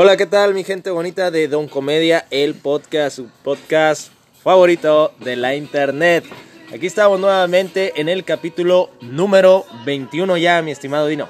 Hola, 0.00 0.16
¿qué 0.16 0.26
tal 0.26 0.54
mi 0.54 0.62
gente 0.62 0.90
bonita 0.92 1.32
de 1.32 1.48
Don 1.48 1.66
Comedia, 1.66 2.24
el 2.30 2.54
podcast, 2.54 3.16
su 3.16 3.26
podcast 3.42 4.12
favorito 4.44 5.12
de 5.18 5.34
la 5.34 5.56
internet? 5.56 6.22
Aquí 6.72 6.86
estamos 6.86 7.18
nuevamente 7.18 8.00
en 8.00 8.08
el 8.08 8.22
capítulo 8.22 8.90
número 9.00 9.66
21 9.84 10.36
ya, 10.36 10.62
mi 10.62 10.70
estimado 10.70 11.08
Dino. 11.08 11.26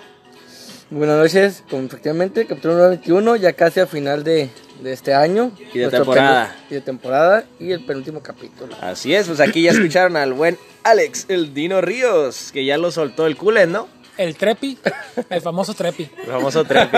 Buenas 0.90 1.16
noches, 1.16 1.64
como 1.70 1.86
efectivamente, 1.86 2.44
capítulo 2.44 2.74
número 2.74 2.90
21, 2.90 3.36
ya 3.36 3.54
casi 3.54 3.80
a 3.80 3.86
final 3.86 4.22
de, 4.22 4.50
de 4.82 4.92
este 4.92 5.14
año. 5.14 5.50
Y 5.72 5.78
de 5.78 5.88
temporada. 5.88 6.54
Y 6.68 6.74
de 6.74 6.80
temporada 6.82 7.44
y 7.58 7.72
el 7.72 7.82
penúltimo 7.86 8.22
capítulo. 8.22 8.76
Así 8.82 9.14
es, 9.14 9.28
pues 9.28 9.40
aquí 9.40 9.62
ya 9.62 9.70
escucharon 9.70 10.14
al 10.14 10.34
buen 10.34 10.58
Alex, 10.82 11.24
el 11.30 11.54
Dino 11.54 11.80
Ríos, 11.80 12.52
que 12.52 12.66
ya 12.66 12.76
lo 12.76 12.90
soltó 12.90 13.26
el 13.26 13.38
culen, 13.38 13.72
¿no? 13.72 13.88
El 14.18 14.36
Trepi, 14.36 14.76
el 15.30 15.40
famoso 15.40 15.74
Trepi. 15.74 16.10
El 16.24 16.26
famoso 16.32 16.64
Trepi. 16.64 16.96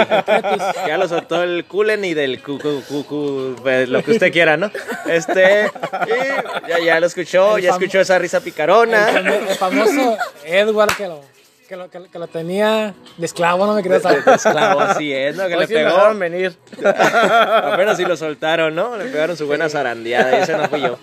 ya 0.87 0.97
lo 0.99 1.07
soltó 1.07 1.43
el 1.43 1.67
culen 1.67 2.05
y 2.05 2.15
del 2.15 2.43
cu, 2.43 2.59
cu- 2.59 2.83
cu- 2.89 3.05
cu- 3.05 3.57
pues, 3.63 3.89
lo 3.89 4.03
que 4.03 4.13
usted 4.13 4.33
quiera, 4.33 4.57
¿no? 4.57 4.71
Este, 5.07 5.67
y 6.07 6.69
ya, 6.69 6.79
ya 6.81 6.99
lo 7.01 7.07
escuchó, 7.07 7.59
El 7.59 7.65
ya 7.65 7.71
escuchó 7.73 8.01
esa 8.01 8.19
risa 8.19 8.39
El, 8.39 8.43
picarona. 8.43 9.11
el 9.11 9.55
famoso 9.57 10.17
Edward 10.47 10.97
que 10.97 11.07
lo, 11.09 11.21
que 11.69 11.77
lo, 11.77 11.91
que 11.91 11.99
lo- 12.01 12.11
que 12.11 12.19
lo 12.19 12.27
tenía 12.27 12.95
de 13.19 13.27
esclavo, 13.27 13.67
no 13.67 13.75
me 13.75 13.83
quería 13.83 14.01
saber. 14.01 14.23
Esclavo, 14.27 14.81
así 14.81 15.13
es, 15.13 15.37
¿no? 15.37 15.47
Que 15.47 15.55
Hoy 15.55 15.61
le 15.61 15.67
sí 15.67 15.75
pegó. 15.75 16.15
venir. 16.15 16.57
Apenas 16.85 17.97
si 17.99 18.05
lo 18.05 18.17
soltaron, 18.17 18.75
¿no? 18.75 18.97
Le 18.97 19.05
pegaron 19.05 19.37
su 19.37 19.47
buena 19.47 19.69
zarandeada 19.69 20.39
y 20.39 20.43
ese 20.43 20.57
no 20.57 20.69
fui 20.69 20.81
yo. 20.81 20.99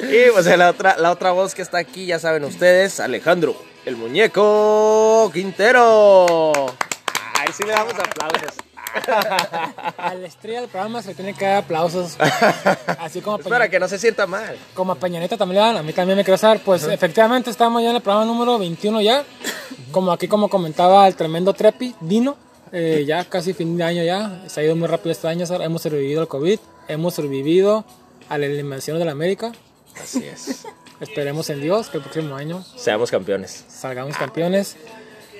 Y 0.00 0.30
pues 0.32 0.46
la 0.46 0.70
otra, 0.70 0.96
la 0.96 1.10
otra 1.10 1.32
voz 1.32 1.54
que 1.54 1.60
está 1.62 1.78
aquí, 1.78 2.06
ya 2.06 2.18
saben 2.18 2.44
ustedes, 2.44 3.00
Alejandro, 3.00 3.54
el 3.88 3.96
muñeco 3.96 5.30
Quintero. 5.32 6.66
Ay, 7.34 7.48
sí 7.56 7.62
le 7.64 7.72
damos 7.72 7.94
aplausos. 7.94 8.54
A 9.98 10.14
la 10.14 10.26
estrella 10.26 10.60
del 10.60 10.68
programa 10.68 11.00
se 11.00 11.08
le 11.08 11.14
tiene 11.14 11.32
que 11.34 11.46
dar 11.46 11.56
aplausos. 11.64 12.16
Así 12.98 13.22
como 13.22 13.38
Peña, 13.38 13.48
para 13.48 13.70
que 13.70 13.80
no 13.80 13.88
se 13.88 13.98
sienta 13.98 14.26
mal. 14.26 14.58
como 14.74 14.92
a 14.92 14.94
Peña 14.96 15.18
Nieto 15.20 15.38
también 15.38 15.62
le 15.62 15.66
dan, 15.68 15.76
a 15.78 15.82
mí 15.82 15.92
también 15.94 16.18
me 16.18 16.24
quiero 16.24 16.36
saber. 16.36 16.60
Pues 16.62 16.82
efectivamente 16.84 17.48
estamos 17.50 17.82
ya 17.82 17.88
en 17.90 17.96
el 17.96 18.02
programa 18.02 18.26
número 18.26 18.58
21 18.58 19.00
ya. 19.00 19.24
Como 19.90 20.12
aquí 20.12 20.28
como 20.28 20.50
comentaba 20.50 21.08
el 21.08 21.14
tremendo 21.16 21.54
Trepi, 21.54 21.94
Dino. 22.00 22.36
eh, 22.72 23.04
ya 23.06 23.24
casi 23.24 23.54
fin 23.54 23.74
de 23.78 23.84
año 23.84 24.02
ya. 24.04 24.42
Se 24.48 24.60
ha 24.60 24.64
ido 24.64 24.76
muy 24.76 24.86
rápido 24.86 25.12
este 25.12 25.28
año. 25.28 25.46
Hemos 25.62 25.80
sobrevivido 25.80 26.20
al 26.20 26.28
COVID. 26.28 26.58
Hemos 26.88 27.14
sobrevivido 27.14 27.86
a 28.28 28.36
la 28.36 28.44
eliminación 28.46 28.98
de 28.98 29.06
la 29.06 29.12
América. 29.12 29.52
Así 30.02 30.24
es. 30.26 30.66
Esperemos 31.00 31.48
en 31.50 31.60
Dios 31.60 31.88
que 31.88 31.98
el 31.98 32.02
próximo 32.02 32.34
año 32.34 32.64
Seamos 32.76 33.10
campeones. 33.10 33.64
salgamos 33.68 34.16
campeones. 34.16 34.76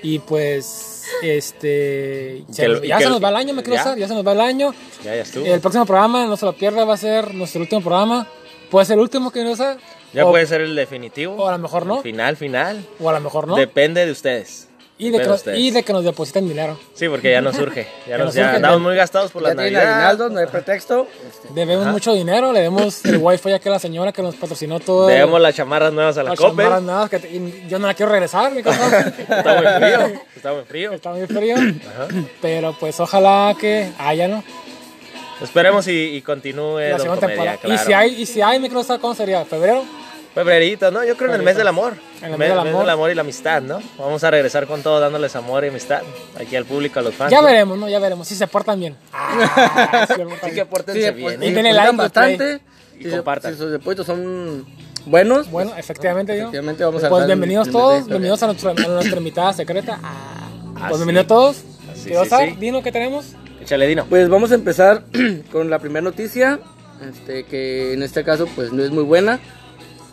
Y 0.02 0.20
pues, 0.20 1.04
este. 1.22 2.44
se- 2.50 2.86
ya 2.86 2.98
se 2.98 3.04
el- 3.04 3.10
nos 3.10 3.22
va 3.24 3.30
el 3.30 3.36
año, 3.36 3.52
me 3.54 3.62
quiero 3.64 3.76
ya. 3.96 4.06
se 4.08 4.14
nos 4.14 4.24
va 4.24 4.32
el 4.32 4.40
año. 4.40 4.72
Ya, 5.02 5.16
ya 5.16 5.22
estuvo. 5.22 5.44
El 5.44 5.60
próximo 5.60 5.84
programa, 5.86 6.26
no 6.26 6.36
se 6.36 6.46
lo 6.46 6.52
pierda, 6.52 6.84
va 6.84 6.94
a 6.94 6.98
ser 6.98 7.34
nuestro 7.34 7.60
último 7.60 7.80
programa. 7.82 8.28
Puede 8.70 8.86
ser 8.86 8.94
el 8.94 9.00
último 9.00 9.30
que 9.32 9.42
no 9.42 9.56
sea. 9.56 9.76
Ya 10.12 10.24
o, 10.24 10.30
puede 10.30 10.46
ser 10.46 10.60
el 10.60 10.76
definitivo. 10.76 11.34
o 11.34 11.48
a 11.48 11.52
lo 11.52 11.58
mejor 11.58 11.84
no. 11.86 11.96
El 11.96 12.02
final, 12.02 12.36
final. 12.36 12.86
O 13.00 13.08
a 13.10 13.12
lo 13.14 13.20
mejor 13.20 13.48
no. 13.48 13.56
Depende 13.56 14.06
de 14.06 14.12
ustedes. 14.12 14.67
Y, 14.98 15.10
de 15.10 15.18
que 15.20 15.56
y 15.56 15.70
de 15.70 15.82
que 15.84 15.92
nos 15.92 16.02
depositen 16.04 16.48
dinero. 16.48 16.77
Sí, 16.94 17.08
porque 17.08 17.30
ya 17.30 17.41
nos 17.41 17.54
surge. 17.56 17.86
Ya, 18.06 18.06
Ya 18.10 18.18
nos, 18.18 18.27
nos 18.27 18.34
ya 18.34 18.42
surge. 18.42 18.56
andamos 18.56 18.80
muy 18.80 18.96
gastados 18.96 19.30
por 19.30 19.42
navidades. 19.42 19.77
aguinaldo, 19.88 20.28
no 20.28 20.38
hay 20.41 20.46
pretexto. 20.46 21.06
Este, 21.28 21.48
Debemos 21.54 21.86
mucho 21.86 22.12
dinero, 22.14 22.52
le 22.52 22.60
demos 22.60 23.04
el 23.04 23.19
wifi 23.19 23.52
a 23.52 23.60
la 23.64 23.78
señora 23.78 24.12
que 24.12 24.22
nos 24.22 24.34
patrocinó 24.34 24.80
todo. 24.80 25.06
Debemos 25.06 25.41
las 25.41 25.54
chamarras 25.54 25.92
nuevas 25.92 26.19
a 26.19 26.22
la 26.24 26.30
las 26.30 26.38
copa. 26.38 26.50
chamarras 26.50 26.82
nuevas 26.82 27.10
que 27.10 27.19
te- 27.20 27.28
y 27.30 27.66
yo 27.69 27.78
no 27.78 27.86
la 27.86 27.94
quiero 27.94 28.10
regresar, 28.12 28.50
mi 28.52 28.62
cosa. 28.62 28.98
Está 29.19 29.54
muy 29.54 29.66
frío. 29.78 30.20
Está 30.36 30.52
muy 30.52 30.62
frío. 30.64 30.92
Está 30.92 31.10
muy 31.10 31.26
frío. 31.26 31.56
Pero 32.42 32.76
pues 32.78 32.98
ojalá 33.00 33.54
que 33.58 33.91
haya, 33.98 34.26
¿no? 34.28 34.42
Esperemos 35.41 35.86
y, 35.86 35.92
y 36.16 36.22
continúe 36.22 36.80
la 36.80 36.98
segunda 36.98 37.26
temporada. 37.28 37.56
claro. 37.59 37.75
Y 37.75 37.78
si 37.86 37.92
hay, 37.92 38.22
y 38.22 38.26
si 38.26 38.42
hay, 38.42 38.59
quiero 38.59 38.82
saber 38.82 39.00
cómo 39.00 39.15
sería, 39.15 39.44
febrero. 39.44 39.84
Febrerito, 40.34 40.91
¿no? 40.91 41.05
Yo 41.05 41.16
creo 41.16 41.31
en 41.31 41.37
el 41.37 41.43
mes 41.43 41.56
del 41.56 41.66
amor. 41.69 41.94
En 42.22 42.33
el 42.33 42.39
mes 42.39 42.49
del 42.50 42.59
amor. 42.59 43.11
y 43.11 43.15
la 43.15 43.22
amistad, 43.22 43.61
¿no? 43.62 43.81
Vamos 43.99 44.22
a 44.25 44.31
regresar 44.31 44.66
con 44.66 44.83
todo 44.83 45.00
dándoles 45.00 45.34
amor 45.37 45.65
y 45.65 45.69
amistad 45.69 46.03
aquí 46.39 46.55
al 46.56 46.65
público, 46.65 47.00
a 47.00 47.03
los 47.03 47.15
fans. 47.15 47.31
Ya 47.33 47.41
¿no? 47.41 47.47
veremos, 47.47 47.78
¿no? 47.78 47.89
Ya 47.89 47.99
veremos. 47.99 48.28
Si 48.28 48.34
se 48.34 48.47
portan 48.47 48.78
bien. 48.78 48.97
Ah, 49.12 50.06
sí, 50.09 50.15
se 50.15 50.25
portan 50.25 50.39
Así 50.41 50.49
que 50.49 50.53
bien. 50.55 50.66
pórtense 50.69 51.00
sí, 51.09 51.11
bien, 51.15 51.25
pues, 51.25 51.34
¿eh? 51.34 51.39
si 51.41 51.47
Y 51.47 51.53
denle 51.53 51.72
depositan 51.72 51.87
like 51.87 51.97
bastante. 51.97 52.61
Y 52.99 53.03
si 53.05 53.11
se- 53.11 53.16
compartan. 53.16 53.53
Si 53.53 53.59
sus 53.59 53.71
depósitos 53.72 54.06
son 54.06 54.66
buenos. 55.06 55.50
Bueno, 55.50 55.72
efectivamente, 55.77 56.34
yo. 56.37 56.43
Efectivamente, 56.43 56.84
vamos 56.84 57.03
a 57.05 57.09
Pues 57.09 57.27
bienvenidos 57.27 57.66
el- 57.69 57.72
todos, 57.72 57.95
mes 58.00 58.06
bienvenidos 58.06 58.43
a, 58.43 58.47
nuestra- 58.47 58.71
a 58.71 58.75
nuestra 58.89 59.19
invitada 59.19 59.53
secreta. 59.53 59.99
Ah, 60.03 60.50
pues 60.89 60.99
bienvenidos 60.99 61.27
todos. 61.27 61.56
Así, 61.93 62.10
sí, 62.10 62.28
saber, 62.28 62.50
sí. 62.50 62.56
Dino, 62.60 62.83
¿qué 62.83 62.93
tenemos? 62.93 63.27
Échale, 63.60 63.87
Dino. 63.89 64.06
Pues 64.06 64.28
vamos 64.28 64.53
a 64.53 64.55
empezar 64.55 65.03
con 65.53 65.69
la 65.69 65.78
primera 65.81 66.03
noticia, 66.03 66.60
este, 67.09 67.45
que 67.45 67.93
en 67.95 68.03
este 68.05 68.22
caso 68.25 68.47
pues 68.55 68.72
no 68.72 68.84
es 68.84 68.91
muy 68.91 69.03
buena. 69.03 69.41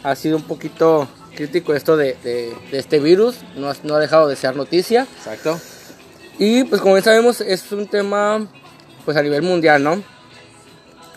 Ha 0.05 0.15
sido 0.15 0.37
un 0.37 0.43
poquito 0.43 1.07
crítico 1.35 1.73
esto 1.73 1.97
de, 1.97 2.15
de- 2.23 2.55
de 2.71 2.77
este 2.79 2.99
virus, 2.99 3.37
no, 3.57 3.69
ha- 3.69 3.75
no 3.83 3.95
ha 3.95 3.99
dejado 3.99 4.27
de 4.27 4.35
ser 4.35 4.55
noticia. 4.55 5.07
Exacto. 5.17 5.59
Y 6.39 6.63
pues 6.65 6.81
como 6.81 6.93
bien 6.95 7.03
sabemos 7.03 7.41
es 7.41 7.71
un 7.71 7.87
tema 7.87 8.47
pues 9.03 9.17
a 9.17 9.21
nivel 9.23 9.41
mundial, 9.41 9.83
¿no? 9.83 10.01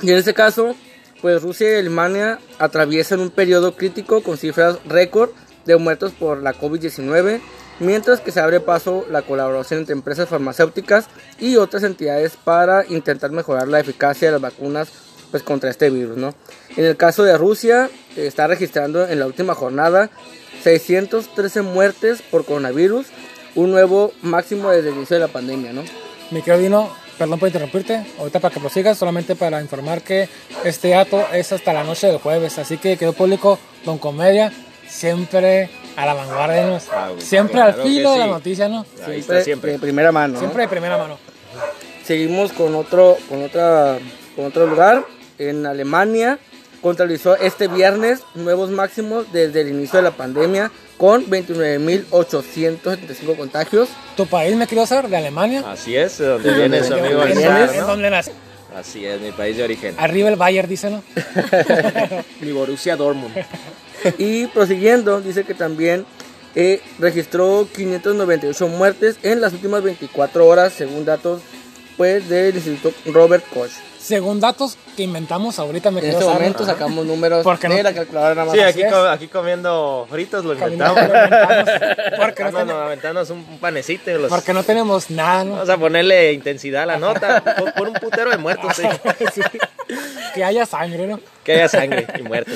Y 0.02 0.10
en 0.10 0.18
este 0.18 0.34
caso 0.34 0.74
pues 1.20 1.42
Rusia 1.42 1.72
y 1.72 1.74
Alemania 1.80 2.38
atraviesan 2.58 3.20
un 3.20 3.30
periodo 3.30 3.74
crítico 3.74 4.22
con 4.22 4.36
cifras 4.38 4.78
récord 4.86 5.30
de 5.66 5.76
muertos 5.76 6.12
por 6.12 6.40
la 6.42 6.54
COVID-19, 6.54 7.40
mientras 7.80 8.20
que 8.20 8.30
se 8.30 8.40
abre 8.40 8.60
paso 8.60 9.04
la 9.10 9.22
colaboración 9.22 9.80
entre 9.80 9.94
empresas 9.94 10.28
farmacéuticas 10.28 11.06
y 11.40 11.56
otras 11.56 11.82
entidades 11.82 12.36
para 12.42 12.86
intentar 12.86 13.32
mejorar 13.32 13.66
la 13.68 13.80
eficacia 13.80 14.28
de 14.28 14.32
las 14.32 14.40
vacunas 14.40 14.88
pues 15.30 15.42
contra 15.42 15.70
este 15.70 15.90
virus, 15.90 16.16
¿no? 16.16 16.34
En 16.76 16.84
el 16.84 16.96
caso 16.96 17.24
de 17.24 17.36
Rusia 17.36 17.90
está 18.16 18.46
registrando 18.46 19.06
en 19.06 19.18
la 19.18 19.26
última 19.26 19.54
jornada 19.54 20.10
613 20.62 21.62
muertes 21.62 22.22
por 22.22 22.44
coronavirus, 22.44 23.06
un 23.54 23.70
nuevo 23.70 24.12
máximo 24.22 24.70
desde 24.70 24.90
el 24.90 24.96
inicio 24.96 25.16
de 25.16 25.20
la 25.20 25.28
pandemia, 25.28 25.72
¿no? 25.72 25.82
Mi 26.30 26.42
querido 26.42 26.62
Dino, 26.62 26.90
perdón 27.16 27.38
por 27.38 27.48
interrumpirte. 27.48 28.04
Ahorita 28.18 28.40
para 28.40 28.52
que 28.52 28.60
prosigas, 28.60 28.98
solamente 28.98 29.34
para 29.34 29.60
informar 29.60 30.02
que 30.02 30.28
este 30.64 30.90
dato 30.90 31.24
es 31.32 31.52
hasta 31.52 31.72
la 31.72 31.84
noche 31.84 32.08
del 32.08 32.18
jueves. 32.18 32.58
Así 32.58 32.78
que 32.78 32.96
quedó 32.96 33.12
público 33.12 33.58
Don 33.84 33.98
Comedia, 33.98 34.52
siempre 34.86 35.70
a 35.96 36.06
la 36.06 36.14
vanguardia, 36.14 36.66
¿no? 36.66 36.78
Ah, 36.92 37.10
siempre 37.18 37.54
claro 37.54 37.82
al 37.82 37.88
filo 37.88 38.10
que 38.10 38.14
de 38.14 38.18
la 38.18 38.24
sí. 38.24 38.30
noticia, 38.30 38.68
¿no? 38.68 38.86
Ahí 39.06 39.20
está 39.20 39.40
siempre. 39.42 39.72
de 39.72 39.78
primera 39.78 40.12
mano. 40.12 40.34
¿no? 40.34 40.38
Siempre 40.40 40.62
de 40.62 40.68
primera 40.68 40.98
mano. 40.98 41.18
Seguimos 42.04 42.52
con 42.52 42.74
otro, 42.74 43.16
con 43.28 43.42
otra, 43.42 43.98
con 44.36 44.46
otro 44.46 44.66
lugar. 44.66 45.04
En 45.38 45.66
Alemania 45.66 46.38
contabilizó 46.80 47.36
este 47.36 47.68
viernes 47.68 48.20
nuevos 48.34 48.70
máximos 48.70 49.26
desde 49.32 49.60
el 49.62 49.68
inicio 49.68 49.98
de 49.98 50.04
la 50.04 50.12
pandemia 50.12 50.70
con 50.96 51.26
29.875 51.26 53.36
contagios. 53.36 53.88
Tu 54.16 54.26
país, 54.26 54.56
me 54.56 54.66
quiero 54.66 54.86
saber, 54.86 55.08
de 55.10 55.16
Alemania. 55.16 55.64
Así 55.70 55.96
es, 55.96 56.18
de 56.18 56.26
donde 56.26 56.54
viene 56.54 56.82
su 56.84 56.94
amigo 56.94 57.22
¿En 57.24 57.38
el 57.38 57.80
dónde- 57.86 58.10
nace? 58.10 58.32
Así 58.76 59.04
es, 59.06 59.20
mi 59.20 59.32
país 59.32 59.56
de 59.56 59.64
origen. 59.64 59.94
Arriba 59.98 60.28
el 60.28 60.36
Bayern, 60.36 60.68
dice, 60.68 60.88
¿no? 60.90 61.02
Mi 62.40 62.52
Borussia 62.52 62.96
Dortmund. 62.96 63.34
Y 64.16 64.46
prosiguiendo, 64.46 65.20
dice 65.20 65.42
que 65.42 65.54
también 65.54 66.06
eh, 66.54 66.80
registró 67.00 67.66
598 67.74 68.68
muertes 68.68 69.16
en 69.24 69.40
las 69.40 69.52
últimas 69.52 69.82
24 69.82 70.46
horas, 70.46 70.72
según 70.72 71.04
datos 71.04 71.42
pues, 71.96 72.28
del 72.28 72.54
Instituto 72.54 72.94
Robert 73.06 73.44
Koch. 73.52 73.72
Según 73.98 74.38
datos 74.40 74.76
que 74.96 75.02
inventamos 75.02 75.58
ahorita, 75.58 75.90
me 75.90 76.00
En 76.00 76.06
este 76.06 76.20
saber. 76.22 76.34
momento 76.36 76.64
sacamos 76.64 77.04
números 77.04 77.42
Porque 77.42 77.68
no- 77.68 77.74
de 77.74 77.82
la 77.82 77.92
calculadora 77.92 78.34
nada 78.34 78.46
más. 78.46 78.54
Sí, 78.54 78.60
aquí, 78.60 79.26
comiendo 79.28 80.06
fritos 80.08 80.44
lo 80.44 80.56
Caminando, 80.56 81.00
inventamos. 81.00 81.58
inventamos, 81.58 82.16
porque, 82.18 82.44
no 82.44 82.50
tenemos, 82.52 82.82
aventándonos 82.82 83.30
un, 83.30 83.38
un 83.38 83.58
panecito 83.58 84.10
los... 84.18 84.28
porque 84.30 84.52
no 84.52 84.62
tenemos 84.62 85.10
nada, 85.10 85.44
¿no? 85.44 85.52
Vamos 85.52 85.68
a 85.68 85.76
ponerle 85.76 86.32
intensidad 86.32 86.84
a 86.84 86.86
la 86.86 86.98
nota. 86.98 87.42
Por, 87.58 87.74
por 87.74 87.88
un 87.88 87.94
putero 87.94 88.30
de 88.30 88.38
muertos, 88.38 88.76
sí. 88.76 88.82
Sí. 89.34 89.40
Que 90.34 90.44
haya 90.44 90.64
sangre, 90.64 91.06
¿no? 91.06 91.18
Que 91.44 91.52
haya 91.54 91.68
sangre 91.68 92.06
y 92.18 92.22
muertos. 92.22 92.54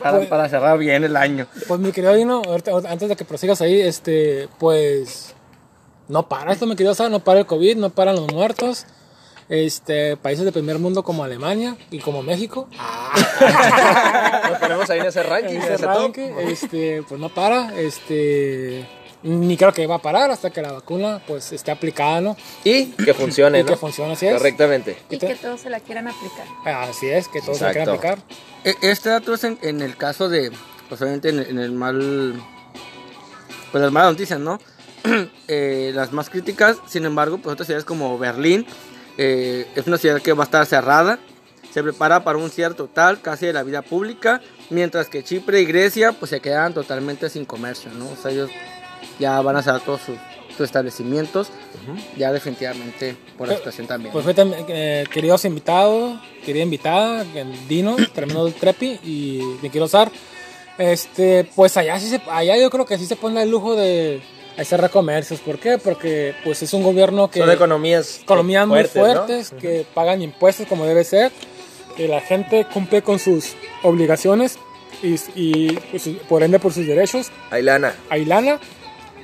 Para, 0.00 0.20
para 0.28 0.48
cerrar 0.48 0.78
bien 0.78 1.04
el 1.04 1.14
año. 1.16 1.46
Pues 1.68 1.78
mi 1.78 1.92
querido 1.92 2.14
Dino, 2.14 2.40
ahorita- 2.46 2.72
antes 2.88 3.08
de 3.08 3.16
que 3.16 3.24
prosigas 3.26 3.60
ahí, 3.60 3.80
este, 3.80 4.48
pues 4.58 5.34
no 6.08 6.26
para 6.28 6.52
esto, 6.52 6.66
mi 6.66 6.74
querido 6.74 6.94
saber, 6.94 7.12
no 7.12 7.20
para 7.20 7.40
el 7.40 7.46
COVID, 7.46 7.76
no 7.76 7.90
paran 7.90 8.16
los 8.16 8.32
muertos. 8.32 8.86
Este, 9.50 10.16
países 10.16 10.44
de 10.44 10.52
primer 10.52 10.78
mundo 10.78 11.02
como 11.02 11.24
Alemania 11.24 11.76
y 11.90 11.98
como 11.98 12.22
México. 12.22 12.68
Nos 14.48 14.58
ponemos 14.58 14.88
ahí 14.88 15.00
en 15.00 15.06
ese 15.06 15.22
ranking, 15.24 15.56
en 15.56 15.62
Ese 15.62 15.74
ese 15.74 15.82
top. 15.84 15.96
ranking, 15.96 16.30
este, 16.48 17.02
pues 17.08 17.20
no 17.20 17.28
para, 17.30 17.76
este, 17.78 18.86
ni 19.24 19.56
creo 19.56 19.72
que 19.72 19.86
va 19.88 19.96
a 19.96 20.02
parar 20.02 20.30
hasta 20.30 20.50
que 20.50 20.62
la 20.62 20.70
vacuna 20.72 21.20
pues 21.26 21.52
esté 21.52 21.72
aplicada, 21.72 22.20
¿no? 22.20 22.36
Y 22.64 22.86
que 22.92 23.12
funcione, 23.12 23.58
Y 23.58 23.62
¿no? 23.64 23.68
que 23.70 23.76
funcione 23.76 24.12
así 24.12 24.26
es. 24.26 24.34
Correctamente. 24.34 24.96
Y 25.10 25.18
que 25.18 25.34
todos 25.34 25.60
se 25.60 25.68
la 25.70 25.80
quieran 25.80 26.06
aplicar. 26.08 26.46
Así 26.64 27.08
es, 27.08 27.26
que 27.28 27.40
todos 27.40 27.58
se 27.58 27.64
quieran 27.72 27.88
Exacto. 27.94 28.08
aplicar. 28.22 28.36
E- 28.64 28.76
Este 28.88 29.08
dato 29.10 29.34
es 29.34 29.42
en, 29.44 29.58
en 29.62 29.80
el 29.82 29.96
caso 29.96 30.28
de, 30.28 30.52
pues 30.88 31.02
obviamente 31.02 31.30
en, 31.30 31.40
en 31.40 31.58
el 31.58 31.72
mal, 31.72 32.40
pues 33.72 33.82
las 33.82 33.90
malas 33.92 34.12
noticias, 34.12 34.38
¿no? 34.38 34.60
Eh, 35.52 35.90
las 35.96 36.12
más 36.12 36.30
críticas, 36.30 36.76
sin 36.86 37.04
embargo, 37.04 37.38
pues 37.38 37.52
otras 37.54 37.66
ciudades 37.66 37.84
como 37.84 38.16
Berlín 38.18 38.64
eh, 39.22 39.66
es 39.76 39.86
una 39.86 39.98
ciudad 39.98 40.22
que 40.22 40.32
va 40.32 40.44
a 40.44 40.46
estar 40.46 40.64
cerrada. 40.64 41.18
Se 41.74 41.82
prepara 41.82 42.24
para 42.24 42.38
un 42.38 42.48
cierre 42.48 42.74
total 42.74 43.20
casi 43.20 43.44
de 43.44 43.52
la 43.52 43.62
vida 43.62 43.82
pública, 43.82 44.40
mientras 44.70 45.10
que 45.10 45.22
Chipre 45.22 45.60
y 45.60 45.66
Grecia 45.66 46.12
pues 46.12 46.30
se 46.30 46.40
quedan 46.40 46.72
totalmente 46.72 47.28
sin 47.28 47.44
comercio, 47.44 47.90
¿no? 47.92 48.08
O 48.08 48.16
sea, 48.16 48.30
ellos 48.30 48.50
ya 49.18 49.38
van 49.42 49.56
a 49.56 49.62
cerrar 49.62 49.82
todos 49.82 50.00
sus, 50.00 50.16
sus 50.56 50.60
establecimientos, 50.60 51.50
ya 52.16 52.32
definitivamente 52.32 53.14
por 53.36 53.46
la 53.46 53.56
situación 53.56 53.86
también. 53.86 54.10
Pues 54.10 54.24
eh, 54.26 55.04
queridos 55.12 55.44
invitados, 55.44 56.18
querida 56.42 56.62
invitada, 56.62 57.20
el 57.34 57.68
Dino, 57.68 57.96
tremendo 58.14 58.46
del 58.46 58.54
Trepi 58.54 59.00
y 59.04 59.42
me 59.60 59.68
quiero 59.68 59.84
usar. 59.84 60.10
Este, 60.78 61.44
pues 61.54 61.76
allá 61.76 62.00
sí 62.00 62.08
se, 62.08 62.22
allá 62.30 62.56
yo 62.56 62.70
creo 62.70 62.86
que 62.86 62.96
sí 62.96 63.04
se 63.04 63.16
pone 63.16 63.42
el 63.42 63.50
lujo 63.50 63.76
de 63.76 64.22
hacer 64.60 64.90
comercios. 64.90 65.40
¿Por 65.40 65.58
qué? 65.58 65.78
Porque 65.78 66.34
pues 66.44 66.62
es 66.62 66.72
un 66.72 66.82
gobierno 66.82 67.30
que 67.30 67.40
Son 67.40 67.50
economías, 67.50 68.20
economías 68.22 68.66
muy 68.66 68.82
¿no? 68.82 68.88
fuertes, 68.88 69.50
que 69.60 69.86
pagan 69.94 70.22
impuestos 70.22 70.66
como 70.66 70.86
debe 70.86 71.04
ser, 71.04 71.32
que 71.96 72.08
la 72.08 72.20
gente 72.20 72.66
cumple 72.72 73.02
con 73.02 73.18
sus 73.18 73.54
obligaciones 73.82 74.58
y, 75.02 75.16
y, 75.34 75.72
pues, 75.90 76.08
por 76.28 76.42
ende 76.42 76.58
por 76.58 76.72
sus 76.72 76.86
derechos. 76.86 77.30
Hay 77.50 77.62
lana. 77.62 77.94
Hay 78.10 78.24
lana, 78.24 78.60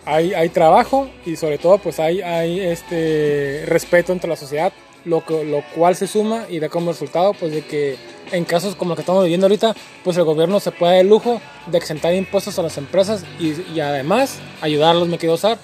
hay, 0.04 0.32
hay 0.34 0.48
trabajo 0.48 1.08
y 1.24 1.36
sobre 1.36 1.58
todo 1.58 1.78
pues 1.78 2.00
hay, 2.00 2.22
hay 2.22 2.60
este 2.60 3.64
respeto 3.66 4.12
entre 4.12 4.30
la 4.30 4.36
sociedad, 4.36 4.72
lo, 5.06 5.24
que, 5.24 5.44
lo 5.44 5.62
cual 5.74 5.96
se 5.96 6.06
suma 6.06 6.44
y 6.48 6.58
da 6.58 6.68
como 6.68 6.92
resultado 6.92 7.32
pues 7.32 7.52
de 7.52 7.62
que 7.62 7.96
en 8.32 8.44
casos 8.44 8.74
como 8.76 8.90
lo 8.90 8.96
que 8.96 9.02
estamos 9.02 9.22
viviendo 9.22 9.46
ahorita, 9.46 9.74
pues 10.04 10.16
el 10.16 10.24
gobierno 10.24 10.60
se 10.60 10.72
puede 10.72 10.92
dar 10.92 11.00
el 11.00 11.08
lujo 11.08 11.40
de 11.66 11.78
exentar 11.78 12.12
impuestos 12.14 12.58
a 12.58 12.62
las 12.62 12.76
empresas 12.76 13.24
y, 13.38 13.54
y 13.72 13.80
además 13.80 14.38
ayudarlos, 14.60 15.08
me 15.08 15.16
quiero 15.16 15.34
usar, 15.34 15.58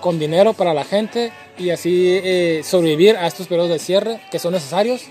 con 0.00 0.18
dinero 0.18 0.52
para 0.52 0.74
la 0.74 0.84
gente 0.84 1.32
y 1.58 1.70
así 1.70 2.20
eh, 2.22 2.62
sobrevivir 2.64 3.16
a 3.16 3.26
estos 3.26 3.46
periodos 3.46 3.70
de 3.70 3.78
cierre 3.78 4.20
que 4.30 4.38
son 4.38 4.52
necesarios. 4.52 5.02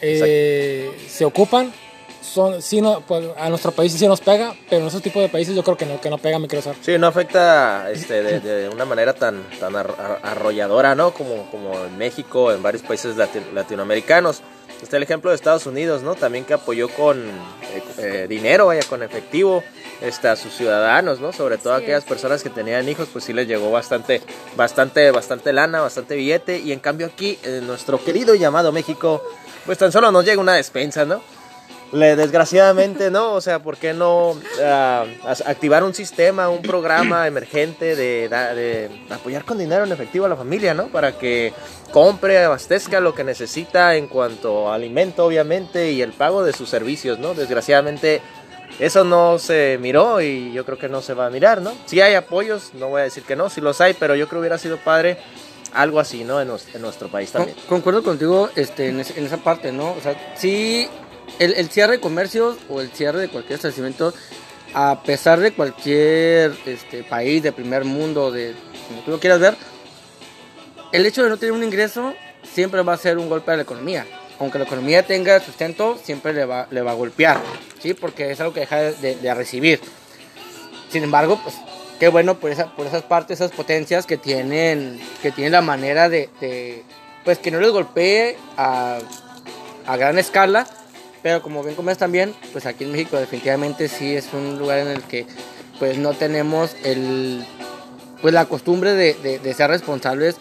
Eh, 0.00 0.90
se 1.08 1.24
ocupan, 1.24 1.72
son, 2.22 2.62
sí 2.62 2.80
no, 2.80 3.00
pues, 3.00 3.24
a 3.36 3.48
nuestro 3.48 3.72
país 3.72 3.92
sí 3.92 4.06
nos 4.08 4.20
pega, 4.20 4.54
pero 4.70 4.82
en 4.82 4.88
esos 4.88 5.02
tipos 5.02 5.22
de 5.22 5.28
países 5.28 5.54
yo 5.54 5.62
creo 5.62 5.76
que 5.76 5.86
no, 5.86 6.00
que 6.00 6.08
no 6.08 6.18
pega, 6.18 6.38
usar. 6.38 6.74
Sí, 6.80 6.96
no 6.98 7.06
afecta 7.08 7.90
este, 7.90 8.22
de, 8.22 8.40
de 8.40 8.68
una 8.68 8.84
manera 8.84 9.12
tan, 9.12 9.42
tan 9.60 9.74
ar- 9.76 9.94
ar- 9.98 10.20
arrolladora, 10.22 10.94
¿no? 10.94 11.12
Como, 11.12 11.50
como 11.50 11.74
en 11.84 11.98
México, 11.98 12.52
en 12.52 12.62
varios 12.62 12.82
países 12.82 13.16
lati- 13.16 13.52
latinoamericanos. 13.52 14.40
Está 14.82 14.96
el 14.96 15.04
ejemplo 15.04 15.30
de 15.30 15.36
Estados 15.36 15.66
Unidos, 15.66 16.02
¿no? 16.02 16.16
También 16.16 16.44
que 16.44 16.54
apoyó 16.54 16.88
con 16.88 17.20
eh, 17.20 17.82
eh, 17.98 18.26
dinero, 18.28 18.66
vaya, 18.66 18.82
con 18.88 19.02
efectivo 19.04 19.62
este, 20.00 20.26
a 20.26 20.34
sus 20.34 20.52
ciudadanos, 20.56 21.20
¿no? 21.20 21.32
Sobre 21.32 21.56
todo 21.58 21.74
aquellas 21.74 22.02
es. 22.02 22.08
personas 22.08 22.42
que 22.42 22.50
tenían 22.50 22.88
hijos, 22.88 23.08
pues 23.12 23.24
sí 23.24 23.32
les 23.32 23.46
llegó 23.46 23.70
bastante, 23.70 24.20
bastante, 24.56 25.10
bastante 25.12 25.52
lana, 25.52 25.80
bastante 25.80 26.16
billete. 26.16 26.58
Y 26.58 26.72
en 26.72 26.80
cambio 26.80 27.06
aquí, 27.06 27.38
en 27.44 27.66
nuestro 27.68 28.02
querido 28.04 28.34
llamado 28.34 28.72
México, 28.72 29.22
pues 29.66 29.78
tan 29.78 29.92
solo 29.92 30.10
nos 30.10 30.24
llega 30.24 30.40
una 30.40 30.54
despensa, 30.54 31.04
¿no? 31.04 31.22
Le, 31.92 32.16
desgraciadamente, 32.16 33.10
¿no? 33.10 33.32
O 33.34 33.40
sea, 33.42 33.58
¿por 33.58 33.76
qué 33.76 33.92
no 33.92 34.34
as- 35.26 35.42
activar 35.46 35.84
un 35.84 35.92
sistema, 35.94 36.48
un 36.48 36.62
programa 36.62 37.26
emergente 37.26 37.94
de, 37.94 38.88
apoyar 39.10 39.44
con 39.44 39.58
dinero 39.58 39.84
en 39.84 39.92
efectivo 39.92 40.24
a 40.24 40.28
la 40.30 40.36
familia, 40.36 40.72
¿no? 40.72 40.86
Para 40.86 41.18
que 41.18 41.52
compre, 41.90 42.42
abastezca 42.42 42.98
lo 43.00 43.14
que 43.14 43.24
necesita 43.24 43.94
en 43.96 44.06
cuanto 44.06 44.70
a 44.70 44.74
alimento, 44.74 45.26
obviamente, 45.26 45.92
y 45.92 46.00
el 46.00 46.12
pago 46.12 46.42
de 46.42 46.54
sus 46.54 46.70
servicios, 46.70 47.18
¿no? 47.18 47.34
Desgraciadamente, 47.34 48.22
eso 48.78 49.04
no 49.04 49.38
se 49.38 49.76
miró 49.78 50.22
y 50.22 50.50
yo 50.54 50.64
creo 50.64 50.78
que 50.78 50.88
no 50.88 51.02
se 51.02 51.12
va 51.12 51.26
a 51.26 51.30
mirar, 51.30 51.60
¿no? 51.60 51.72
Sí 51.84 52.00
hay 52.00 52.14
apoyos, 52.14 52.70
no 52.72 52.88
voy 52.88 53.02
a 53.02 53.04
decir 53.04 53.22
que 53.24 53.36
no, 53.36 53.50
sí 53.50 53.60
los 53.60 53.82
hay, 53.82 53.92
pero 53.92 54.14
yo 54.14 54.28
creo 54.28 54.38
que 54.38 54.44
hubiera 54.44 54.56
sido 54.56 54.78
padre 54.78 55.18
algo 55.74 56.00
así, 56.00 56.24
¿no? 56.24 56.40
En, 56.40 56.48
nuestro 56.48 57.08
país 57.08 57.30
Con- 57.30 57.42
también. 57.44 57.58
concuerdo 57.68 58.02
contigo 58.02 58.48
este, 58.56 58.88
en 58.88 59.00
esa 59.00 59.36
parte, 59.38 59.72
¿no? 59.72 59.92
O 59.92 60.00
sea, 60.02 60.14
sí, 60.36 60.88
el, 61.38 61.54
el 61.54 61.68
cierre 61.70 61.92
de 61.92 62.00
comercios 62.00 62.56
o 62.68 62.80
el 62.80 62.90
cierre 62.90 63.20
de 63.20 63.28
cualquier 63.28 63.56
establecimiento, 63.56 64.14
a 64.74 65.02
pesar 65.02 65.40
de 65.40 65.52
cualquier 65.52 66.56
este, 66.66 67.02
país 67.04 67.42
de 67.42 67.52
primer 67.52 67.84
mundo, 67.84 68.30
de 68.30 68.54
como 68.88 69.02
tú 69.02 69.10
lo 69.10 69.20
quieras 69.20 69.40
ver, 69.40 69.56
el 70.92 71.06
hecho 71.06 71.22
de 71.22 71.30
no 71.30 71.36
tener 71.36 71.52
un 71.52 71.64
ingreso 71.64 72.14
siempre 72.42 72.82
va 72.82 72.94
a 72.94 72.98
ser 72.98 73.18
un 73.18 73.28
golpe 73.28 73.52
a 73.52 73.56
la 73.56 73.62
economía. 73.62 74.06
Aunque 74.38 74.58
la 74.58 74.64
economía 74.64 75.06
tenga 75.06 75.40
sustento, 75.40 75.98
siempre 76.02 76.32
le 76.32 76.44
va, 76.44 76.66
le 76.70 76.82
va 76.82 76.92
a 76.92 76.94
golpear, 76.94 77.40
¿sí? 77.80 77.94
Porque 77.94 78.30
es 78.30 78.40
algo 78.40 78.52
que 78.52 78.60
deja 78.60 78.76
de, 78.76 79.34
recibir. 79.34 79.80
Sin 80.90 81.04
embargo, 81.04 81.40
pues 81.42 81.54
qué 82.00 82.08
bueno 82.08 82.38
por, 82.38 82.50
esa, 82.50 82.74
por 82.74 82.86
esas 82.86 83.02
partes, 83.02 83.40
esas 83.40 83.52
potencias 83.52 84.04
que 84.04 84.16
tienen, 84.16 85.00
que 85.22 85.30
tienen 85.30 85.52
la 85.52 85.60
manera 85.60 86.08
de, 86.08 86.28
de, 86.40 86.82
pues 87.24 87.38
que 87.38 87.50
no 87.50 87.60
les 87.60 87.70
golpee 87.70 88.36
a, 88.56 88.98
a 89.86 89.96
gran 89.96 90.18
escala, 90.18 90.66
pero 91.22 91.42
como 91.42 91.62
bien 91.62 91.76
comentas 91.76 91.98
también, 91.98 92.34
pues 92.52 92.66
aquí 92.66 92.84
en 92.84 92.92
México 92.92 93.16
definitivamente 93.16 93.88
sí 93.88 94.14
es 94.14 94.32
un 94.32 94.58
lugar 94.58 94.78
en 94.78 94.88
el 94.88 95.02
que 95.02 95.26
pues 95.78 95.98
no 95.98 96.14
tenemos 96.14 96.74
el, 96.84 97.44
pues 98.20 98.34
la 98.34 98.46
costumbre 98.46 98.92
de, 98.92 99.14
de, 99.14 99.38
de 99.38 99.54
ser 99.54 99.70
responsables 99.70 100.36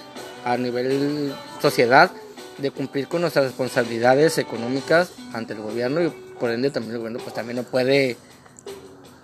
a 0.46 0.58
nivel 0.58 1.34
sociedad, 1.62 2.12
de 2.58 2.72
cumplir 2.72 3.08
con 3.08 3.22
nuestras 3.22 3.46
responsabilidades 3.46 4.38
económicas 4.38 5.12
ante 5.34 5.54
el 5.54 5.62
gobierno 5.62 6.04
y 6.04 6.10
por 6.40 6.52
ende 6.52 6.72
también 6.72 6.94
el 6.94 6.98
gobierno 7.00 7.20
pues 7.20 7.34
también 7.34 7.58
no 7.58 7.64
puede 7.64 8.18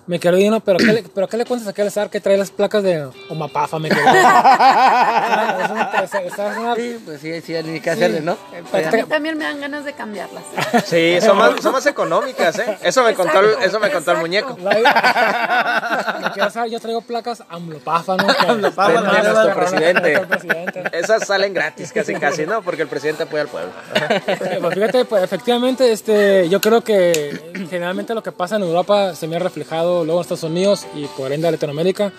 Me 0.07 0.19
quiero 0.19 0.37
Dino, 0.37 0.61
pero 0.61 0.77
¿qué 0.79 0.85
le, 0.85 1.03
pero 1.13 1.27
¿qué 1.27 1.35
le 1.35 1.43
cuentas 1.45 1.67
a 1.67 1.71
aquel 1.71 1.87
azar 1.87 2.09
que 2.09 2.21
trae 2.21 2.37
las 2.37 2.49
placas 2.49 2.81
de 2.81 3.09
Omapafa? 3.29 3.77
Me 3.77 3.89
quiero 3.89 4.07
Es 4.07 5.69
una- 5.69 5.91
es- 6.03 6.13
es 6.13 6.37
una- 6.57 6.75
Sí, 6.75 6.97
pues 7.05 7.19
sí, 7.21 7.41
sí, 7.41 7.53
ni 7.65 7.81
qué 7.81 7.89
hacerle, 7.89 8.21
¿no? 8.21 8.37
Pero 8.71 8.87
A 8.87 8.91
mí 8.91 9.03
también 9.03 9.37
me 9.37 9.43
dan 9.43 9.59
ganas 9.59 9.83
de 9.83 9.91
cambiarlas. 9.93 10.43
Sí, 10.85 11.17
son 11.21 11.37
más, 11.37 11.61
son 11.61 11.73
más 11.73 11.85
económicas, 11.85 12.57
¿eh? 12.59 12.77
Eso 12.83 13.03
me 13.03 13.13
contó 13.15 13.39
el, 13.41 13.61
eso 13.63 13.79
me 13.81 13.91
contó 13.91 14.11
el 14.13 14.17
muñeco. 14.19 14.57
La- 14.63 16.17
Me 16.21 16.31
quiero 16.31 16.49
saber, 16.51 16.71
yo 16.71 16.79
traigo 16.79 17.01
placas 17.01 17.43
Amlopafa, 17.49 18.15
¿no? 18.15 18.27
Que- 18.27 18.45
Amlopafa, 18.47 18.91
de 18.93 19.01
nuestro 19.01 19.33
nuestro 19.33 19.55
presidente. 19.55 20.19
presidente. 20.25 20.83
Esas 20.93 21.27
salen 21.27 21.53
gratis 21.53 21.91
casi 21.91 22.15
casi, 22.15 22.45
¿no? 22.45 22.61
Porque 22.61 22.83
el 22.83 22.87
presidente 22.87 23.23
apoya 23.23 23.41
al 23.43 23.49
pueblo. 23.49 23.71
Eh, 23.93 24.59
Pues 24.61 24.73
fíjate, 24.73 25.05
pues 25.05 25.23
efectivamente, 25.23 25.91
este, 25.91 26.47
yo 26.49 26.61
creo 26.61 26.81
que 26.81 27.51
generalmente 27.69 28.13
lo 28.13 28.23
que 28.23 28.31
pasa 28.31 28.55
en 28.55 28.63
Europa 28.63 29.13
se 29.15 29.27
me 29.27 29.35
ha 29.35 29.39
reflejado 29.39 29.96
luego 30.05 30.19
en 30.19 30.23
Estados 30.23 30.43
Unidos 30.43 30.85
y 30.95 31.05
por 31.07 31.31
ende 31.31 31.47
en 31.47 31.53
Latinoamérica. 31.53 32.11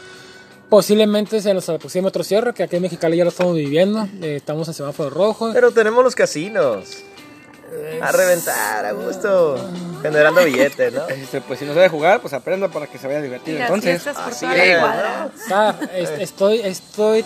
Posiblemente 0.68 1.40
se 1.40 1.54
nos 1.54 1.68
aproxime 1.68 2.08
otro 2.08 2.22
cierre, 2.22 2.52
que 2.52 2.62
aquí 2.62 2.76
en 2.76 2.82
Mexicali 2.82 3.16
ya 3.16 3.24
lo 3.24 3.30
estamos 3.30 3.54
viviendo. 3.54 4.06
eh, 4.20 4.36
estamos 4.36 4.68
en 4.68 4.74
semáforo 4.74 5.08
rojo. 5.10 5.50
Pero 5.54 5.70
tenemos 5.70 6.04
los 6.04 6.14
casinos. 6.14 6.98
A 8.02 8.12
reventar, 8.12 8.84
a 8.86 8.92
gusto. 8.92 9.56
Generando 10.02 10.44
billetes, 10.44 10.92
¿no? 10.92 11.06
Este, 11.08 11.40
pues 11.42 11.58
si 11.58 11.64
no 11.64 11.74
sabe 11.74 11.88
jugar, 11.88 12.20
pues 12.20 12.32
aprenda 12.34 12.68
para 12.68 12.86
que 12.86 12.98
se 12.98 13.06
vaya 13.06 13.18
a 13.18 13.22
divertir. 13.22 13.60
Entonces, 13.60 14.06
así 14.06 14.46
es. 14.46 14.78
Sar, 15.48 15.78
es- 15.94 16.10
estoy, 16.18 16.60
estoy 16.60 17.24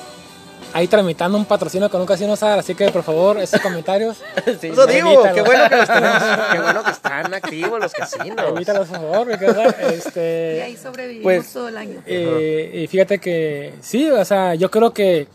ahí 0.74 0.86
tramitando 0.88 1.36
un 1.38 1.44
patrocinio 1.44 1.88
con 1.90 2.00
un 2.00 2.06
casino, 2.06 2.32
así 2.34 2.74
que 2.74 2.90
por 2.90 3.02
favor, 3.02 3.38
esos 3.38 3.60
comentarios, 3.60 4.16
sí, 4.60 4.68
Eso 4.68 4.86
digo, 4.86 5.08
Evítalo. 5.10 5.34
qué 5.34 5.42
bueno 5.42 5.68
que 5.68 5.76
los 5.76 5.86
tenemos. 5.92 6.22
Qué 6.52 6.58
bueno 6.60 6.84
que 6.84 6.90
están 6.90 7.34
activos 7.34 7.80
los 7.80 7.92
casinos. 7.92 8.46
evítalos 8.48 8.88
por 8.88 8.98
favor, 8.98 9.28
Sar, 9.38 9.76
Y 9.90 9.94
este, 9.94 10.62
ahí 10.62 10.76
sobrevivimos 10.76 11.22
Pues, 11.24 11.52
todo 11.52 11.68
el 11.68 11.76
año. 11.76 12.02
Eh, 12.06 12.82
y 12.84 12.86
fíjate 12.86 13.18
que 13.18 13.74
sí, 13.80 14.10
o 14.10 14.24
sea, 14.24 14.54
yo 14.54 14.70
creo 14.70 14.92
que 14.92 15.28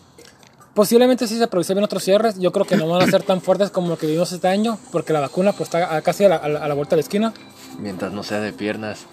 posiblemente 0.74 1.27
sí 1.27 1.38
se 1.38 1.44
aproximen 1.46 1.84
otros 1.84 2.03
cierres. 2.03 2.38
Yo 2.39 2.51
creo 2.51 2.65
que 2.65 2.77
no 2.77 2.88
van 2.88 3.01
a 3.01 3.12
ser 3.12 3.24
tan 3.24 3.41
fuertes 3.41 3.72
como 3.72 3.88
lo 3.89 3.98
que 3.98 4.06
vivimos 4.06 4.32
este 4.32 4.48
año, 4.48 4.77
porque 4.91 5.12
la 5.13 5.20
vacuna 5.22 5.51
pues 5.53 5.67
está 5.70 6.01
casi 6.01 6.27
la- 6.27 6.36
a 6.36 6.48
la 6.67 6.74
vuelta 6.75 6.91
de 6.91 6.98
la 6.98 7.01
esquina. 7.01 7.34
Mientras 7.79 8.12
no 8.12 8.24
sea 8.24 8.39
de 8.41 8.53
piernas. 8.53 9.06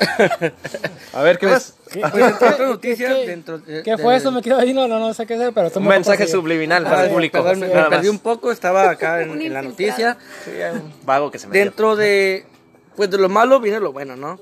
A 1.12 1.22
ver, 1.22 1.38
¿qué 1.38 1.46
pues, 1.48 1.74
más? 1.92 2.10
pues 2.12 2.78
¿Qué- 2.80 3.24
dentro 3.26 3.58
de- 3.58 3.82
¿Qué 3.82 3.90
de- 3.96 3.98
fue 3.98 4.16
eso? 4.16 4.30
Me 4.32 4.42
quedo 4.42 4.58
ahí, 4.58 4.72
no, 4.72 4.86
no, 4.88 4.98
no 4.98 5.12
sé 5.14 5.26
qué 5.26 5.34
hacer, 5.34 5.52
pero 5.52 5.70
Un 5.74 5.86
mensaje 5.86 6.26
subliminal 6.26 6.84
para 6.84 7.00
Ah, 7.00 7.04
el 7.04 7.10
público. 7.10 7.38
perdón, 7.42 7.60
me, 7.60 7.68
perdí 7.68 8.08
un 8.08 8.18
poco, 8.18 8.52
estaba 8.52 8.90
acá 8.90 9.22
en, 9.22 9.52
la 9.52 9.62
noticia. 9.62 10.16
Sí, 10.44 10.50
un 10.72 10.92
vago 11.04 11.30
que 11.30 11.38
se 11.38 11.46
me 11.48 11.52
dio. 11.54 11.64
Dentro 11.64 11.96
de, 11.96 12.46
pues 12.96 13.10
de 13.10 13.18
lo 13.18 13.28
malo 13.28 13.60
viene 13.60 13.80
lo 13.80 13.92
bueno, 13.92 14.16
¿no? 14.16 14.38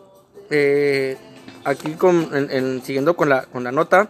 Eh, 0.50 1.16
aquí 1.64 1.92
con, 1.94 2.30
en- 2.34 2.50
en- 2.50 2.82
siguiendo 2.84 3.16
con 3.16 3.28
la, 3.28 3.42
con 3.46 3.64
la 3.64 3.72
nota, 3.72 4.08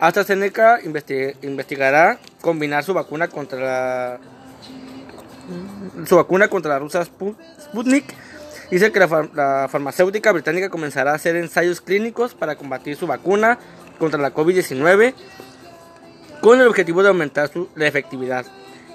AstraZeneca 0.00 0.80
investi- 0.82 1.34
investigará 1.42 2.18
combinar 2.40 2.84
su 2.84 2.94
vacuna 2.94 3.28
contra 3.28 3.58
la, 3.60 4.18
su 6.06 6.16
vacuna 6.16 6.48
contra 6.48 6.72
la 6.74 6.78
rusa 6.78 7.02
Spu- 7.04 7.36
Sputnik. 7.60 8.04
Dice 8.70 8.92
que 8.92 8.98
la, 9.00 9.08
far- 9.08 9.30
la 9.34 9.68
farmacéutica 9.70 10.30
británica 10.32 10.68
comenzará 10.68 11.12
a 11.12 11.14
hacer 11.14 11.36
ensayos 11.36 11.80
clínicos 11.80 12.34
para 12.34 12.56
combatir 12.56 12.96
su 12.96 13.06
vacuna 13.06 13.58
contra 13.98 14.20
la 14.20 14.34
COVID-19 14.34 15.14
con 16.40 16.60
el 16.60 16.66
objetivo 16.68 17.02
de 17.02 17.08
aumentar 17.08 17.50
su, 17.52 17.68
la 17.74 17.86
efectividad. 17.86 18.46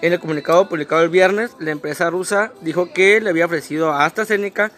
En 0.02 0.14
el 0.14 0.20
comunicado 0.20 0.70
publicado 0.70 1.02
el 1.02 1.10
viernes, 1.10 1.52
la 1.60 1.72
empresa 1.72 2.10
rusa 2.10 2.52
dijo 2.62 2.92
que 2.94 3.20
le 3.22 3.30
había 3.30 3.46
ofrecido 3.46 3.92
a 3.92 4.06
AstraZeneca 4.06 4.72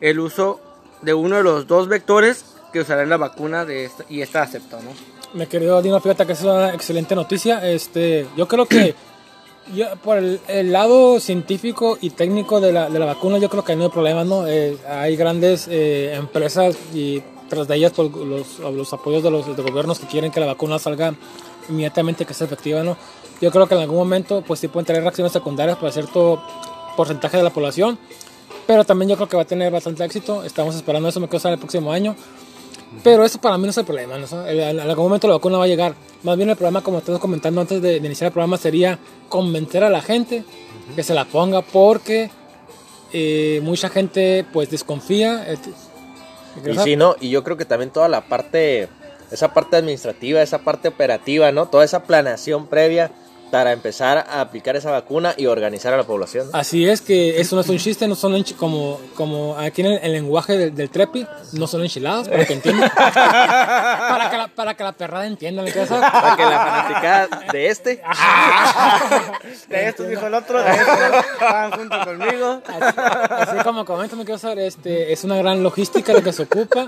el 0.00 0.20
uso 0.20 0.60
de 1.02 1.14
uno 1.14 1.36
de 1.36 1.42
los 1.42 1.66
dos 1.66 1.88
vectores 1.88 2.44
que 2.72 2.80
usará 2.80 3.02
en 3.02 3.10
la 3.10 3.16
vacuna 3.16 3.64
de 3.64 3.84
esta, 3.86 4.04
y 4.08 4.20
esta 4.22 4.42
aceptó, 4.42 4.78
¿no? 4.82 4.90
Mi 5.34 5.46
querido 5.46 5.80
Dino, 5.82 6.00
fíjate 6.00 6.24
que 6.26 6.32
es 6.32 6.42
una 6.42 6.72
excelente 6.72 7.14
noticia. 7.14 7.66
Este, 7.68 8.26
yo 8.36 8.46
creo 8.48 8.66
que 8.66 8.94
Yo, 9.74 9.86
por 9.96 10.18
el, 10.18 10.40
el 10.46 10.72
lado 10.72 11.18
científico 11.18 11.98
y 12.00 12.10
técnico 12.10 12.60
de 12.60 12.72
la, 12.72 12.88
de 12.88 12.98
la 12.98 13.06
vacuna, 13.06 13.38
yo 13.38 13.48
creo 13.48 13.64
que 13.64 13.74
no 13.74 13.84
hay 13.84 13.90
problema, 13.90 14.24
¿no? 14.24 14.46
Eh, 14.46 14.76
hay 14.88 15.16
grandes 15.16 15.66
eh, 15.68 16.14
empresas 16.14 16.76
y 16.94 17.20
tras 17.48 17.66
de 17.66 17.76
ellas 17.76 17.92
pues, 17.94 18.10
los, 18.12 18.58
los 18.60 18.92
apoyos 18.92 19.22
de 19.22 19.30
los 19.30 19.56
de 19.56 19.62
gobiernos 19.62 19.98
que 19.98 20.06
quieren 20.06 20.30
que 20.30 20.40
la 20.40 20.46
vacuna 20.46 20.78
salga 20.78 21.14
inmediatamente, 21.68 22.24
que 22.24 22.34
sea 22.34 22.46
efectiva, 22.46 22.82
¿no? 22.84 22.96
Yo 23.40 23.50
creo 23.50 23.66
que 23.66 23.74
en 23.74 23.80
algún 23.80 23.98
momento 23.98 24.42
pues 24.46 24.60
sí 24.60 24.68
pueden 24.68 24.86
tener 24.86 25.02
reacciones 25.02 25.32
secundarias 25.32 25.76
para 25.76 25.92
cierto 25.92 26.42
porcentaje 26.96 27.36
de 27.36 27.42
la 27.42 27.50
población, 27.50 27.98
pero 28.66 28.84
también 28.84 29.10
yo 29.10 29.16
creo 29.16 29.28
que 29.28 29.36
va 29.36 29.42
a 29.42 29.46
tener 29.46 29.72
bastante 29.72 30.04
éxito. 30.04 30.44
Estamos 30.44 30.74
esperando 30.74 31.08
eso, 31.08 31.20
me 31.20 31.28
quedo 31.28 31.48
el 31.48 31.58
próximo 31.58 31.92
año. 31.92 32.16
Pero 33.02 33.24
eso 33.24 33.40
para 33.40 33.58
mí 33.58 33.64
no 33.64 33.70
es 33.70 33.76
el 33.76 33.84
problema, 33.84 34.16
¿no? 34.18 34.46
En 34.46 34.80
algún 34.80 35.04
momento 35.06 35.26
la 35.28 35.34
vacuna 35.34 35.58
va 35.58 35.64
a 35.64 35.68
llegar. 35.68 35.94
Más 36.22 36.36
bien 36.36 36.48
el 36.50 36.56
problema, 36.56 36.82
como 36.82 36.98
estamos 36.98 37.20
comentando 37.20 37.60
antes 37.60 37.82
de, 37.82 38.00
de 38.00 38.06
iniciar 38.06 38.28
el 38.28 38.32
programa, 38.32 38.56
sería 38.56 38.98
convencer 39.28 39.84
a 39.84 39.90
la 39.90 40.00
gente 40.00 40.44
que 40.94 41.02
se 41.02 41.12
la 41.14 41.24
ponga 41.24 41.62
porque 41.62 42.30
eh, 43.12 43.60
mucha 43.62 43.88
gente 43.88 44.44
pues 44.52 44.70
desconfía. 44.70 45.44
eh, 45.52 45.56
Y 46.64 46.78
sí, 46.78 46.96
¿no? 46.96 47.16
Y 47.20 47.28
yo 47.30 47.44
creo 47.44 47.56
que 47.56 47.64
también 47.64 47.90
toda 47.90 48.08
la 48.08 48.22
parte, 48.22 48.88
esa 49.30 49.52
parte 49.52 49.76
administrativa, 49.76 50.40
esa 50.40 50.58
parte 50.58 50.88
operativa, 50.88 51.52
¿no? 51.52 51.66
Toda 51.66 51.84
esa 51.84 52.04
planeación 52.04 52.66
previa 52.66 53.10
para 53.50 53.72
empezar 53.72 54.18
a 54.28 54.40
aplicar 54.40 54.74
esa 54.76 54.90
vacuna 54.90 55.34
y 55.36 55.46
organizar 55.46 55.92
a 55.94 55.96
la 55.96 56.02
población. 56.04 56.50
¿no? 56.52 56.58
Así 56.58 56.88
es 56.88 57.00
que 57.00 57.40
eso 57.40 57.54
no 57.54 57.62
es 57.62 57.68
un 57.68 57.78
chiste, 57.78 58.06
no 58.08 58.14
son 58.14 58.34
enchi- 58.34 58.56
como, 58.56 59.00
como 59.14 59.56
aquí 59.56 59.82
en 59.82 59.88
el, 59.88 59.98
el 60.02 60.12
lenguaje 60.12 60.56
del, 60.58 60.74
del 60.74 60.90
trepi, 60.90 61.26
no 61.52 61.66
son 61.66 61.82
enchiladas, 61.82 62.28
para 62.28 62.44
que 62.44 62.52
entiendan. 62.54 62.90
para, 62.94 64.28
que 64.30 64.36
la, 64.36 64.48
para 64.54 64.74
que 64.74 64.82
la 64.84 64.92
perrada 64.92 65.26
entienda, 65.26 65.62
¿me 65.62 65.70
quieres 65.70 65.88
saber? 65.88 66.10
Para 66.10 66.36
que 66.36 66.42
la 66.42 66.58
fanaticada 66.58 67.28
de 67.52 67.66
este 67.68 68.02
De 69.68 69.88
esto 69.88 70.02
dijo 70.04 70.26
el 70.26 70.34
otro, 70.34 70.62
de 70.62 70.70
esto 70.70 70.92
estaban 71.32 71.70
junto 71.72 71.96
conmigo. 72.04 72.62
Así, 72.66 72.98
así 73.30 73.56
como 73.64 73.84
comenta, 73.84 74.16
me 74.16 74.24
quiero 74.24 74.38
saber, 74.38 74.58
este, 74.60 75.12
es 75.12 75.24
una 75.24 75.36
gran 75.36 75.62
logística 75.62 76.12
la 76.12 76.20
que 76.22 76.32
se 76.32 76.42
ocupa. 76.42 76.86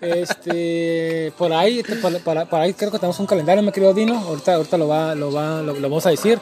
Este, 0.00 1.32
por 1.38 1.52
ahí, 1.52 1.80
este, 1.80 1.96
por, 1.96 2.18
por- 2.20 2.46
por 2.48 2.60
ahí 2.60 2.74
creo 2.74 2.90
que 2.90 2.98
tenemos 2.98 3.18
un 3.20 3.26
calendario, 3.26 3.62
me 3.62 3.72
querido 3.72 3.94
Dino. 3.94 4.18
Ahorita, 4.18 4.54
ahorita 4.54 4.76
lo, 4.78 4.88
va, 4.88 5.14
lo, 5.14 5.32
va, 5.32 5.60
lo, 5.62 5.74
lo 5.84 5.90
vamos 5.90 6.06
a 6.06 6.10
decir. 6.10 6.38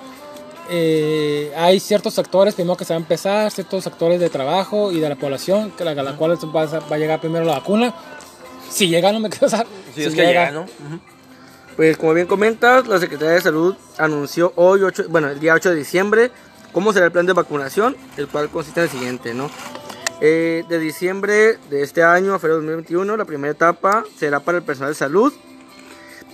Eh, 0.71 1.53
hay 1.57 1.81
ciertos 1.81 2.15
sectores 2.15 2.55
primero 2.55 2.77
que 2.77 2.85
se 2.85 2.95
va 2.95 2.99
a 2.99 3.01
empezar, 3.01 3.51
ciertos 3.51 3.85
sectores 3.85 4.21
de 4.21 4.31
trabajo 4.31 4.93
y 4.93 5.01
de 5.01 5.09
la 5.09 5.17
población, 5.17 5.73
que 5.73 5.85
la, 5.85 5.95
la 5.95 6.17
cual 6.17 6.39
va 6.55 6.63
a, 6.63 6.79
va 6.81 6.97
a 6.97 6.99
llegar 6.99 7.21
primero 7.21 7.45
la 7.45 7.59
vacuna. 7.59 7.95
Si 8.71 8.89
llega, 8.89 9.13
no 9.13 9.21
me 9.21 9.29
quiero 9.29 9.49
saber. 9.49 9.67
Si 9.95 10.05
es 10.05 10.15
que 10.15 10.25
llega, 10.25 10.51
¿no? 10.51 10.67
Pues 11.77 11.97
como 11.97 12.15
bien 12.15 12.27
comentas, 12.27 12.87
la 12.87 12.99
Secretaría 12.99 13.35
de 13.35 13.41
Salud 13.41 13.75
anunció 13.99 14.53
hoy, 14.57 14.83
8, 14.83 15.07
bueno, 15.09 15.29
el 15.29 15.41
día 15.41 15.55
8 15.55 15.71
de 15.71 15.77
diciembre, 15.77 16.31
cómo 16.73 16.93
será 16.93 17.07
el 17.07 17.13
plan 17.13 17.27
de 17.27 17.33
vacunación, 17.33 17.97
el 18.17 18.29
cual 18.29 18.49
consiste 18.51 18.81
en 18.81 18.85
el 18.85 18.91
siguiente, 18.91 19.35
¿no? 19.35 19.51
Eh, 20.21 20.65
de 20.69 20.79
diciembre 20.79 21.59
de 21.69 21.83
este 21.83 22.05
año 22.05 22.35
a 22.35 22.39
febrero 22.39 22.61
de 22.61 22.67
2021, 22.67 23.17
la 23.17 23.25
primera 23.25 23.53
etapa 23.53 24.05
será 24.17 24.41
para 24.41 24.59
el 24.59 24.65
personal 24.65 24.93
de 24.93 24.95
salud. 24.95 25.33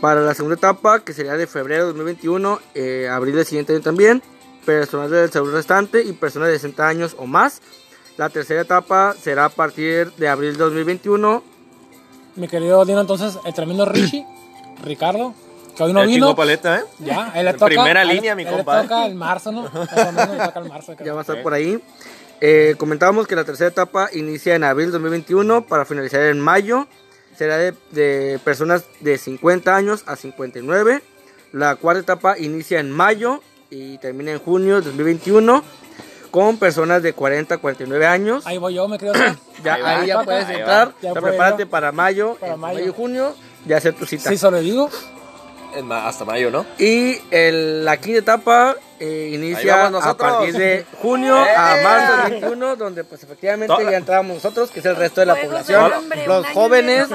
Para 0.00 0.20
la 0.20 0.34
segunda 0.34 0.54
etapa, 0.56 1.00
que 1.00 1.12
sería 1.12 1.34
de 1.36 1.46
febrero 1.46 1.82
de 1.82 1.86
2021, 1.88 2.60
eh, 2.74 3.08
abril 3.10 3.34
del 3.34 3.44
siguiente 3.44 3.72
año 3.72 3.82
también, 3.82 4.22
personal 4.64 5.10
de 5.10 5.28
salud 5.28 5.52
restante 5.52 6.02
y 6.02 6.12
personas 6.12 6.48
de 6.48 6.54
60 6.54 6.86
años 6.86 7.16
o 7.18 7.26
más. 7.26 7.60
La 8.16 8.28
tercera 8.28 8.60
etapa 8.60 9.14
será 9.20 9.46
a 9.46 9.48
partir 9.48 10.12
de 10.12 10.28
abril 10.28 10.52
de 10.52 10.58
2021 10.58 11.42
Mi 12.36 12.46
querido 12.48 12.84
Dino, 12.84 13.00
entonces, 13.00 13.38
el 13.44 13.54
tremendo 13.54 13.84
Richie, 13.86 14.24
Ricardo, 14.84 15.34
que 15.76 15.82
hoy 15.82 15.92
no 15.92 16.00
Ya 16.02 16.06
vino. 16.06 16.36
paleta, 16.36 16.78
¿eh? 16.78 16.84
Ya, 17.00 17.32
él 17.34 17.46
le 17.46 17.52
toca. 17.54 17.66
primera 17.66 18.02
él- 18.02 18.08
línea, 18.08 18.34
mi 18.36 18.44
él 18.44 18.50
compa, 18.50 18.76
Le 18.76 18.82
toca 18.88 19.06
el 19.06 19.14
marzo, 19.16 19.50
¿no? 19.50 19.64
Toca 19.68 20.08
el 20.62 20.68
marzo. 20.68 20.94
ya 21.04 21.12
va 21.12 21.20
a 21.20 21.22
estar 21.22 21.42
por 21.42 21.54
ahí. 21.54 21.80
Eh, 22.40 22.76
comentábamos 22.78 23.26
que 23.26 23.34
la 23.34 23.42
tercera 23.44 23.68
etapa 23.68 24.10
inicia 24.12 24.54
en 24.54 24.62
abril 24.62 24.86
de 24.86 24.92
2021 24.92 25.66
para 25.66 25.84
finalizar 25.84 26.20
en 26.22 26.40
mayo. 26.40 26.86
Será 27.38 27.56
de, 27.56 27.72
de 27.92 28.40
personas 28.42 28.84
de 29.00 29.16
50 29.16 29.74
años 29.76 30.02
a 30.06 30.16
59. 30.16 31.02
La 31.52 31.76
cuarta 31.76 32.00
etapa 32.00 32.36
inicia 32.38 32.80
en 32.80 32.90
mayo 32.90 33.40
y 33.70 33.98
termina 33.98 34.32
en 34.32 34.38
junio 34.40 34.76
de 34.80 34.86
2021 34.86 35.62
con 36.32 36.58
personas 36.58 37.02
de 37.02 37.12
40 37.12 37.54
a 37.54 37.58
49 37.58 38.06
años. 38.06 38.46
Ahí 38.46 38.58
voy 38.58 38.74
yo, 38.74 38.88
me 38.88 38.98
creo. 38.98 39.12
Ya, 39.64 39.74
Ahí 39.74 40.06
ya 40.06 40.22
puedes 40.22 40.46
Ahí 40.46 40.56
entrar. 40.56 40.94
Ya 41.02 41.12
prepárate 41.12 41.64
yo. 41.64 41.70
para 41.70 41.90
mayo, 41.90 42.36
Para 42.40 42.56
mayo. 42.56 42.78
mayo 42.78 42.90
y 42.90 42.92
junio, 42.92 43.34
ya 43.66 43.76
hacer 43.78 43.94
tu 43.94 44.06
cita. 44.06 44.28
Sí, 44.30 44.36
sobrevivo. 44.38 44.88
Es 44.88 44.94
hasta 45.92 46.24
mayo, 46.24 46.50
¿no? 46.50 46.66
Y 46.78 47.18
el- 47.30 47.84
la 47.84 47.96
quinta 47.98 48.18
etapa 48.18 48.76
eh, 49.00 49.30
inicia 49.32 49.86
a 49.86 50.16
partir 50.16 50.54
de 50.54 50.84
junio 51.00 51.36
a 51.36 51.78
¡Eh! 51.78 51.84
marzo 51.84 52.16
del 52.16 52.30
21, 52.32 52.74
donde 52.76 53.04
pues 53.04 53.22
efectivamente 53.22 53.72
Toda- 53.76 53.90
ya 53.92 53.96
entramos 53.96 54.34
nosotros, 54.34 54.70
que 54.72 54.80
es 54.80 54.86
el 54.86 54.96
resto 54.96 55.20
de 55.20 55.26
la 55.26 55.34
Juegos 55.34 55.50
población. 55.64 55.92
los 56.26 56.46
jóvenes, 56.48 57.06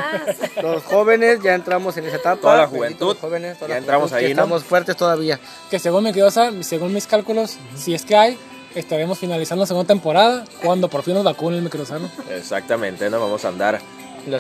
los 0.62 0.84
jóvenes 0.84 1.40
ya 1.44 1.56
entramos 1.56 1.98
en 1.98 2.06
esa 2.06 2.16
etapa. 2.18 2.40
Toda 2.42 2.58
la 2.58 2.68
juventud, 2.68 3.08
los 3.08 3.18
jóvenes, 3.18 3.58
toda 3.58 3.68
ya 3.68 3.74
la 3.76 3.80
entramos 3.80 4.10
juventud, 4.12 4.20
que 4.22 4.26
ahí, 4.28 4.34
¿no? 4.34 4.42
Estamos 4.44 4.64
fuertes 4.64 4.96
todavía. 4.96 5.40
Que 5.70 5.78
según 5.80 6.12
quedó, 6.14 6.30
según 6.32 6.94
mis 6.94 7.06
cálculos, 7.08 7.58
si 7.76 7.94
es 7.94 8.06
que 8.06 8.16
hay, 8.16 8.38
estaremos 8.76 9.20
finalizando 9.20 9.64
la 9.64 9.68
segunda 9.68 9.88
temporada 9.88 10.46
cuando 10.64 10.88
por 10.88 11.04
fin 11.04 11.16
nos 11.16 11.24
vacunen 11.26 11.58
el 11.60 11.64
microsano. 11.66 12.10
Exactamente, 12.32 13.10
¿no? 13.10 13.20
Vamos 13.20 13.44
a 13.44 13.50
andar 13.50 13.80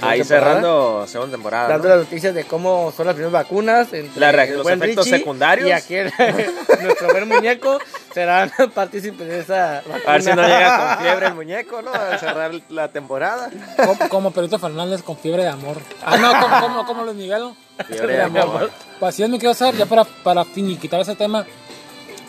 ahí 0.01 0.19
temporada, 0.19 0.23
cerrando 0.23 1.05
segunda 1.07 1.31
temporada. 1.35 1.67
Dando 1.69 1.89
¿no? 1.89 1.95
las 1.95 2.03
noticias 2.05 2.33
de 2.33 2.43
cómo 2.45 2.93
son 2.95 3.05
las 3.07 3.15
primeras 3.15 3.33
vacunas. 3.33 3.91
entre 3.93 4.19
La 4.19 4.31
reacción- 4.31 4.51
el 4.51 4.57
los 4.57 4.63
buen 4.63 4.81
efectos 4.83 5.05
Richie 5.05 5.17
secundarios. 5.19 5.69
Y 5.69 5.71
aquí 5.71 5.95
el- 5.95 6.11
nuestro 6.83 7.07
buen 7.09 7.27
muñeco 7.27 7.79
serán 8.13 8.51
partícipes 8.73 9.27
de 9.27 9.39
esa 9.39 9.81
vacuna. 9.87 10.01
A 10.07 10.11
ver 10.13 10.23
si 10.23 10.29
no 10.33 10.41
llega 10.43 10.95
con 10.95 10.97
fiebre 11.05 11.27
el 11.27 11.33
muñeco, 11.35 11.81
¿no? 11.81 11.93
A 11.93 12.17
cerrar 12.17 12.51
la 12.69 12.87
temporada. 12.89 13.49
Como, 13.77 14.09
como 14.09 14.31
Perito 14.31 14.57
Fernández 14.59 15.03
con 15.03 15.17
fiebre 15.17 15.43
de 15.43 15.49
amor. 15.49 15.77
Ah, 16.05 16.17
no, 16.17 16.31
como, 16.41 16.59
como, 16.61 16.85
como 16.85 17.03
Luis 17.03 17.15
Miguel. 17.17 17.53
Fiebre 17.87 18.13
de 18.17 18.21
amor. 18.23 18.71
Pues 18.99 19.13
así 19.13 19.23
es, 19.23 19.29
me 19.29 19.37
quiero 19.39 19.53
saber, 19.53 19.75
ya 19.75 19.85
para, 19.85 20.03
para 20.05 20.45
finiquitar 20.45 20.99
ese 21.01 21.15
tema. 21.15 21.45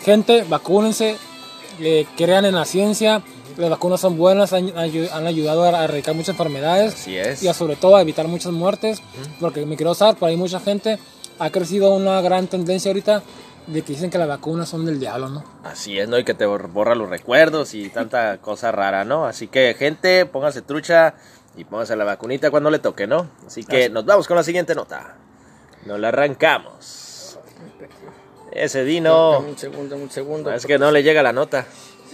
Gente, 0.03 0.43
vacúnense, 0.47 1.17
eh, 1.79 2.05
crean 2.17 2.45
en 2.45 2.55
la 2.55 2.65
ciencia. 2.65 3.21
Las 3.57 3.69
vacunas 3.69 4.01
son 4.01 4.17
buenas, 4.17 4.51
han, 4.53 4.71
han 4.77 5.27
ayudado 5.27 5.63
a 5.63 5.83
erradicar 5.83 6.13
muchas 6.13 6.29
enfermedades. 6.29 6.93
Así 6.93 7.17
es. 7.17 7.41
Y 7.41 7.47
a, 7.47 7.53
sobre 7.53 7.75
todo 7.75 7.95
a 7.95 8.01
evitar 8.01 8.27
muchas 8.27 8.51
muertes. 8.51 9.01
Porque 9.39 9.65
me 9.65 9.77
quiero 9.77 9.93
saber, 9.93 10.15
por 10.15 10.29
ahí 10.29 10.35
mucha 10.35 10.59
gente 10.59 10.99
ha 11.39 11.49
crecido 11.49 11.93
una 11.93 12.21
gran 12.21 12.47
tendencia 12.47 12.89
ahorita 12.89 13.23
de 13.67 13.81
que 13.81 13.93
dicen 13.93 14.09
que 14.09 14.17
las 14.17 14.27
vacunas 14.27 14.69
son 14.69 14.85
del 14.85 14.99
diablo, 14.99 15.29
¿no? 15.29 15.43
Así 15.63 15.97
es, 15.97 16.07
¿no? 16.07 16.19
Y 16.19 16.23
que 16.23 16.33
te 16.33 16.45
borra 16.45 16.95
los 16.95 17.09
recuerdos 17.09 17.73
y 17.73 17.89
tanta 17.89 18.37
cosa 18.41 18.71
rara, 18.71 19.05
¿no? 19.05 19.25
Así 19.25 19.47
que, 19.47 19.73
gente, 19.77 20.25
pónganse 20.25 20.61
trucha 20.61 21.15
y 21.57 21.63
pónganse 21.63 21.95
la 21.95 22.03
vacunita 22.03 22.51
cuando 22.51 22.69
le 22.69 22.79
toque, 22.79 23.07
¿no? 23.07 23.29
Así 23.47 23.63
que 23.63 23.89
nos 23.89 24.05
vamos 24.05 24.27
con 24.27 24.37
la 24.37 24.43
siguiente 24.43 24.75
nota. 24.75 25.15
Nos 25.85 25.99
la 25.99 26.09
arrancamos. 26.09 27.39
Ese 28.51 28.83
Dino. 28.83 29.39
Un 29.39 29.57
segundo, 29.57 29.95
un 29.95 30.09
segundo. 30.09 30.51
Es 30.51 30.65
que 30.65 30.77
no 30.77 30.91
le 30.91 31.03
llega 31.03 31.21
la 31.21 31.33
nota. 31.33 31.65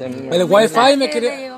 Se 0.01 0.09
me- 0.09 0.35
El 0.35 0.43
wifi 0.45 0.97
me 0.97 1.09
quería... 1.11 1.55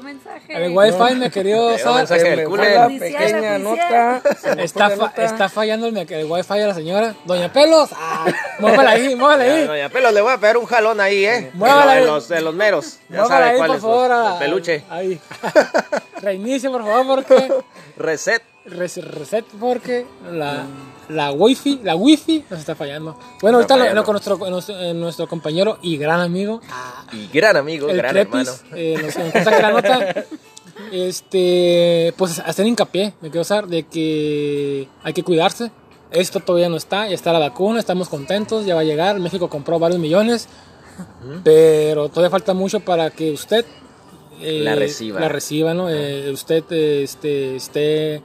El 0.50 0.72
wifi 0.78 1.16
me 1.16 1.32
quería 1.32 1.62
usar. 1.62 2.04
Oficial, 2.04 3.00
pequeña 3.00 3.58
nota. 3.60 4.22
Está, 4.58 4.90
fa- 4.90 4.96
nota. 4.98 5.24
está 5.24 5.48
fallando 5.50 5.88
el, 5.88 5.98
el 5.98 6.26
wifi 6.30 6.54
de 6.56 6.68
la 6.68 6.74
señora. 6.74 7.16
Doña 7.24 7.52
Pelos. 7.54 7.90
Ah, 7.96 8.26
muévala 8.60 8.92
ahí, 8.92 9.16
muévala 9.16 9.44
ahí. 9.46 9.66
Doña 9.66 9.88
Pelos, 9.90 10.14
le 10.14 10.20
voy 10.22 10.34
a 10.34 10.38
pegar 10.38 10.58
un 10.58 10.66
jalón 10.66 11.00
ahí, 11.00 11.24
¿eh? 11.26 11.52
Muévala 11.54 11.94
ahí. 11.94 12.06
los, 12.06 12.28
de 12.28 12.42
los 12.42 12.54
meros. 12.54 12.98
Ya 13.10 13.22
Muévala 13.22 13.30
sabe 13.38 13.50
ahí, 13.52 13.58
cuál 13.58 13.68
por 13.68 13.76
es. 13.78 13.82
favor. 13.82 14.10
los- 14.10 14.18
a- 14.28 14.34
el 14.34 14.40
peluche. 14.40 14.84
Ahí. 14.90 15.20
Reinicie, 16.22 16.70
por 16.70 16.84
favor, 16.84 17.24
porque... 17.26 17.54
Reset. 17.98 18.44
res- 18.66 19.04
Reset, 19.06 19.46
porque 19.60 20.06
la, 20.32 20.66
la 21.10 21.32
wifi, 21.32 21.80
la 21.84 21.96
wifi 21.96 22.44
nos 22.50 22.60
está 22.60 22.76
fallando. 22.76 23.18
Bueno, 23.42 23.58
ahorita 23.58 23.94
lo, 23.94 24.04
con 24.04 24.14
nuestro, 24.14 24.38
nuestro, 24.50 24.80
eh, 24.80 24.94
nuestro 24.94 25.28
compañero 25.28 25.78
y 25.82 25.98
gran 25.98 26.20
amigo, 26.22 26.62
Y 27.12 27.28
gran 27.28 27.58
amigo, 27.58 27.90
el 27.90 27.98
gran 27.98 28.18
hermano. 28.18 28.52
eh, 28.76 28.96
nos, 29.02 29.18
nos 29.18 29.32
cuenta 29.32 29.62
la 29.62 29.72
nota, 29.72 30.26
este, 30.92 32.14
pues 32.18 32.40
hacer 32.40 32.66
hincapié, 32.68 33.14
me 33.22 33.30
quiero 33.30 33.42
usar, 33.42 33.68
de 33.68 33.84
que 33.84 34.88
hay 35.04 35.14
que 35.14 35.24
cuidarse. 35.24 35.72
Esto 36.12 36.40
todavía 36.40 36.70
no 36.70 36.78
está, 36.78 37.08
ya 37.08 37.16
está 37.16 37.34
la 37.34 37.40
vacuna, 37.40 37.80
estamos 37.80 38.08
contentos, 38.08 38.66
ya 38.66 38.76
va 38.76 38.82
a 38.82 38.84
llegar. 38.84 39.20
México 39.20 39.50
compró 39.50 39.80
varios 39.80 40.00
millones, 40.00 40.48
pero 41.44 42.10
todavía 42.10 42.30
falta 42.30 42.54
mucho 42.54 42.82
para 42.82 43.10
que 43.10 43.32
usted 43.32 43.66
eh, 44.42 44.60
La 44.64 44.76
reciba. 44.76 45.20
La 45.20 45.30
reciba, 45.30 45.74
¿no? 45.74 45.90
Eh, 45.90 46.30
usted 46.32 46.64
eh, 46.70 47.04
este, 47.04 47.56
esté 47.56 48.22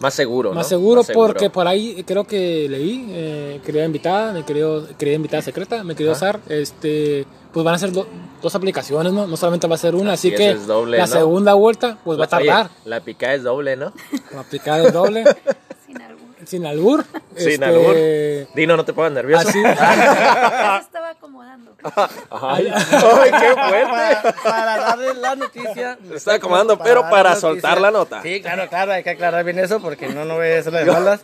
Más 0.00 0.12
seguro, 0.14 0.52
más 0.52 0.66
¿no? 0.66 0.68
seguro 0.68 1.02
porque 1.14 1.48
por 1.48 1.66
ahí 1.66 2.04
creo 2.06 2.24
que 2.24 2.68
leí, 2.68 3.06
eh, 3.10 3.60
querida 3.64 3.84
invitada, 3.84 4.32
me 4.32 4.44
querido, 4.44 4.86
querida 4.98 5.16
invitada 5.16 5.42
secreta, 5.42 5.82
me 5.84 5.94
querido 5.94 6.12
usar, 6.12 6.38
este, 6.48 7.26
pues 7.52 7.64
van 7.64 7.74
a 7.74 7.78
ser 7.78 7.92
do- 7.92 8.06
dos 8.42 8.54
aplicaciones, 8.54 9.12
¿no? 9.12 9.26
No 9.26 9.36
solamente 9.38 9.66
va 9.66 9.76
a 9.76 9.78
ser 9.78 9.94
una, 9.94 10.12
así, 10.12 10.30
que 10.32 10.50
es 10.50 10.66
doble, 10.66 10.98
la 10.98 11.06
¿no? 11.06 11.12
segunda 11.12 11.54
vuelta 11.54 11.96
pues 12.04 12.18
va 12.20 12.24
a 12.30 12.36
Oye, 12.36 12.46
tardar. 12.48 12.70
la 12.84 13.00
picada 13.00 13.34
es 13.34 13.42
doble, 13.42 13.76
¿no? 13.76 13.92
La 14.34 14.40
aplicada 14.40 14.86
es 14.86 14.92
doble, 14.92 15.24
Sin 16.46 16.64
albur. 16.64 17.04
sin 17.36 17.48
este, 17.50 17.64
albur. 17.64 17.94
Dino, 18.54 18.76
no 18.76 18.84
te 18.84 18.92
pongas 18.92 19.12
nervioso. 19.12 19.48
Así, 19.48 19.60
se 19.62 19.68
estaba 20.80 21.10
acomodando. 21.10 21.72
Ay, 22.30 22.68
ay, 22.72 23.30
qué 23.30 23.52
fuerte. 23.68 23.86
Para, 23.90 24.34
para 24.42 24.76
darles 24.78 25.16
la 25.18 25.34
noticia. 25.36 25.98
Se 26.08 26.14
está 26.14 26.34
acomodando, 26.34 26.78
pero 26.78 27.02
para 27.02 27.30
la 27.30 27.36
soltar 27.36 27.80
la 27.80 27.90
nota. 27.90 28.22
Sí, 28.22 28.40
claro, 28.40 28.68
claro, 28.68 28.92
hay 28.92 29.02
que 29.02 29.10
aclarar 29.10 29.44
bien 29.44 29.58
eso 29.58 29.80
porque 29.80 30.08
no, 30.08 30.24
no 30.24 30.36
voy 30.36 30.48
a 30.52 30.58
hacerlo 30.60 30.78
de 30.78 30.84
malas. 30.86 31.20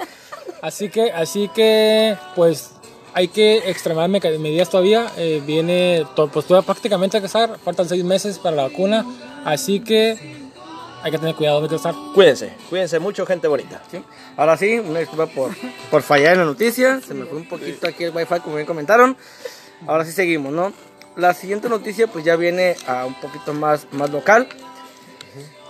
Así 0.61 0.89
que, 0.89 1.13
así 1.13 1.49
que, 1.55 2.17
pues, 2.35 2.71
hay 3.15 3.29
que 3.29 3.59
extremar 3.71 4.09
medidas 4.09 4.71
todavía. 4.71 5.07
Eh, 5.17 5.43
viene, 5.47 6.05
to- 6.17 6.29
pues, 6.29 6.47
todavía 6.47 6.67
prácticamente 6.67 7.17
a 7.17 7.23
casar. 7.23 7.59
Faltan 7.65 7.89
seis 7.89 8.05
meses 8.05 8.39
para 8.39 8.57
la 8.57 8.63
vacuna. 8.65 9.05
Así 9.45 9.81
que 9.81 10.42
hay 11.03 11.11
que 11.11 11.19
tener 11.19 11.35
cuidado 11.35 11.61
de 11.61 11.69
casar. 11.69 11.95
Cuídense, 12.15 12.55
cuídense 12.71 12.99
mucho, 12.99 13.27
gente 13.27 13.49
bonita. 13.49 13.83
¿sí? 13.91 14.03
Ahora 14.37 14.57
sí, 14.57 14.79
una 14.79 15.01
disculpa 15.01 15.27
por, 15.27 15.51
por 15.91 16.03
fallar 16.03 16.35
en 16.35 16.39
la 16.41 16.45
noticia. 16.45 17.01
Se 17.01 17.15
me 17.15 17.25
fue 17.27 17.39
un 17.39 17.49
poquito 17.49 17.87
aquí 17.89 18.05
el 18.05 18.15
wifi, 18.15 18.41
como 18.41 18.57
bien 18.57 18.67
comentaron. 18.67 19.17
Ahora 19.87 20.05
sí 20.05 20.13
seguimos, 20.13 20.53
¿no? 20.53 20.73
La 21.17 21.35
siguiente 21.35 21.69
noticia, 21.69 22.07
pues 22.07 22.25
ya 22.25 22.37
viene 22.37 22.77
a 22.87 23.05
un 23.05 23.21
poquito 23.21 23.53
más, 23.53 23.87
más 23.93 24.11
local. 24.11 24.49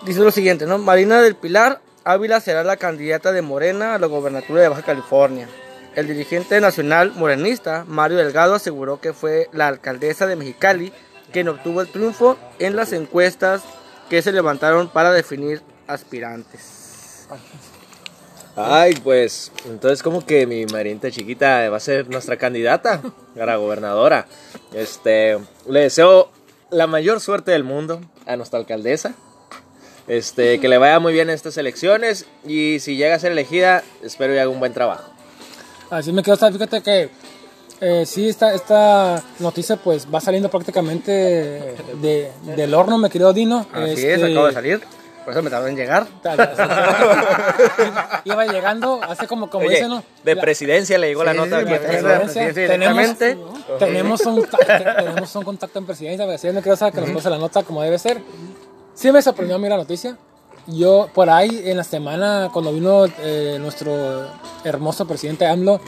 Dice 0.05 0.21
lo 0.21 0.31
siguiente, 0.31 0.67
¿no? 0.67 0.79
Marina 0.79 1.21
del 1.23 1.35
Pilar 1.35 1.81
Ávila 2.05 2.41
será 2.41 2.65
la 2.65 2.77
candidata 2.77 3.33
de 3.33 3.43
Morena 3.43 3.95
a 3.95 3.99
la 3.99 4.07
gobernatura 4.07 4.61
de 4.61 4.69
Baja 4.69 4.83
California. 4.83 5.49
El 5.95 6.09
dirigente 6.09 6.61
nacional 6.61 7.13
morenista, 7.15 7.85
Mario 7.87 8.19
Delgado, 8.19 8.55
aseguró 8.55 9.01
que 9.01 9.13
fue 9.13 9.49
la 9.53 9.69
alcaldesa 9.69 10.27
de 10.27 10.37
Mexicali 10.37 10.93
quien 11.33 11.49
obtuvo 11.49 11.81
el 11.81 11.89
triunfo 11.89 12.37
en 12.59 12.77
las 12.77 12.93
encuestas 12.93 13.63
que 14.13 14.21
se 14.21 14.31
levantaron 14.31 14.91
para 14.91 15.11
definir 15.11 15.63
aspirantes. 15.87 17.27
Ay, 18.57 18.93
pues, 19.03 19.51
entonces 19.65 20.03
como 20.03 20.27
que 20.27 20.47
mi 20.47 20.67
Marinita 20.67 21.11
chiquita 21.11 21.71
va 21.71 21.79
a 21.79 21.81
ser 21.81 22.11
nuestra 22.11 22.37
candidata 22.37 23.01
a 23.41 23.47
la 23.47 23.57
gobernadora. 23.57 24.27
Este, 24.75 25.39
le 25.67 25.81
deseo 25.81 26.31
la 26.69 26.87
mayor 26.87 27.21
suerte 27.21 27.53
del 27.53 27.65
mundo 27.65 28.03
a 28.27 28.37
nuestra 28.37 28.59
alcaldesa. 28.59 29.15
Este, 30.09 30.61
que 30.61 30.69
le 30.69 30.77
vaya 30.77 30.99
muy 30.99 31.15
bien 31.15 31.31
en 31.31 31.35
estas 31.35 31.57
elecciones 31.57 32.27
y 32.47 32.81
si 32.81 32.97
llega 32.97 33.15
a 33.15 33.19
ser 33.19 33.33
elegida, 33.33 33.83
espero 34.03 34.35
que 34.35 34.41
haga 34.41 34.51
un 34.51 34.59
buen 34.61 34.75
trabajo. 34.75 35.11
Así 35.89 36.13
me 36.13 36.23
quedo, 36.23 36.35
hasta- 36.35 36.53
fíjate 36.53 36.83
que 36.83 37.09
eh, 37.85 38.07
sí, 38.07 38.29
esta, 38.29 38.55
esta 38.55 39.21
noticia 39.41 39.75
pues 39.77 40.07
va 40.07 40.21
saliendo 40.21 40.49
prácticamente 40.49 41.11
de, 42.01 42.31
del 42.57 42.75
horno, 42.75 42.97
me 42.97 43.11
querido 43.11 43.33
Dino. 43.33 43.67
Así 43.73 43.91
Este, 43.91 44.15
es, 44.15 44.23
acabo 44.23 44.47
de 44.47 44.53
salir. 44.53 44.81
Por 45.25 45.33
eso 45.33 45.43
me 45.43 45.51
tardó 45.51 45.67
en 45.67 45.75
llegar. 45.77 46.07
Iba 48.25 48.47
llegando, 48.47 49.01
hace 49.03 49.27
como, 49.27 49.51
como 49.51 49.67
Oye, 49.67 49.75
dicen, 49.75 49.89
¿no? 49.89 50.05
de 50.25 50.37
presidencia 50.37 50.97
le 50.97 51.09
llegó 51.09 51.25
la 51.25 51.35
nota 51.35 51.59
sí, 51.59 51.65
presidencia, 51.67 52.53
tenemos, 53.79 54.27
un, 54.27 54.47
tenemos 54.97 55.37
un 55.37 55.45
contacto 55.45 55.79
en 55.81 55.87
presidencia, 55.87 56.25
así 56.33 56.47
es, 56.49 56.55
me 56.55 56.63
quiero 56.63 56.77
saber 56.77 56.95
que 56.95 57.01
nos 57.01 57.11
puse 57.11 57.31
la 57.31 57.39
nota 57.39 57.65
como 57.65 57.83
debe 57.83 57.99
ser. 57.99 58.21
Sí 58.95 59.11
me 59.11 59.21
sorprendió 59.23 59.57
a 59.57 59.59
mí 59.59 59.69
la 59.69 59.77
noticia. 59.77 60.17
Yo, 60.69 61.09
por 61.13 61.29
ahí, 61.31 61.63
en 61.65 61.77
la 61.77 61.83
semana, 61.85 62.51
cuando 62.53 62.73
vino 62.73 63.07
eh, 63.23 63.57
nuestro 63.61 64.29
hermoso 64.65 65.07
presidente 65.07 65.47
AMLO, 65.47 65.81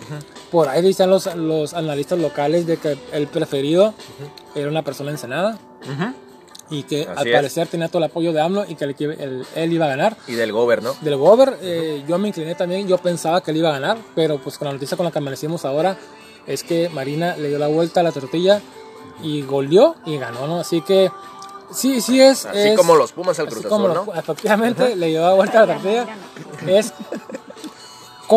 por 0.51 0.69
ahí 0.69 0.83
dicen 0.83 1.11
los, 1.11 1.35
los 1.37 1.75
analistas 1.75 2.19
locales 2.19 2.67
de 2.67 2.77
que 2.77 2.97
el 3.13 3.27
preferido 3.27 3.95
era 4.55 4.69
una 4.69 4.83
persona 4.83 5.11
ensenada 5.11 5.59
y 6.71 6.83
que 6.85 7.03
Así 7.03 7.11
al 7.17 7.27
es. 7.29 7.35
parecer 7.35 7.69
tenía 7.69 7.89
todo 7.89 7.99
el 7.99 8.05
apoyo 8.05 8.33
de 8.33 8.41
AMLO 8.41 8.65
y 8.69 8.75
que 8.75 8.85
él, 8.85 8.97
él- 9.01 9.47
él 9.55 9.73
iba 9.73 9.85
a 9.85 9.89
ganar. 9.89 10.17
Y 10.27 10.33
del 10.33 10.51
gobierno. 10.53 10.95
Del 11.03 11.17
Gober, 11.17 11.59
eh, 11.61 12.03
yo 12.09 12.19
me 12.19 12.29
incliné 12.29 12.55
también, 12.55 12.89
yo 12.89 12.97
pensaba 12.99 13.43
que 13.43 13.51
él 13.51 13.59
iba 13.59 13.69
a 13.69 13.73
ganar, 13.73 13.99
pero 14.15 14.39
pues 14.39 14.57
con 14.59 14.67
la 14.69 14.73
noticia 14.73 14.97
con 14.97 15.05
la 15.05 15.13
que 15.13 15.19
amanecimos 15.19 15.65
ahora 15.65 15.97
es 16.47 16.63
que 16.65 16.89
Marina 16.89 17.37
le 17.37 17.49
dio 17.49 17.59
la 17.59 17.69
vuelta 17.69 18.01
a 18.01 18.03
la 18.03 18.13
tortilla 18.13 18.61
y 19.23 19.43
goleó 19.43 19.95
y 20.07 20.17
ganó, 20.19 20.47
¿no? 20.47 20.61
Así 20.61 20.81
que 20.81 21.11
sí, 21.71 22.01
sí 22.01 22.21
es... 22.21 22.47
Así 22.47 22.59
es- 22.71 22.77
como 22.77 22.95
los 22.97 23.13
Pumas 23.13 23.39
al 23.39 23.49
Cruz 23.49 23.67
como 23.67 23.89
Azul, 23.89 24.07
¿no? 24.07 24.15
Efectivamente, 24.15 24.97
le 24.97 25.07
dio 25.09 25.21
la 25.21 25.35
vuelta 25.35 25.63
a 25.63 25.67
la 25.67 25.75
tortilla. 25.75 26.07
Es 26.67 26.93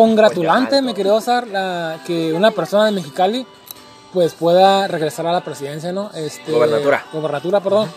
congratulante, 0.00 0.82
me 0.82 0.94
quería 0.94 1.14
usar 1.14 1.46
la, 1.48 2.00
que 2.06 2.32
una 2.32 2.50
persona 2.50 2.86
de 2.86 2.92
Mexicali 2.92 3.46
pues 4.12 4.32
pueda 4.34 4.86
regresar 4.88 5.26
a 5.26 5.32
la 5.32 5.42
presidencia, 5.42 5.92
¿no? 5.92 6.10
Este, 6.14 6.52
Gobernatura. 6.52 7.04
Gobernatura, 7.12 7.60
perdón. 7.60 7.90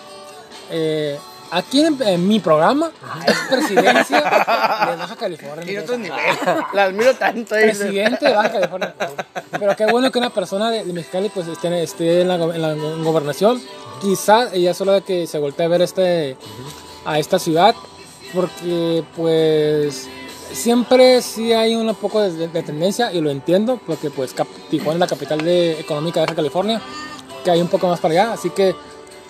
Eh, 0.70 1.18
aquí 1.52 1.82
en, 1.82 2.02
en 2.02 2.28
mi 2.28 2.40
programa 2.40 2.92
es 3.26 3.38
presidencia 3.50 4.18
de 4.90 4.96
Baja 4.98 5.16
California. 5.16 5.72
Y 5.72 5.78
otro 5.78 5.98
nivel. 5.98 6.18
La 6.74 6.86
admiro 6.86 7.14
tanto. 7.16 7.56
Presidente 7.56 8.26
de 8.26 8.34
Baja 8.34 8.52
California. 8.52 8.96
Pero 9.52 9.76
qué 9.76 9.86
bueno 9.86 10.12
que 10.12 10.20
una 10.20 10.32
persona 10.32 10.72
de, 10.72 10.84
de 10.84 10.94
Mexicali 10.94 11.30
pues 11.30 11.48
esté, 11.48 11.84
esté 11.84 12.22
en, 12.22 12.28
la, 12.28 12.36
en 12.36 13.04
gobernación. 13.04 13.62
Quizá 14.02 14.54
ella 14.54 14.74
solo 14.74 14.94
de 14.94 15.02
que 15.02 15.28
se 15.28 15.38
voltee 15.38 15.66
a 15.66 15.70
ver 15.70 15.82
este, 15.82 16.36
a 17.06 17.20
esta 17.20 17.40
ciudad. 17.40 17.76
Porque 18.34 19.04
pues 19.16 20.10
siempre 20.54 21.22
sí 21.22 21.54
hay 21.54 21.76
un 21.76 21.94
poco 21.96 22.22
de, 22.22 22.48
de 22.48 22.64
tendencia 22.64 23.12
y 23.14 23.22
lo 23.22 23.30
entiendo. 23.30 23.80
Porque 23.86 24.10
pues 24.10 24.34
Tijuana 24.70 24.94
es 24.96 25.00
la 25.00 25.08
capital 25.08 25.40
de, 25.42 25.80
económica 25.80 26.26
de 26.26 26.36
California. 26.36 26.82
Que 27.44 27.52
hay 27.52 27.62
un 27.62 27.68
poco 27.68 27.88
más 27.88 28.00
para 28.00 28.12
allá. 28.14 28.34
Así 28.34 28.50
que 28.52 28.76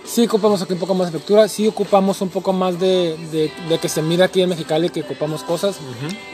sí 0.03 0.25
ocupamos 0.25 0.62
aquí 0.62 0.73
un 0.73 0.79
poco 0.79 0.93
más 0.95 1.12
de 1.12 1.19
lectura, 1.19 1.47
sí 1.47 1.67
ocupamos 1.67 2.19
un 2.21 2.29
poco 2.29 2.51
más 2.53 2.79
de, 2.79 3.15
de- 3.31 3.51
de 3.69 3.77
que 3.77 3.88
se 3.88 4.01
mire 4.01 4.23
aquí 4.23 4.41
en 4.41 4.49
Mexicali 4.49 4.89
que 4.89 5.01
ocupamos 5.01 5.43
cosas 5.43 5.77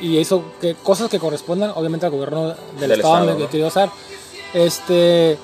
y 0.01 0.17
eso, 0.19 0.41
que 0.61 0.73
cosas 0.75 1.09
que 1.09 1.19
correspondan 1.19 1.71
obviamente 1.75 2.05
al 2.05 2.13
gobierno 2.13 2.47
del, 2.47 2.55
Del 2.79 2.91
estado, 2.93 3.19
estado, 3.25 3.39
¿no? 3.39 3.49
quería 3.49 3.67
usar. 3.67 3.89
Este, 4.53 5.37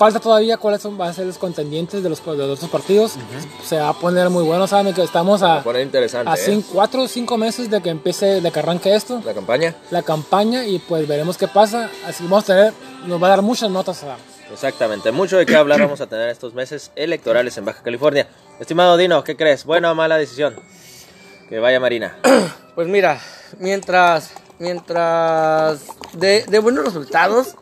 falta 0.00 0.18
todavía 0.18 0.56
cuáles 0.56 0.80
son, 0.80 0.96
van 0.96 1.10
a 1.10 1.12
ser 1.12 1.26
los 1.26 1.36
contendientes 1.36 2.02
de 2.02 2.08
los, 2.08 2.24
de 2.24 2.32
los 2.38 2.56
otros 2.56 2.70
partidos. 2.70 3.16
Se 3.62 3.76
va 3.78 3.90
a 3.90 3.92
poner 3.92 4.30
muy 4.30 4.42
bueno, 4.44 4.66
saben 4.66 4.94
que 4.94 5.02
estamos 5.02 5.42
a, 5.42 5.56
a 5.58 5.62
poner 5.62 5.82
interesante, 5.82 6.30
a 6.30 6.36
¿eh? 6.36 6.38
cin- 6.38 6.64
cuatro 6.72 7.02
o 7.02 7.08
cinco 7.08 7.36
meses 7.36 7.68
de 7.70 7.82
que 7.82 7.90
empiece, 7.90 8.40
de 8.40 8.50
que 8.50 8.58
arranque 8.60 8.94
esto, 8.94 9.20
La 9.26 9.34
campaña. 9.34 9.74
la 9.90 10.02
campaña 10.02 10.64
y 10.64 10.78
pues 10.78 11.06
veremos 11.06 11.36
qué 11.36 11.48
pasa. 11.48 11.90
Así 12.06 12.22
vamos 12.24 12.44
a 12.44 12.46
tener, 12.46 12.72
nos 13.06 13.22
va 13.22 13.26
a 13.26 13.30
dar 13.30 13.42
muchas 13.42 13.70
notas 13.70 14.02
a. 14.04 14.16
Exactamente, 14.50 15.12
mucho 15.12 15.36
de 15.36 15.44
qué 15.44 15.54
hablar 15.54 15.78
vamos 15.82 16.00
a 16.00 16.06
tener 16.06 16.30
estos 16.30 16.54
meses 16.54 16.90
electorales 16.96 17.58
en 17.58 17.66
Baja 17.66 17.82
California. 17.82 18.26
Estimado 18.58 18.96
Dino, 18.96 19.22
¿qué 19.22 19.36
crees? 19.36 19.64
¿Buena 19.66 19.92
o 19.92 19.94
mala 19.94 20.16
decisión? 20.16 20.56
Que 21.50 21.58
vaya 21.58 21.78
Marina. 21.78 22.16
Pues 22.76 22.88
mira, 22.88 23.20
mientras, 23.58 24.30
mientras 24.58 25.82
de, 26.14 26.44
de 26.46 26.58
buenos 26.60 26.84
resultados, 26.84 27.56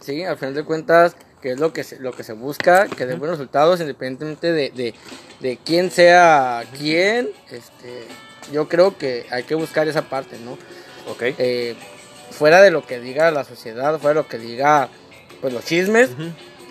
sí, 0.00 0.22
al 0.24 0.36
final 0.36 0.54
de 0.54 0.64
cuentas, 0.64 1.16
que 1.44 1.52
es 1.52 1.60
lo 1.60 1.74
que 1.74 1.84
se, 1.84 1.98
lo 2.00 2.12
que 2.12 2.24
se 2.24 2.32
busca, 2.32 2.88
que 2.88 3.04
de 3.04 3.16
buenos 3.16 3.36
resultados, 3.36 3.78
independientemente 3.78 4.50
de, 4.50 4.70
de, 4.70 4.94
de 5.40 5.58
quién 5.62 5.90
sea 5.90 6.64
quién, 6.78 7.28
este, 7.50 8.06
yo 8.50 8.66
creo 8.66 8.96
que 8.96 9.26
hay 9.30 9.42
que 9.42 9.54
buscar 9.54 9.86
esa 9.86 10.08
parte, 10.08 10.38
¿no? 10.38 10.52
Ok. 11.12 11.22
Eh, 11.36 11.76
fuera 12.30 12.62
de 12.62 12.70
lo 12.70 12.86
que 12.86 12.98
diga 12.98 13.30
la 13.30 13.44
sociedad, 13.44 13.98
fuera 13.98 14.14
de 14.14 14.22
lo 14.22 14.26
que 14.26 14.38
diga 14.38 14.88
pues 15.42 15.52
los 15.52 15.66
chismes, 15.66 16.08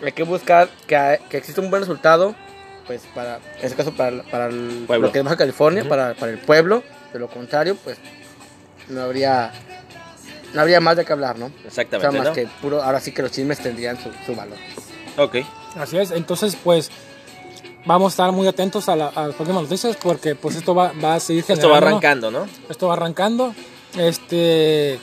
hay 0.03 0.11
que 0.13 0.23
buscar 0.23 0.69
que, 0.87 0.95
hay- 0.95 1.19
que 1.29 1.37
exista 1.37 1.61
un 1.61 1.69
buen 1.69 1.83
resultado, 1.83 2.33
pues 2.87 3.03
para, 3.13 3.35
en 3.59 3.65
este 3.65 3.77
caso 3.77 3.91
para, 3.95 4.23
para 4.23 4.47
el, 4.47 4.85
Pueblo. 4.87 5.05
lo 5.05 5.13
que 5.13 5.19
es 5.19 5.23
Baja 5.23 5.37
California, 5.37 5.87
para, 5.87 6.15
para 6.15 6.31
el 6.31 6.39
pueblo, 6.39 6.81
de 7.13 7.19
lo 7.19 7.27
contrario, 7.29 7.77
pues 7.83 7.99
no 8.89 9.03
habría 9.03 9.51
no 10.53 10.61
habría 10.61 10.79
más 10.79 10.95
de 10.97 11.05
qué 11.05 11.13
hablar, 11.13 11.37
¿no? 11.39 11.45
O 11.47 11.49
sea, 11.49 11.67
Exactamente, 11.67 12.17
más 12.17 12.27
¿no? 12.27 12.33
que 12.33 12.47
puro, 12.61 12.81
ahora 12.83 12.99
sí 12.99 13.11
que 13.11 13.21
los 13.21 13.31
chismes 13.31 13.59
tendrían 13.59 13.97
su, 14.01 14.09
su 14.25 14.35
valor. 14.35 14.57
Ok. 15.17 15.37
Así 15.77 15.97
es, 15.97 16.11
entonces 16.11 16.55
pues 16.63 16.89
vamos 17.85 18.11
a 18.11 18.13
estar 18.13 18.31
muy 18.31 18.47
atentos 18.47 18.87
a, 18.89 18.95
la- 18.95 19.07
a 19.09 19.27
las 19.27 19.35
próximas 19.35 19.63
noticias 19.63 19.95
porque 20.01 20.35
pues 20.35 20.55
esto 20.55 20.73
va, 20.75 20.93
va 21.03 21.15
a 21.15 21.19
seguir 21.19 21.41
Esto 21.47 21.53
va 21.69 21.75
generando, 21.75 21.87
arrancando, 21.87 22.31
¿no? 22.31 22.47
Esto 22.69 22.87
va 22.87 22.93
arrancando. 22.93 23.53
Este, 23.97 24.93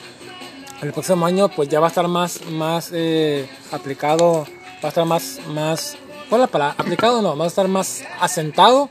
el 0.81 0.93
próximo 0.93 1.25
año 1.25 1.49
pues 1.49 1.69
ya 1.69 1.79
va 1.79 1.87
a 1.87 1.89
estar 1.89 2.07
más, 2.07 2.41
más 2.49 2.89
eh, 2.93 3.47
aplicado, 3.71 4.45
va 4.83 4.85
a 4.85 4.87
estar 4.87 5.05
más, 5.05 5.39
más, 5.47 5.95
¿cuál 6.29 6.41
es 6.41 6.47
la 6.47 6.51
palabra? 6.51 6.75
Aplicado 6.77 7.21
no, 7.21 7.37
va 7.37 7.45
a 7.45 7.47
estar 7.47 7.67
más 7.67 8.03
asentado 8.19 8.89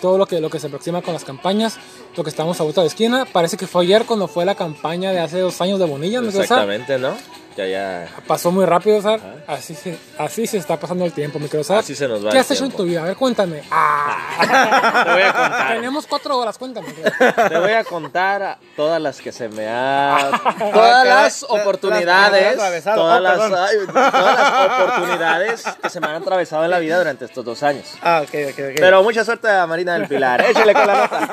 todo 0.00 0.18
lo 0.18 0.26
que, 0.26 0.40
lo 0.40 0.50
que 0.50 0.58
se 0.58 0.66
aproxima 0.66 1.02
con 1.02 1.14
las 1.14 1.24
campañas, 1.24 1.78
lo 2.16 2.22
que 2.22 2.30
estamos 2.30 2.60
a 2.60 2.64
vuelta 2.64 2.80
de 2.80 2.88
esquina. 2.88 3.26
Parece 3.30 3.56
que 3.56 3.66
fue 3.66 3.84
ayer 3.84 4.04
cuando 4.06 4.28
fue 4.28 4.44
la 4.44 4.54
campaña 4.54 5.12
de 5.12 5.20
hace 5.20 5.38
dos 5.40 5.60
años 5.60 5.78
de 5.78 5.86
Bonilla, 5.86 6.20
¿no? 6.20 6.28
Exactamente, 6.28 6.98
¿no? 6.98 7.14
Ya, 7.56 7.66
ya. 7.66 8.08
Pasó 8.26 8.50
muy 8.52 8.64
rápido, 8.64 9.02
Sar. 9.02 9.20
Así 9.46 9.74
se, 9.74 9.98
así 10.18 10.46
se 10.46 10.56
está 10.56 10.78
pasando 10.78 11.04
el 11.04 11.12
tiempo, 11.12 11.38
mi 11.38 11.46
querido 11.46 11.64
Sar. 11.64 11.78
Así 11.78 11.94
se 11.94 12.06
nos 12.08 12.24
va 12.24 12.30
¿Qué 12.30 12.36
el 12.36 12.40
has 12.40 12.50
hecho 12.52 12.64
en 12.64 12.72
tu 12.72 12.84
vida? 12.84 13.02
A 13.02 13.04
ver, 13.06 13.16
cuéntame. 13.16 13.62
Ah. 13.70 15.02
Te 15.04 15.12
voy 15.12 15.22
a 15.22 15.32
contar. 15.32 15.68
Tenemos 15.74 16.06
cuatro 16.06 16.38
horas, 16.38 16.56
cuéntame. 16.56 16.88
Te 16.92 17.58
voy 17.58 17.72
a 17.72 17.84
contar 17.84 18.42
a 18.42 18.58
todas 18.76 19.00
las 19.02 19.20
que 19.20 19.32
se 19.32 19.48
me 19.48 19.66
ha. 19.68 20.30
Todas 20.72 21.06
las 21.06 21.42
la- 21.42 21.48
oportunidades. 21.48 22.56
Todas 22.56 22.86
Oh, 22.86 23.20
las, 23.20 23.36
todas 23.36 24.10
las 24.12 24.80
oportunidades 24.80 25.64
que 25.82 25.90
se 25.90 26.00
me 26.00 26.06
han 26.06 26.14
atravesado 26.22 26.64
en 26.64 26.70
la 26.70 26.78
vida 26.78 26.96
durante 26.98 27.24
estos 27.24 27.44
dos 27.44 27.62
años. 27.62 27.86
Ah, 28.00 28.22
ok, 28.22 28.30
ok, 28.50 28.58
ok. 28.58 28.76
Pero 28.76 29.02
mucha 29.02 29.24
suerte 29.24 29.48
a 29.50 29.66
Marina 29.66 29.94
del 29.94 30.06
Pilar. 30.08 30.40
Échale 30.48 30.72
con 30.72 30.86
la 30.86 30.94
nota. 30.94 31.28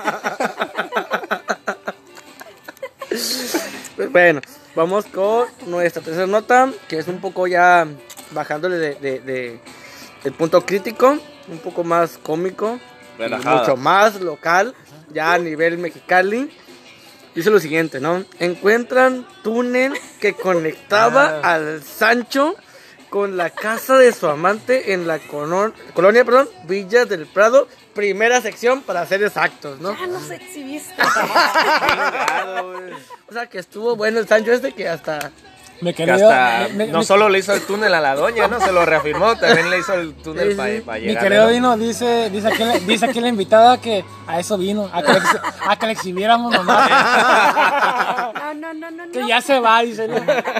Bueno, 4.11 4.41
Vamos 4.77 5.05
con 5.05 5.47
nuestra 5.65 6.03
tercera 6.03 6.27
nota, 6.27 6.71
que 6.87 6.99
es 6.99 7.07
un 7.07 7.19
poco 7.19 7.47
ya 7.47 7.87
bajándole 8.29 8.77
de, 8.77 8.93
de- 8.93 9.19
de- 9.21 9.59
el 10.23 10.33
punto 10.33 10.63
crítico, 10.67 11.17
un 11.47 11.57
poco 11.63 11.83
más 11.83 12.19
cómico, 12.21 12.79
mucho 13.17 13.75
más 13.75 14.21
local, 14.21 14.75
ya 15.11 15.33
a 15.33 15.39
nivel 15.39 15.79
mexicali. 15.79 16.51
Dice 17.33 17.49
lo 17.49 17.59
siguiente, 17.59 17.99
¿no? 17.99 18.23
Encuentran 18.37 19.25
túnel 19.41 19.93
que 20.21 20.33
conectaba 20.35 21.39
Ah. 21.43 21.55
al 21.55 21.81
Sancho 21.83 22.55
con 23.09 23.35
la 23.35 23.49
casa 23.49 23.97
de 23.97 24.13
su 24.13 24.27
amante 24.27 24.93
en 24.93 25.07
la 25.07 25.17
colonia, 25.17 26.23
perdón, 26.23 26.49
Villa 26.67 27.05
del 27.05 27.25
Prado, 27.25 27.67
primera 27.97 28.39
sección 28.41 28.81
para 28.81 29.05
ser 29.05 29.21
exactos, 29.23 29.81
¿no? 29.81 29.93
Ya 29.99 30.07
nos 30.07 30.29
exhibiste. 30.31 30.93
O 33.29 33.33
sea, 33.33 33.47
que 33.47 33.59
estuvo 33.59 33.95
bueno 33.97 34.19
el 34.19 34.27
Sancho 34.27 34.53
este 34.53 34.71
que 34.71 34.87
hasta 34.87 35.31
Me 35.81 35.93
Que 35.93 36.05
quedé 36.05 36.13
hasta 36.23 36.69
me- 36.69 36.85
me- 36.85 36.87
no 36.91 36.99
me- 36.99 37.03
solo 37.05 37.27
le 37.27 37.39
hizo 37.39 37.53
el 37.53 37.61
túnel 37.61 37.93
a 37.93 37.99
la 37.99 38.15
doña, 38.15 38.47
¿no? 38.47 38.59
Se 38.61 38.71
lo 38.71 38.85
reafirmó, 38.85 39.35
también 39.35 39.69
le 39.69 39.79
hizo 39.79 39.93
el 39.95 40.13
túnel 40.15 40.51
Sí, 40.51 40.55
para 40.55 40.69
sí. 40.99 41.03
Mi 41.03 41.07
llegar. 41.09 41.23
querido 41.23 41.47
Dino 41.49 41.77
dice, 41.77 42.29
dice, 42.29 42.47
aquí, 42.47 42.63
la- 42.63 42.79
dice 42.79 43.05
aquí 43.05 43.19
la 43.19 43.27
invitada 43.27 43.79
que 43.81 44.05
a 44.27 44.39
eso 44.39 44.57
vino, 44.57 44.89
a 44.93 45.03
que 45.03 45.11
le, 45.11 45.17
ex- 45.19 45.41
a 45.67 45.75
que 45.77 45.85
le 45.87 45.91
exhibiéramos 45.91 46.53
nomás. 46.53 46.89
No, 48.37 48.53
no, 48.53 48.73
no, 48.73 48.89
no. 48.91 49.11
que 49.11 49.19
no. 49.19 49.27
ya 49.27 49.41
se 49.41 49.59
va, 49.59 49.81
dice. 49.81 50.07
¿no? 50.07 50.15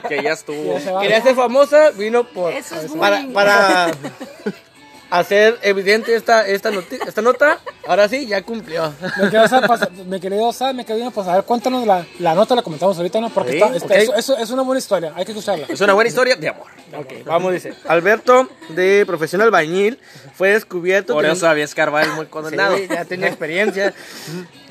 Que 0.08 0.21
ya 0.21 0.34
estuvo. 0.34 0.73
Ya 0.73 0.80
se 0.82 0.91
va. 0.91 1.02
quería 1.02 1.21
ser 1.21 1.36
famosa, 1.36 1.91
vino 1.91 2.26
por 2.26 2.52
Eso 2.54 2.76
es 2.76 2.91
para, 2.91 3.23
para 3.34 3.91
hacer 5.10 5.58
evidente 5.62 6.15
esta 6.15 6.48
esta, 6.48 6.70
esta 7.08 7.22
nota. 7.22 7.60
Ahora 7.88 8.10
sí, 8.10 8.26
ya 8.28 8.41
cumplió. 8.41 8.93
Me 9.02 9.30
pas- 9.32 9.89
me 10.06 10.20
querido 10.20 10.43
Osar, 10.48 10.74
me 10.76 10.84
querido, 10.86 11.10
pues 11.12 11.28
a 11.28 11.36
ver, 11.36 11.43
cuéntanos 11.46 11.86
la, 11.88 12.06
la 12.20 12.36
nota, 12.36 12.54
la 12.56 12.62
comentamos 12.62 12.98
ahorita, 12.98 13.22
¿no? 13.22 13.30
Porque 13.30 13.52
Sí, 13.54 13.58
está- 13.58 13.76
está- 13.76 13.86
ok. 13.93 13.93
eso, 14.02 14.13
eso 14.17 14.38
es 14.38 14.50
una 14.52 14.63
buena 14.63 14.80
historia, 14.80 15.13
hay 15.15 15.24
que 15.26 15.32
escucharla. 15.32 15.67
Es 15.70 15.80
una 15.82 15.93
buena 15.93 16.10
historia 16.10 16.36
de 16.36 16.50
amor. 16.50 16.67
Ok, 16.98 17.13
vamos, 17.26 17.54
dice. 17.54 17.74
Alberto, 17.88 18.50
de 18.70 19.04
profesión 19.06 19.41
albañil, 19.41 20.00
fue 20.36 20.50
descubierto. 20.54 21.13
Por 21.13 21.24
teniendo- 21.24 21.38
eso 21.38 21.48
había 21.50 21.63
escarbado 21.65 22.13
muy 22.15 22.26
condenado. 22.26 22.76
Sí, 22.78 22.88
ya 22.89 23.06
tenía 23.06 23.28
experiencia. 23.28 23.93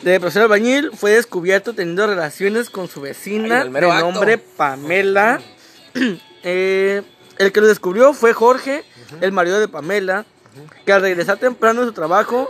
De 0.03 0.21
profesión 0.21 0.43
albañil, 0.45 0.91
fue 0.95 1.13
descubierto 1.13 1.75
teniendo 1.75 2.07
relaciones 2.07 2.69
con 2.71 2.89
su 2.89 3.01
Ay, 3.01 3.07
vecina 3.11 3.63
en 3.63 3.73
de 3.73 3.79
acto. 3.91 4.13
nombre 4.13 4.39
Pamela. 4.39 5.41
Eh, 6.49 7.03
el 7.39 7.53
que 7.53 7.61
lo 7.61 7.67
descubrió 7.67 8.13
fue 8.13 8.33
Jorge, 8.33 8.85
el 9.21 9.33
marido 9.33 9.61
de 9.61 9.69
Pamela, 9.69 10.25
que 10.85 10.93
al 10.93 11.03
regresar 11.03 11.39
temprano 11.39 11.83
de 11.83 11.89
su 11.89 11.93
trabajo 11.93 12.49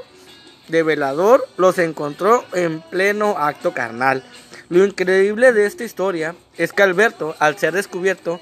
de 0.68 0.83
velador, 0.83 1.46
los 1.57 1.79
encontró 1.79 2.44
en 2.53 2.81
pleno 2.81 3.37
acto 3.38 3.72
carnal. 3.72 4.25
Lo 4.68 4.85
increíble 4.85 5.53
de 5.53 5.66
esta 5.66 5.85
historia 5.85 6.35
es 6.57 6.72
que 6.72 6.83
Alberto, 6.83 7.37
al 7.38 7.57
ser 7.59 7.72
descubierto, 7.72 8.40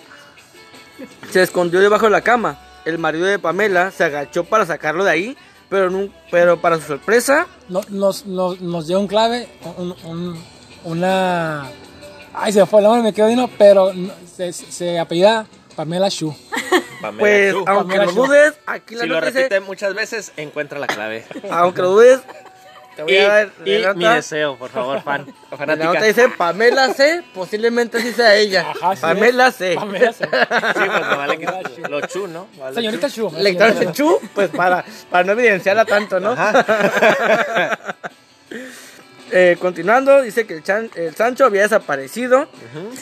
se 1.30 1.42
escondió 1.42 1.80
debajo 1.80 2.06
de 2.06 2.10
la 2.12 2.20
cama. 2.22 2.58
El 2.84 2.98
marido 2.98 3.26
de 3.26 3.38
Pamela 3.38 3.90
se 3.90 4.04
agachó 4.04 4.44
para 4.44 4.64
sacarlo 4.66 5.04
de 5.04 5.10
ahí, 5.10 5.36
pero, 5.68 5.90
pero 6.30 6.60
para 6.60 6.76
su 6.76 6.82
sorpresa, 6.86 7.46
No- 7.68 7.80
nos, 7.88 8.26
nos, 8.26 8.60
nos 8.60 8.86
dio 8.86 9.00
un 9.00 9.06
clave, 9.08 9.48
un, 9.76 9.94
un- 10.04 10.42
una... 10.84 11.70
Ay, 12.32 12.52
se 12.52 12.66
fue 12.66 12.80
el 12.84 13.02
me 13.02 13.12
quedó 13.12 13.26
Dino, 13.28 13.48
pero 13.58 13.92
se, 14.34 14.52
se 14.52 14.98
apellida 14.98 15.46
Pamela 15.74 16.08
Shu. 16.08 16.34
Pamela 17.00 17.18
pues 17.20 17.52
Chu. 17.52 17.64
aunque 17.66 17.96
Pamela 17.96 18.04
lo 18.06 18.10
Chu. 18.12 18.26
dudes, 18.26 18.54
aquí 18.66 18.94
la 18.94 19.02
Si 19.02 19.06
lo 19.08 19.20
dice- 19.20 19.30
repite 19.32 19.60
muchas 19.60 19.94
veces, 19.94 20.32
encuentra 20.36 20.78
la 20.78 20.86
clave. 20.86 21.24
aunque 21.50 21.82
lo 21.82 21.90
dudes, 21.90 22.20
te 22.96 23.02
voy 23.02 23.12
Y, 23.14 23.18
a 23.18 23.28
dar 23.28 23.50
y 23.64 23.84
mi 23.96 24.04
deseo, 24.06 24.56
por 24.56 24.70
favor, 24.70 25.02
fan. 25.02 25.26
La 25.66 25.74
nota 25.76 26.02
dice 26.02 26.28
Pamela 26.28 26.92
C, 26.94 27.22
posiblemente 27.34 27.98
así 27.98 28.12
sea 28.12 28.34
ella. 28.36 28.70
Ajá, 28.70 28.94
sí 28.94 29.02
Pamela 29.02 29.48
es. 29.48 29.54
C. 29.56 29.74
Pamela 29.74 30.12
C. 30.12 30.24
Sí, 30.24 30.30
pues 30.30 31.00
no 31.00 31.16
vale 31.16 31.38
que 31.38 31.46
lo 31.88 32.00
chu, 32.02 32.26
¿no? 32.28 32.46
Vale 32.58 32.74
Señorita 32.76 33.08
Shu. 33.08 33.30
Lector 33.36 33.74
de 33.74 33.92
Chu, 33.92 34.20
pues 34.34 34.48
para, 34.50 34.84
para 35.10 35.24
no 35.24 35.32
evidenciarla 35.32 35.84
tanto, 35.84 36.20
¿no? 36.20 36.36
Eh, 39.36 39.56
continuando, 39.60 40.22
dice 40.22 40.46
que 40.46 40.54
el, 40.54 40.62
Chan- 40.62 40.90
el 40.94 41.12
Sancho 41.16 41.44
había 41.44 41.62
desaparecido. 41.62 42.46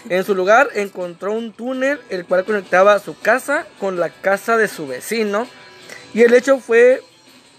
En 0.09 0.25
su 0.25 0.35
lugar 0.35 0.69
encontró 0.75 1.33
un 1.35 1.53
túnel 1.53 2.01
el 2.09 2.25
cual 2.25 2.45
conectaba 2.47 2.99
su 3.01 3.19
casa 3.19 3.67
con 3.79 4.01
la 4.01 4.09
casa 4.09 4.57
de 4.57 4.67
su 4.67 4.87
vecino. 4.87 5.47
Y 6.15 6.23
el 6.23 6.33
hecho 6.33 6.59
fue 6.59 7.03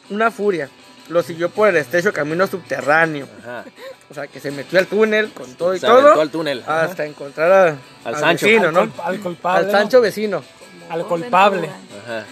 una 0.09 0.31
furia. 0.31 0.69
Lo 1.09 1.21
siguió 1.21 1.49
por 1.49 1.67
el 1.69 1.77
estrecho 1.77 2.13
camino 2.13 2.47
subterráneo. 2.47 3.27
Ajá. 3.41 3.63
O 4.09 4.13
sea, 4.15 4.25
que 4.25 4.39
se 4.39 4.49
metió 4.49 4.79
al 4.79 4.87
túnel 4.87 5.31
con 5.33 5.53
todo 5.53 5.75
y 5.75 5.79
Se 5.79 5.85
todo. 5.85 6.19
al 6.19 6.29
túnel. 6.31 6.63
Hasta 6.65 7.05
encontrar 7.05 7.51
a- 7.51 7.67
Al 8.05 8.15
al, 8.15 8.19
Sancho. 8.19 8.45
vecino, 8.47 8.67
al, 8.69 8.73
¿no? 8.73 8.79
al 9.03 9.19
culpable. 9.19 9.71
Al 9.75 10.01
vecino. 10.01 10.43
Al 10.89 11.05
culpable. 11.05 11.69
Ajá. 12.05 12.25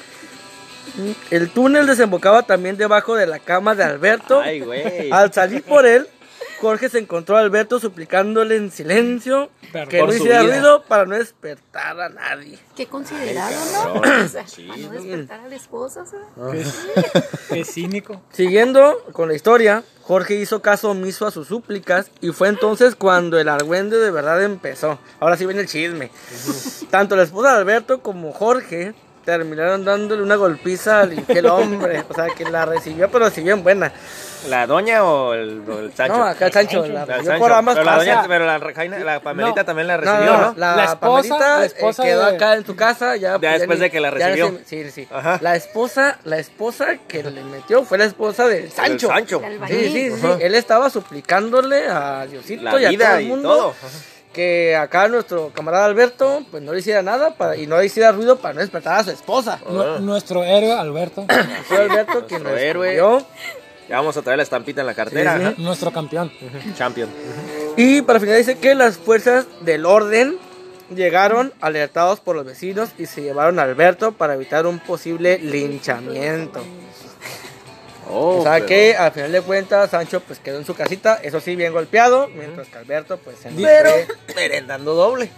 El 1.30 1.50
túnel 1.52 1.86
desembocaba 1.86 2.44
también 2.44 2.78
debajo 2.78 3.16
de 3.16 3.28
la 3.28 3.38
cama 3.40 3.76
de 3.76 3.84
Alberto. 3.84 4.42
Ay, 4.42 4.62
güey. 4.62 5.12
Al 5.12 5.32
salir 5.32 5.64
por 5.64 5.86
él, 5.86 6.08
Jorge 6.62 6.90
se 6.90 7.00
encontró 7.00 7.38
a 7.38 7.40
Alberto 7.40 7.80
suplicándole 7.80 8.56
en 8.56 8.70
silencio 8.72 9.50
Perdón. 9.72 9.90
que 9.90 9.98
no 10.04 10.14
hiciera 10.14 10.44
ruido 10.44 10.84
para 10.84 11.06
no 11.06 11.18
despertar 11.18 12.00
a 12.00 12.10
nadie. 12.10 12.60
Qué 12.76 12.86
considerado, 12.86 13.56
¿no? 13.74 14.02
cabrón. 14.02 14.22
O 14.26 14.28
sea, 14.28 14.48
Sí, 14.48 14.68
para 14.68 14.80
no 14.80 14.92
despertar 14.92 15.40
a 15.40 15.48
la 15.48 15.56
esposa, 15.56 16.06
¿sabes? 16.06 16.68
Qué 17.50 17.66
cínico. 17.66 18.22
Siguiendo 18.32 19.04
con 19.12 19.30
la 19.30 19.34
historia, 19.34 19.84
Jorge 20.04 20.36
hizo 20.36 20.62
caso 20.62 20.92
omiso 20.92 21.26
a 21.26 21.32
sus 21.32 21.48
súplicas 21.48 22.12
y 22.22 22.30
fue 22.30 22.48
entonces 22.50 22.96
cuando 22.96 23.40
el 23.40 23.50
argüende 23.50 23.98
de 23.98 24.12
verdad 24.12 24.44
empezó. 24.44 25.00
Ahora 25.20 25.38
sí 25.38 25.46
viene 25.48 25.62
el 25.62 25.68
chisme. 25.68 26.12
Tanto 26.92 27.16
la 27.16 27.24
esposa 27.24 27.54
de 27.54 27.58
Alberto 27.58 28.02
como 28.02 28.34
Jorge 28.34 28.94
terminaron 29.26 29.84
dándole 29.84 30.22
una 30.22 30.36
golpiza 30.36 31.02
al 31.02 31.14
infiel 31.14 31.48
hombre. 31.48 32.06
O 32.08 32.14
sea, 32.14 32.28
que 32.30 32.46
la 32.46 32.66
recibió, 32.66 33.10
pero 33.10 33.30
si 33.32 33.42
bien 33.42 33.64
buena. 33.64 33.92
¿La 34.50 34.66
doña 34.68 35.04
o 35.04 35.34
el, 35.34 35.62
o 35.70 35.80
el 35.80 35.94
Sancho? 35.94 36.18
No, 36.18 36.24
acá 36.24 36.48
el 36.48 36.54
Sancho, 36.54 36.86
la 36.88 36.94
La 36.94 37.06
recibió 37.06 37.26
Sancho. 37.32 37.40
por 37.40 37.52
ambas 37.54 37.76
pero 37.76 37.86
la, 37.86 37.98
doña, 37.98 38.24
pero 38.28 38.46
la, 38.46 38.58
reina- 38.58 39.00
la 39.00 39.20
Pamelita 39.20 39.62
No. 39.62 39.66
también 39.66 39.88
la 39.88 39.98
recibió, 39.98 40.20
no, 40.32 40.38
¿no? 40.38 40.42
no, 40.52 40.54
la, 40.58 40.76
La 40.76 40.84
esposa- 40.86 41.00
Pamelita, 41.30 41.58
la 41.58 41.64
eh, 41.64 41.66
esposa 41.68 42.04
quedó 42.04 42.26
de- 42.26 42.36
acá 42.36 42.56
en 42.56 42.66
su 42.66 42.76
casa 42.76 43.16
ya, 43.18 43.38
pues, 43.40 43.60
después 43.60 43.80
ni- 43.80 43.84
de 43.86 43.92
que 43.92 44.00
la 44.00 44.12
recibió. 44.12 44.58
sí, 44.66 44.90
sí. 44.92 45.08
Ajá. 45.12 45.38
La 45.42 45.56
esposa, 45.56 46.18
la 46.24 46.38
esposa 46.40 46.98
que 47.08 47.24
le 47.24 47.44
metió 47.44 47.84
fue 47.84 47.98
la 47.98 48.06
esposa 48.06 48.48
del 48.48 48.72
Sancho. 48.72 49.08
Sancho. 49.08 49.42
El 49.44 49.60
Sí, 49.68 49.90
sí, 49.92 50.12
sí. 50.20 50.28
Él 50.40 50.56
estaba 50.56 50.90
suplicándole 50.90 51.88
a 51.88 52.26
Diosito 52.26 52.64
La 52.64 52.80
y 52.82 52.86
a 52.86 52.90
vida 52.90 53.08
todo 53.10 53.18
el 53.18 53.24
y 53.24 53.28
mundo 53.28 53.50
todo. 53.58 53.76
Que 54.34 54.78
acá 54.78 55.10
nuestro 55.10 55.50
camarada 55.54 55.84
Alberto 55.84 56.44
pues 56.50 56.64
no 56.64 56.72
le 56.72 56.80
hiciera 56.80 57.02
nada 57.02 57.36
para, 57.36 57.58
y 57.58 57.68
no 57.68 57.78
le 57.78 57.86
hiciera 57.88 58.14
ruido 58.14 58.38
para 58.38 58.54
no 58.54 58.62
despertar 58.62 59.00
a 59.00 59.04
su 59.04 59.12
esposa. 59.12 59.60
Nu- 59.70 60.00
Nuestro 60.00 60.42
héroe, 60.46 60.72
Alberto. 60.72 61.26
Fue 61.68 61.78
Alberto 61.80 62.26
quien 62.28 62.42
Nuestro 62.44 62.58
héroe. 62.64 62.92
descubrió. 62.94 63.26
Ya 63.92 63.98
vamos 63.98 64.16
a 64.16 64.22
traer 64.22 64.38
la 64.38 64.44
estampita 64.44 64.80
en 64.82 64.88
la 64.88 64.94
cartera. 64.94 65.54
Sí. 65.56 65.62
Nuestro 65.62 65.92
campeón. 65.92 66.32
Champion. 66.78 67.10
Y 67.76 68.02
para 68.02 68.20
finalizar 68.22 68.56
dice 68.56 68.60
que 68.62 68.74
las 68.74 68.98
fuerzas 68.98 69.46
del 69.62 69.86
orden 69.86 70.38
llegaron 70.96 71.54
alertados 71.60 72.22
por 72.22 72.38
los 72.38 72.46
vecinos 72.46 72.90
y 72.98 73.06
se 73.06 73.22
llevaron 73.22 73.60
a 73.60 73.64
Alberto 73.64 74.14
para 74.14 74.36
evitar 74.36 74.66
un 74.66 74.80
posible 74.80 75.38
linchamiento. 75.40 76.64
Oh, 78.10 78.38
o 78.40 78.44
sea 78.44 78.54
pero- 78.54 78.66
que 78.66 78.96
al 78.98 79.12
final 79.12 79.32
de 79.34 79.42
cuentas 79.42 79.90
Sancho 79.92 80.22
pues 80.22 80.40
quedó 80.40 80.58
en 80.58 80.66
su 80.66 80.74
casita, 80.74 81.20
eso 81.24 81.40
sí 81.42 81.56
bien 81.58 81.72
golpeado, 81.74 82.28
mientras 82.30 82.68
que 82.70 82.78
Alberto 82.78 83.18
pues 83.18 83.38
se 83.40 83.52
merendando 84.36 84.94
doble. 84.96 85.30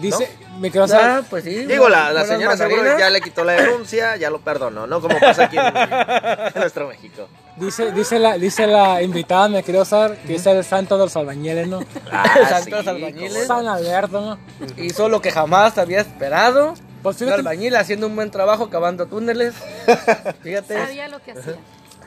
Dice, 0.00 0.28
me 0.58 0.70
quiero 0.70 0.84
Ah, 0.86 0.88
saber. 0.88 1.24
pues 1.30 1.44
sí. 1.44 1.66
Digo, 1.66 1.88
la, 1.88 2.12
la 2.12 2.24
señora 2.24 2.56
seguro 2.56 2.98
ya 2.98 3.08
le 3.10 3.20
quitó 3.20 3.44
la 3.44 3.52
denuncia, 3.52 4.16
ya 4.16 4.28
lo 4.28 4.40
perdonó, 4.40 4.86
¿no? 4.88 5.00
Como 5.00 5.18
pasa 5.20 5.44
aquí 5.44 5.56
en, 5.56 5.64
en 5.66 6.52
nuestro 6.60 6.88
México. 6.88 7.28
Dice, 7.56 7.92
dice, 7.92 8.18
la, 8.18 8.36
dice 8.36 8.66
la 8.66 9.00
invitada, 9.00 9.48
me 9.48 9.62
quiero 9.62 9.84
saber, 9.84 10.18
que 10.26 10.34
es 10.34 10.46
el 10.46 10.64
santo 10.64 10.98
de 10.98 11.04
los 11.04 11.16
albañiles, 11.16 11.68
¿no? 11.68 11.80
Ah, 12.10 12.26
Santos 12.48 12.82
sí, 12.82 12.88
albañiles. 12.88 13.46
San 13.46 13.66
Alberto, 13.68 14.20
¿no? 14.20 14.38
Hizo 14.82 15.08
lo 15.08 15.20
que 15.20 15.30
jamás 15.30 15.78
había 15.78 16.00
esperado. 16.00 16.74
Pues 17.02 17.20
Un 17.20 17.30
albañil 17.30 17.76
haciendo 17.76 18.06
un 18.08 18.16
buen 18.16 18.30
trabajo 18.30 18.70
cavando 18.70 19.06
túneles. 19.06 19.54
Fíjate. 20.42 20.74
Sabía 20.74 21.08
lo 21.08 21.20
que 21.22 21.32
hacía. 21.32 21.54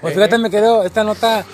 pues 0.02 0.14
fíjate, 0.16 0.38
me 0.38 0.50
quedo, 0.50 0.84
esta 0.84 1.04
nota, 1.04 1.46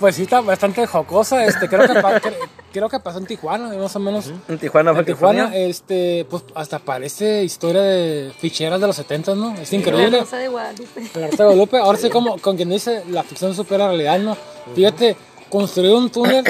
pues 0.00 0.16
sí 0.16 0.22
está 0.22 0.40
bastante 0.40 0.86
jocosa, 0.86 1.44
este, 1.44 1.68
creo 1.68 1.86
que, 1.86 2.00
pa- 2.00 2.20
cre- 2.20 2.36
creo 2.72 2.88
que 2.88 3.00
pasó 3.00 3.18
en 3.18 3.26
Tijuana, 3.26 3.68
más 3.74 3.96
o 3.96 3.98
menos. 3.98 4.30
En 4.48 4.58
Tijuana, 4.58 4.90
En 4.90 4.96
California. 4.96 5.44
Tijuana, 5.46 5.56
este, 5.66 6.26
pues 6.28 6.44
hasta 6.54 6.78
parece 6.78 7.42
historia 7.44 7.82
de 7.82 8.32
ficheras 8.38 8.80
de 8.80 8.86
los 8.86 8.96
70, 8.96 9.34
¿no? 9.34 9.54
Es 9.54 9.72
La 9.72 9.78
increíble. 9.78 10.20
Rosa 10.20 10.36
de 10.38 10.48
Guadalupe. 10.48 11.10
El 11.14 11.24
arte 11.24 11.36
de 11.36 11.44
Guadalupe, 11.44 11.78
ahora 11.78 11.98
sí 11.98 12.10
como 12.10 12.38
con 12.38 12.56
quien 12.56 12.68
dice 12.70 13.02
la 13.10 13.22
ficción 13.22 13.54
supera 13.54 13.84
la 13.84 13.88
realidad, 13.88 14.18
¿no? 14.18 14.36
Fíjate, 14.74 15.16
construir 15.48 15.92
un 15.94 16.10
túnel, 16.10 16.44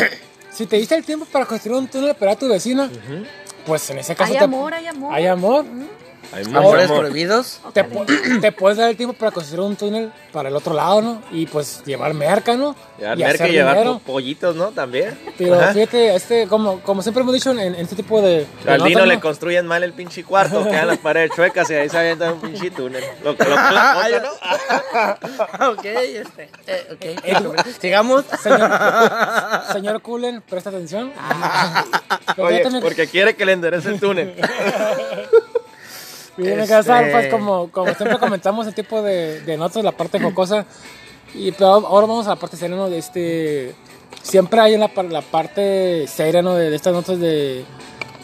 si 0.51 0.67
te 0.67 0.77
diste 0.77 0.95
el 0.95 1.05
tiempo 1.05 1.27
para 1.31 1.45
construir 1.47 1.79
un 1.79 1.87
túnel 1.89 2.15
para 2.15 2.35
tu 2.37 2.49
vecina, 2.49 2.91
pues 3.67 3.89
en 3.91 3.99
ese 3.99 4.15
caso 4.17 4.33
Hay 4.33 4.39
te- 4.39 4.45
amor, 4.45 4.73
hay 4.75 4.87
amor. 4.87 5.15
hay 5.15 5.27
amor. 5.27 5.65
Hay 6.33 6.45
Amores 6.45 6.87
amor. 6.87 7.01
prohibidos. 7.01 7.61
Te, 7.73 7.85
pu- 7.85 8.41
te 8.41 8.53
puedes 8.53 8.77
dar 8.79 8.91
el 8.91 8.97
tiempo 8.97 9.15
para 9.17 9.31
construir 9.31 9.61
un 9.62 9.77
túnel 9.77 10.12
para 10.33 10.49
el 10.49 10.57
otro 10.57 10.75
lado, 10.75 11.01
¿no? 11.01 11.23
Y 11.31 11.47
pues 11.47 11.83
llevar 11.85 12.12
merca, 12.15 12.57
¿no? 12.57 12.75
Llevar 12.99 13.19
y 13.19 13.23
merca 13.23 13.35
hacer 13.45 13.49
y 13.51 13.53
llevar 13.53 13.75
dinero. 13.79 14.01
pollitos, 14.05 14.57
¿no? 14.57 14.67
También. 14.69 15.19
Pero 15.39 15.55
Ajá. 15.55 15.73
fíjate, 15.73 16.15
este, 16.15 16.47
como, 16.49 16.81
como 16.81 17.03
siempre 17.03 17.23
hemos 17.23 17.33
dicho 17.35 17.51
en, 17.53 17.59
en 17.61 17.75
este 17.77 17.97
tipo 17.97 18.21
de. 18.21 18.47
de 18.65 18.71
Al 18.73 18.83
Dino 18.83 19.07
le 19.07 19.19
construyen 19.21 19.67
mal 19.67 19.83
el 19.83 19.93
pinche 19.93 20.25
cuarto, 20.25 20.65
quedan 20.65 20.89
las 20.89 20.99
paredes 20.99 21.31
chuecas 21.35 21.71
y 21.71 21.75
ahí 21.75 21.89
se 21.89 21.99
avientan 21.99 22.35
un 22.35 22.41
pinche 22.41 22.71
túnel. 22.71 23.05
Lo, 23.25 23.33
lo, 23.33 23.39
lo- 23.39 23.57
lo- 24.11 24.21
¿no? 24.21 25.71
ok, 25.73 25.85
este, 25.85 26.51
eh, 26.67 27.45
ok. 27.47 27.67
Sigamos. 27.81 28.25
Señor, 28.43 28.71
señor 29.73 30.03
Cullen, 30.03 30.43
presta 30.43 30.71
atención. 30.71 31.12
Oye, 32.37 32.61
también- 32.61 32.83
porque 32.83 33.07
quiere 33.07 33.35
que 33.37 33.47
le 33.47 33.53
enderece 33.53 33.89
el 33.91 34.01
túnel. 34.01 34.35
Viene 36.37 36.62
a 36.62 36.66
casar, 36.66 37.05
Este- 37.05 37.12
pues 37.12 37.29
como, 37.33 37.70
como 37.70 37.92
siempre 37.94 38.18
comentamos 38.18 38.66
el 38.66 38.75
tipo 38.75 39.03
de, 39.03 39.40
de 39.42 39.57
notas, 39.57 39.83
la 39.85 39.92
parte 39.92 40.20
jocosa. 40.20 40.66
Y 41.35 41.53
pero 41.53 41.68
ahora 41.68 42.07
vamos 42.07 42.27
a 42.27 42.31
la 42.31 42.37
parte 42.37 42.57
seria, 42.57 42.77
¿no? 42.77 42.88
De 42.88 42.99
este, 42.99 43.75
siempre 44.22 44.61
hay 44.61 44.75
en 44.75 44.81
la, 44.81 44.88
par- 44.88 45.07
la 45.12 45.22
parte 45.22 46.07
seria, 46.07 46.42
¿no? 46.42 46.55
De, 46.55 46.70
de 46.70 46.77
estas 46.77 46.92
notas 46.92 47.18
de, 47.18 47.64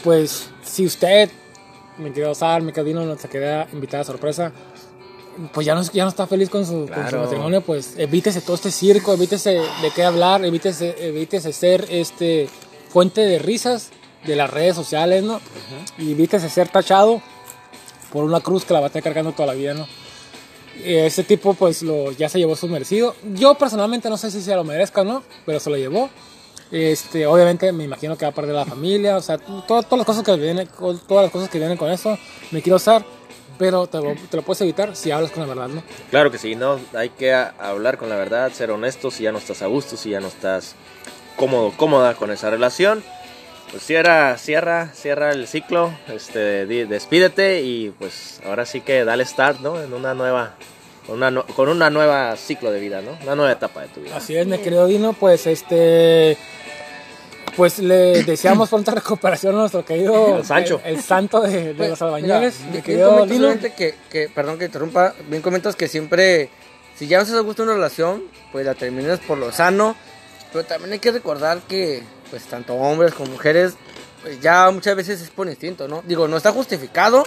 pues, 0.04 0.48
si 0.62 0.86
usted, 0.86 1.30
querido 1.98 2.34
Sal, 2.34 2.62
mi 2.62 2.72
querido 2.72 3.00
Dino, 3.00 3.04
nuestra 3.06 3.28
querida 3.30 3.66
invitada 3.72 4.04
sorpresa, 4.04 4.52
pues 5.52 5.66
ya 5.66 5.74
no, 5.74 5.82
ya 5.82 6.04
no 6.04 6.10
está 6.10 6.26
feliz 6.26 6.50
con 6.50 6.64
su, 6.66 6.72
con 6.72 6.88
su 6.88 6.92
Claro. 6.94 7.22
matrimonio, 7.22 7.60
pues 7.62 7.94
evítese 7.98 8.40
todo 8.42 8.54
este 8.56 8.70
circo, 8.70 9.14
evítese 9.14 9.50
de 9.50 9.90
qué 9.94 10.04
hablar, 10.04 10.44
evítese, 10.44 10.94
evítese 11.08 11.52
ser 11.52 11.86
este, 11.90 12.48
fuente 12.90 13.22
de 13.22 13.38
risas 13.38 13.90
de 14.26 14.36
las 14.36 14.50
redes 14.50 14.76
sociales, 14.76 15.22
¿no? 15.24 15.40
Y 15.98 16.12
evítese 16.12 16.48
ser 16.50 16.68
tachado 16.68 17.20
por 18.12 18.24
una 18.24 18.40
cruz 18.40 18.64
que 18.64 18.74
la 18.74 18.80
va 18.80 18.86
a 18.86 18.88
estar 18.88 19.02
cargando 19.02 19.32
toda 19.32 19.46
la 19.46 19.54
vida, 19.54 19.74
¿no? 19.74 19.86
Ese 20.84 21.22
tipo, 21.24 21.54
pues, 21.54 21.82
lo, 21.82 22.12
ya 22.12 22.28
se 22.28 22.38
llevó 22.38 22.56
su 22.56 22.66
merecido. 22.68 23.14
Yo 23.34 23.54
personalmente 23.54 24.08
no 24.08 24.16
sé 24.16 24.30
si 24.30 24.40
se 24.40 24.54
lo 24.54 24.64
merezca 24.64 25.02
o 25.02 25.04
no, 25.04 25.22
pero 25.46 25.60
se 25.60 25.70
lo 25.70 25.76
llevó. 25.76 26.08
Este, 26.70 27.26
obviamente 27.26 27.70
me 27.72 27.84
imagino 27.84 28.16
que 28.16 28.24
va 28.24 28.30
a 28.30 28.34
perder 28.34 28.54
la 28.54 28.64
familia, 28.64 29.16
o 29.18 29.22
sea, 29.22 29.36
to- 29.38 29.62
todas 29.66 29.90
las 29.92 30.06
cosas 30.06 30.22
que 30.24 30.34
vienen, 30.36 30.66
todas 31.06 31.24
las 31.24 31.30
cosas 31.30 31.50
que 31.50 31.58
vienen 31.58 31.76
con 31.76 31.90
eso, 31.90 32.18
me 32.50 32.62
quiero 32.62 32.76
usar, 32.76 33.04
pero 33.58 33.86
te 33.86 33.98
lo, 33.98 34.14
te 34.30 34.36
lo 34.38 34.42
puedes 34.42 34.62
evitar 34.62 34.96
si 34.96 35.10
hablas 35.10 35.30
con 35.32 35.42
la 35.42 35.48
verdad, 35.54 35.68
¿no? 35.68 35.82
Claro 36.10 36.30
que 36.30 36.38
sí, 36.38 36.54
no, 36.54 36.80
hay 36.94 37.10
que 37.10 37.34
hablar 37.34 37.98
con 37.98 38.08
la 38.08 38.16
verdad, 38.16 38.50
ser 38.52 38.70
honesto 38.70 39.10
si 39.10 39.24
ya 39.24 39.32
no 39.32 39.38
estás 39.38 39.60
a 39.60 39.66
gusto, 39.66 39.98
si 39.98 40.08
ya 40.10 40.20
no 40.20 40.28
estás 40.28 40.74
cómodo, 41.36 41.72
cómoda 41.76 42.14
con 42.14 42.30
esa 42.30 42.48
relación. 42.48 43.04
Pues 43.72 43.84
cierra, 43.84 44.36
cierra, 44.36 44.90
cierra 44.94 45.32
el 45.32 45.48
ciclo, 45.48 45.92
este, 46.08 46.66
despídete 46.66 47.62
y 47.62 47.90
pues 47.98 48.40
ahora 48.46 48.66
sí 48.66 48.82
que 48.82 49.02
dale 49.04 49.24
start, 49.24 49.60
¿no? 49.60 49.80
En 49.82 49.94
una 49.94 50.12
nueva, 50.12 50.56
con 51.06 51.22
una, 51.22 51.42
con 51.42 51.70
una 51.70 51.88
nueva 51.88 52.36
ciclo 52.36 52.70
de 52.70 52.78
vida, 52.80 53.00
¿no? 53.00 53.16
Una 53.22 53.34
nueva 53.34 53.50
etapa 53.52 53.80
de 53.80 53.88
tu 53.88 54.02
vida. 54.02 54.14
Así 54.16 54.36
es, 54.36 54.46
mi 54.46 54.58
querido 54.58 54.86
Dino, 54.86 55.14
pues 55.14 55.46
este. 55.46 56.36
Pues 57.56 57.78
le 57.78 58.22
deseamos 58.24 58.68
pronta 58.68 58.92
recuperación 58.94 59.54
a 59.54 59.58
nuestro 59.60 59.84
querido. 59.86 60.36
Al 60.36 60.44
Sancho. 60.44 60.80
El, 60.84 60.96
el 60.96 61.02
santo 61.02 61.40
de, 61.40 61.68
de 61.68 61.74
Pues, 61.74 61.90
los 61.90 62.02
albañiles. 62.02 62.60
mira, 62.60 62.66
mi 62.66 62.72
bien 62.72 62.82
querido 62.84 63.10
comentas 63.18 63.60
Dino. 63.62 63.74
que, 63.76 63.94
que, 64.10 64.28
perdón 64.28 64.58
que 64.58 64.66
interrumpa, 64.66 65.14
bien 65.28 65.40
comentas 65.42 65.76
que 65.76 65.88
siempre, 65.88 66.50
si 66.94 67.06
ya 67.06 67.16
no 67.18 67.22
estás 67.24 67.38
a 67.38 67.42
gusto 67.42 67.62
en 67.62 67.68
una 67.70 67.76
relación, 67.76 68.24
pues 68.52 68.66
la 68.66 68.74
terminas 68.74 69.18
por 69.20 69.38
lo 69.38 69.50
sano, 69.50 69.96
pero 70.52 70.64
también 70.64 70.92
hay 70.92 70.98
que 70.98 71.10
recordar 71.12 71.60
que, 71.68 72.02
pues 72.32 72.44
tanto 72.46 72.74
hombres 72.74 73.12
como 73.14 73.30
mujeres, 73.30 73.74
pues 74.22 74.40
ya 74.40 74.68
muchas 74.72 74.96
veces 74.96 75.20
es 75.20 75.30
por 75.30 75.46
instinto, 75.46 75.86
¿no? 75.86 76.02
Digo, 76.06 76.26
no 76.26 76.36
está 76.38 76.50
justificado, 76.50 77.24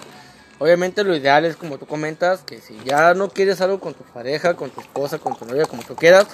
obviamente 0.59 1.03
lo 1.03 1.15
ideal 1.15 1.45
es 1.45 1.55
como 1.55 1.77
tú 1.77 1.85
comentas, 1.85 2.41
que 2.41 2.59
si 2.59 2.75
ya 2.83 3.13
no 3.13 3.29
quieres 3.29 3.61
algo 3.61 3.79
con 3.79 3.93
tu 3.93 4.03
pareja, 4.03 4.55
con 4.55 4.71
tu 4.71 4.81
esposa, 4.81 5.19
con 5.19 5.37
tu 5.37 5.45
novia, 5.45 5.65
como 5.67 5.83
tú 5.83 5.95
quieras, 5.95 6.25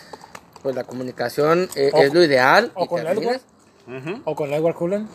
pues 0.64 0.74
la 0.74 0.86
comunicación 0.86 1.70
eh, 1.76 1.92
O- 1.94 2.02
es 2.02 2.14
lo 2.14 2.24
ideal. 2.24 2.72
o 2.76 2.86
y 2.86 2.88
con 2.88 3.02
termines- 3.04 3.42
Edward. 3.88 4.22
O 4.26 4.36
con 4.36 4.54
Edward 4.54 4.76
Cullen. 4.76 5.08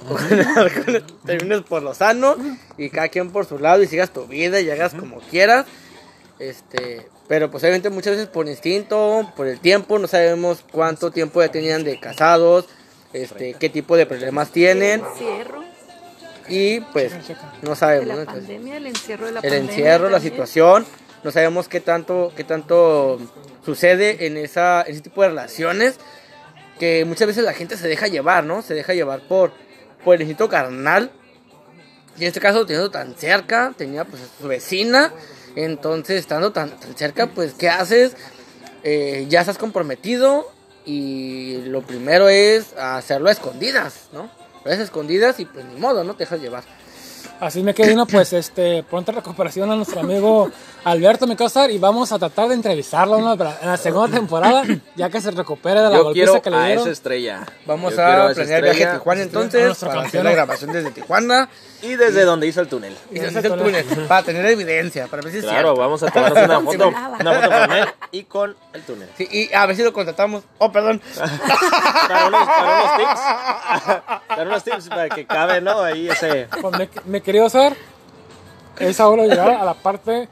termines 1.25 1.63
por 1.63 1.83
lo 1.83 1.95
sano 1.95 2.37
y 2.77 2.91
cada 2.91 3.09
quien 3.09 3.31
por 3.31 3.47
su 3.47 3.59
lado 3.59 3.83
y 3.83 3.87
sigas 3.87 4.11
tu 4.13 4.27
vida 4.27 4.61
y 4.61 4.69
hagas 4.71 4.93
como 4.93 5.21
quieras. 5.21 5.65
Este, 6.39 7.09
pero 7.29 7.51
pues 7.51 7.63
obviamente 7.63 7.89
muchas 7.91 8.13
veces 8.17 8.29
por 8.29 8.47
instinto, 8.49 9.33
por 9.37 9.47
el 9.47 9.61
tiempo, 9.61 9.99
no 9.99 10.07
sabemos 10.07 10.65
cuánto 10.71 11.11
tiempo 11.11 11.41
ya 11.41 11.51
tenían 11.51 11.85
de 11.85 11.99
casados, 11.99 12.67
este, 13.13 13.55
qué 13.55 13.69
tipo 13.69 13.97
de 13.97 14.07
problemas 14.07 14.51
tienen 14.51 15.01
encierro 15.01 15.65
y 16.49 16.81
pues 16.81 17.13
no 17.63 17.71
de 17.71 17.77
sabemos. 17.77 18.07
la. 18.07 18.15
Entonces, 18.23 18.45
pandemia, 18.45 18.77
el 18.77 18.87
encierro 18.87 19.27
de 19.27 19.33
la 19.33 19.41
el 19.41 19.43
pandemia. 19.51 19.71
encierro, 19.71 20.11
la 20.11 20.21
situación, 20.21 20.87
no 21.25 21.31
sabemos 21.31 21.69
qué 21.69 21.81
tanto, 21.81 22.33
qué 22.37 22.45
tanto 22.45 23.19
sucede 23.65 24.27
en 24.27 24.37
esa, 24.37 24.83
en 24.83 24.93
ese 24.93 25.01
tipo 25.01 25.23
de 25.23 25.29
relaciones 25.29 25.99
que 26.79 27.05
muchas 27.05 27.27
veces 27.27 27.45
la 27.45 27.53
gente 27.53 27.77
se 27.77 27.89
deja 27.89 28.07
llevar, 28.07 28.45
¿no? 28.45 28.63
Se 28.63 28.75
deja 28.75 28.95
llevar 28.95 29.21
por, 29.27 29.53
por 30.05 30.15
el 30.15 30.23
instinto 30.23 30.49
carnal. 30.49 31.11
Y 32.19 32.23
en 32.23 32.29
este 32.29 32.41
caso, 32.41 32.65
teniendo 32.65 32.91
tan 32.91 33.15
cerca, 33.15 33.75
tenía 33.77 34.05
pues 34.05 34.23
a 34.23 34.27
su 34.41 34.49
vecina. 34.49 35.13
Entonces, 35.55 36.21
estando 36.21 36.53
tan, 36.53 36.71
tan 36.79 36.97
cerca, 36.97 37.29
pues, 37.29 37.55
¿qué 37.55 37.69
haces? 37.69 38.15
Eh, 38.83 39.27
ya 39.29 39.41
estás 39.41 39.59
comprometido. 39.59 40.51
Y 40.87 41.59
lo 41.67 41.83
primero 41.83 42.29
es 42.29 42.73
hacerlo 42.79 43.29
a 43.29 43.33
escondidas, 43.33 44.09
¿no? 44.13 44.31
Lo 44.65 44.73
escondidas 44.73 45.39
y 45.41 45.45
pues 45.45 45.65
ni 45.67 45.79
modo, 45.79 46.05
¿no? 46.05 46.15
Te 46.15 46.25
dejas 46.25 46.41
llevar. 46.41 46.65
Así 47.41 47.63
me 47.63 47.75
Dino, 47.75 48.07
pues 48.07 48.33
este, 48.33 48.83
pronta 48.83 49.13
recuperación 49.13 49.71
a 49.71 49.77
nuestro 49.77 50.01
amigo 50.01 50.51
Alberto 50.87 51.27
Micosar 51.27 51.69
y 51.73 51.79
vamos 51.79 52.13
a 52.13 52.19
tratar 52.21 52.47
de 52.47 52.55
entrevistarlo 52.55 53.19
en 53.19 53.25
la 53.69 53.77
segunda 53.77 54.17
temporada, 54.19 54.63
ya 54.95 55.11
que 55.11 55.21
se 55.21 55.33
recupere 55.33 55.81
de 55.81 55.91
la 55.91 55.97
Yo 55.97 56.05
golpiza 56.05 56.41
que 56.41 56.49
le 56.51 56.57
a 56.57 56.65
dieron. 56.67 56.83
esa 56.85 56.93
estrella. 56.93 57.45
Vamos 57.67 57.97
Yo 57.97 58.03
a 58.05 58.31
planear 58.33 58.63
viaje 58.63 58.85
a. 58.85 58.93
Tijuana 58.93 59.21
a 59.21 59.25
entonces 59.25 59.79
para 59.85 60.03
hacer 60.03 60.23
la 60.23 60.31
grabación 60.31 60.71
desde 60.71 60.93
Tijuana 60.93 61.49
Y 61.83 61.97
desde 61.97 62.23
donde 62.25 62.47
hizo 62.47 62.61
el 62.61 62.69
túnel. 62.69 62.97
y 63.11 63.19
desde 63.19 63.41
el 63.49 63.57
túnel 63.57 63.85
para 64.07 64.23
tener 64.23 64.47
evidencia, 64.47 65.09
para 65.09 65.23
ver 65.23 65.33
si 65.33 65.39
es 65.39 65.45
Claro, 65.45 65.75
cierto. 65.75 65.81
vamos 65.81 66.03
a 66.05 66.07
tomarnos 66.07 66.45
una 66.45 66.61
foto, 66.73 66.89
una 67.21 67.35
foto 67.41 67.51
con 67.51 67.73
él 67.73 67.85
y 68.13 68.23
con 68.23 68.57
el 68.73 68.83
túnel. 68.83 69.09
Sí, 69.19 69.29
y 69.29 69.53
a 69.53 69.67
ver 69.67 69.75
si 69.75 69.83
lo 69.83 69.93
contratamos. 69.93 70.45
Oh, 70.59 70.71
perdón. 70.71 71.03
Para 72.09 72.27
unos, 72.29 72.47
para 72.47 72.79
unos 72.79 72.97
tips. 72.97 73.21
Para 74.29 74.43
unos 74.45 74.63
tips 74.65 74.89
para 74.89 75.09
que 75.09 75.27
cabe, 75.27 75.61
¿no? 75.61 75.81
Ahí 75.81 76.09
ese. 76.09 76.47
Pues 76.63 76.79
me, 76.79 76.89
me 77.07 77.21
quería 77.21 77.45
hacer 77.45 77.77
es 78.79 79.01
ahora 79.01 79.25
llegar 79.25 79.49
a 79.51 79.65
la 79.65 79.75
parte 79.75 80.29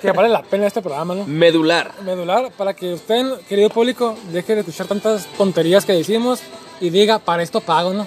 que 0.00 0.12
vale 0.12 0.28
la 0.28 0.42
pena 0.42 0.66
este 0.66 0.80
programa, 0.82 1.14
¿no? 1.14 1.24
Medular. 1.26 1.92
Medular, 2.02 2.50
para 2.56 2.74
que 2.74 2.94
usted, 2.94 3.38
querido 3.48 3.70
público, 3.70 4.16
deje 4.32 4.54
de 4.54 4.60
escuchar 4.60 4.86
tantas 4.86 5.26
tonterías 5.38 5.84
que 5.84 5.92
decimos 5.92 6.40
y 6.80 6.90
diga, 6.90 7.18
para 7.18 7.42
esto 7.42 7.60
pago, 7.60 7.92
¿no? 7.92 8.06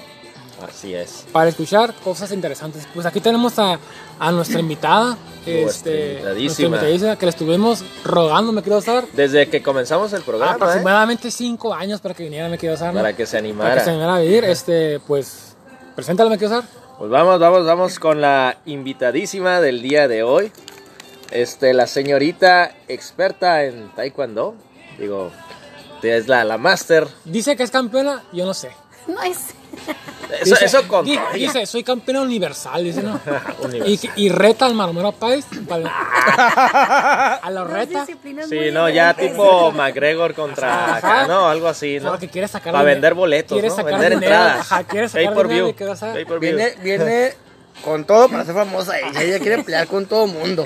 Así 0.67 0.93
es. 0.93 1.25
Para 1.31 1.49
escuchar 1.49 1.93
cosas 2.03 2.31
interesantes. 2.31 2.87
Pues 2.93 3.05
aquí 3.05 3.19
tenemos 3.21 3.59
a, 3.59 3.79
a 4.19 4.31
nuestra 4.31 4.59
invitada, 4.59 5.15
este, 5.45 6.19
nuestra 6.23 6.65
invitadísima, 6.65 7.15
que 7.15 7.25
le 7.25 7.29
estuvimos 7.29 7.83
rogando, 8.03 8.51
me 8.51 8.63
quiero 8.63 8.79
usar, 8.79 9.05
Desde 9.13 9.47
que 9.49 9.61
comenzamos 9.61 10.13
el 10.13 10.23
programa, 10.23 10.53
¿eh? 10.53 10.55
aproximadamente 10.55 11.29
cinco 11.29 11.73
años 11.73 12.01
para 12.01 12.15
que 12.15 12.23
viniera, 12.23 12.49
me 12.49 12.57
quiero 12.57 12.73
usar, 12.73 12.91
¿no? 12.93 13.01
para 13.01 13.15
que 13.15 13.25
se 13.27 13.37
Para 13.37 13.41
que 13.43 13.47
animara. 13.49 13.83
se 13.83 13.89
animara 13.91 14.15
a 14.15 14.19
vivir, 14.19 14.43
este, 14.45 14.99
pues, 15.01 15.55
preséntala, 15.95 16.29
me 16.31 16.39
quiero 16.39 16.57
usar. 16.57 16.69
Pues 16.97 17.11
vamos, 17.11 17.39
vamos, 17.39 17.63
vamos 17.63 17.99
con 17.99 18.19
la 18.21 18.57
invitadísima 18.65 19.61
del 19.61 19.83
día 19.83 20.07
de 20.07 20.23
hoy. 20.23 20.51
Este, 21.31 21.73
la 21.73 21.87
señorita 21.87 22.71
experta 22.87 23.63
en 23.63 23.89
taekwondo. 23.95 24.55
Digo, 24.97 25.31
es 26.01 26.27
la, 26.27 26.43
la 26.43 26.57
máster. 26.57 27.07
Dice 27.25 27.55
que 27.55 27.63
es 27.63 27.71
campeona, 27.71 28.23
yo 28.31 28.45
no 28.45 28.53
sé. 28.53 28.71
No 29.07 29.21
es. 29.23 29.53
Eso, 30.41 30.55
Dice- 30.55 30.65
eso 30.65 30.87
con 30.87 31.05
di- 31.05 31.17
Dice, 31.33 31.65
soy 31.65 31.83
campeona 31.83 32.21
universal, 32.21 32.83
dice, 32.83 33.01
¿no? 33.01 33.19
Universal. 33.63 34.11
y, 34.15 34.25
y 34.25 34.29
reta 34.29 34.65
al 34.65 34.73
marmero 34.73 35.11
país. 35.13 35.45
para- 35.67 35.87
a 37.41 37.49
la 37.49 37.61
Las 37.63 37.69
reta. 37.71 37.99
disciplinas 38.01 38.49
Sí, 38.49 38.71
no, 38.73 38.89
ya 38.89 39.13
tipo 39.13 39.71
McGregor 39.71 40.33
contra 40.33 41.25
¿no? 41.27 41.47
Algo 41.47 41.67
así, 41.67 41.99
¿no? 42.01 42.09
Porque 42.11 42.27
quiere 42.27 42.47
sacar 42.47 42.73
Para 42.73 42.83
vender 42.83 43.13
boletos, 43.13 43.53
Quiere 43.55 43.69
¿no? 43.69 43.75
sacar 43.75 43.93
Vender 43.93 44.13
dinero, 44.15 44.33
entradas. 44.35 44.59
ajá, 44.71 44.83
quiere 44.83 45.07
sacar 45.09 45.25
Pay 45.27 45.35
per 45.35 45.47
view. 45.47 45.75
Viene, 46.39 46.75
viene 46.83 47.33
con 47.83 48.05
todo 48.05 48.27
para 48.29 48.43
ser 48.43 48.53
famosa 48.53 48.99
ella. 48.99 49.21
Ella 49.21 49.39
quiere 49.39 49.63
pelear 49.63 49.87
con 49.87 50.05
todo 50.05 50.27
mundo. 50.27 50.65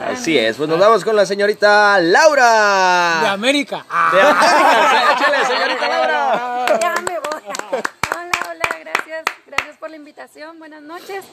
Así 0.00 0.38
es, 0.38 0.56
pues 0.56 0.68
nos 0.68 0.78
vamos 0.78 1.04
con 1.04 1.14
la 1.16 1.26
señorita 1.26 2.00
Laura. 2.00 3.18
De 3.22 3.28
América. 3.28 3.84
Ah. 3.88 4.10
De 4.12 4.20
América. 4.20 5.12
Échale, 5.12 5.46
señorita 5.46 5.88
Laura. 5.88 6.78
Ya 6.80 6.94
me 7.02 7.18
voy. 7.18 7.42
Hola, 8.12 8.30
hola, 8.50 8.68
gracias. 8.80 9.24
Gracias 9.46 9.76
por 9.78 9.90
la 9.90 9.96
invitación. 9.96 10.58
Buenas 10.58 10.82
noches. 10.82 11.24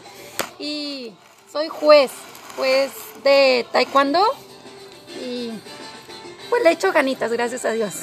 Y 0.59 1.13
soy 1.51 1.67
juez, 1.69 2.11
juez 2.57 2.91
de 3.23 3.65
taekwondo. 3.71 4.23
Y 5.21 5.51
pues 6.49 6.63
le 6.63 6.71
echo 6.71 6.91
ganitas, 6.91 7.31
gracias 7.31 7.65
a 7.65 7.71
Dios. 7.71 7.93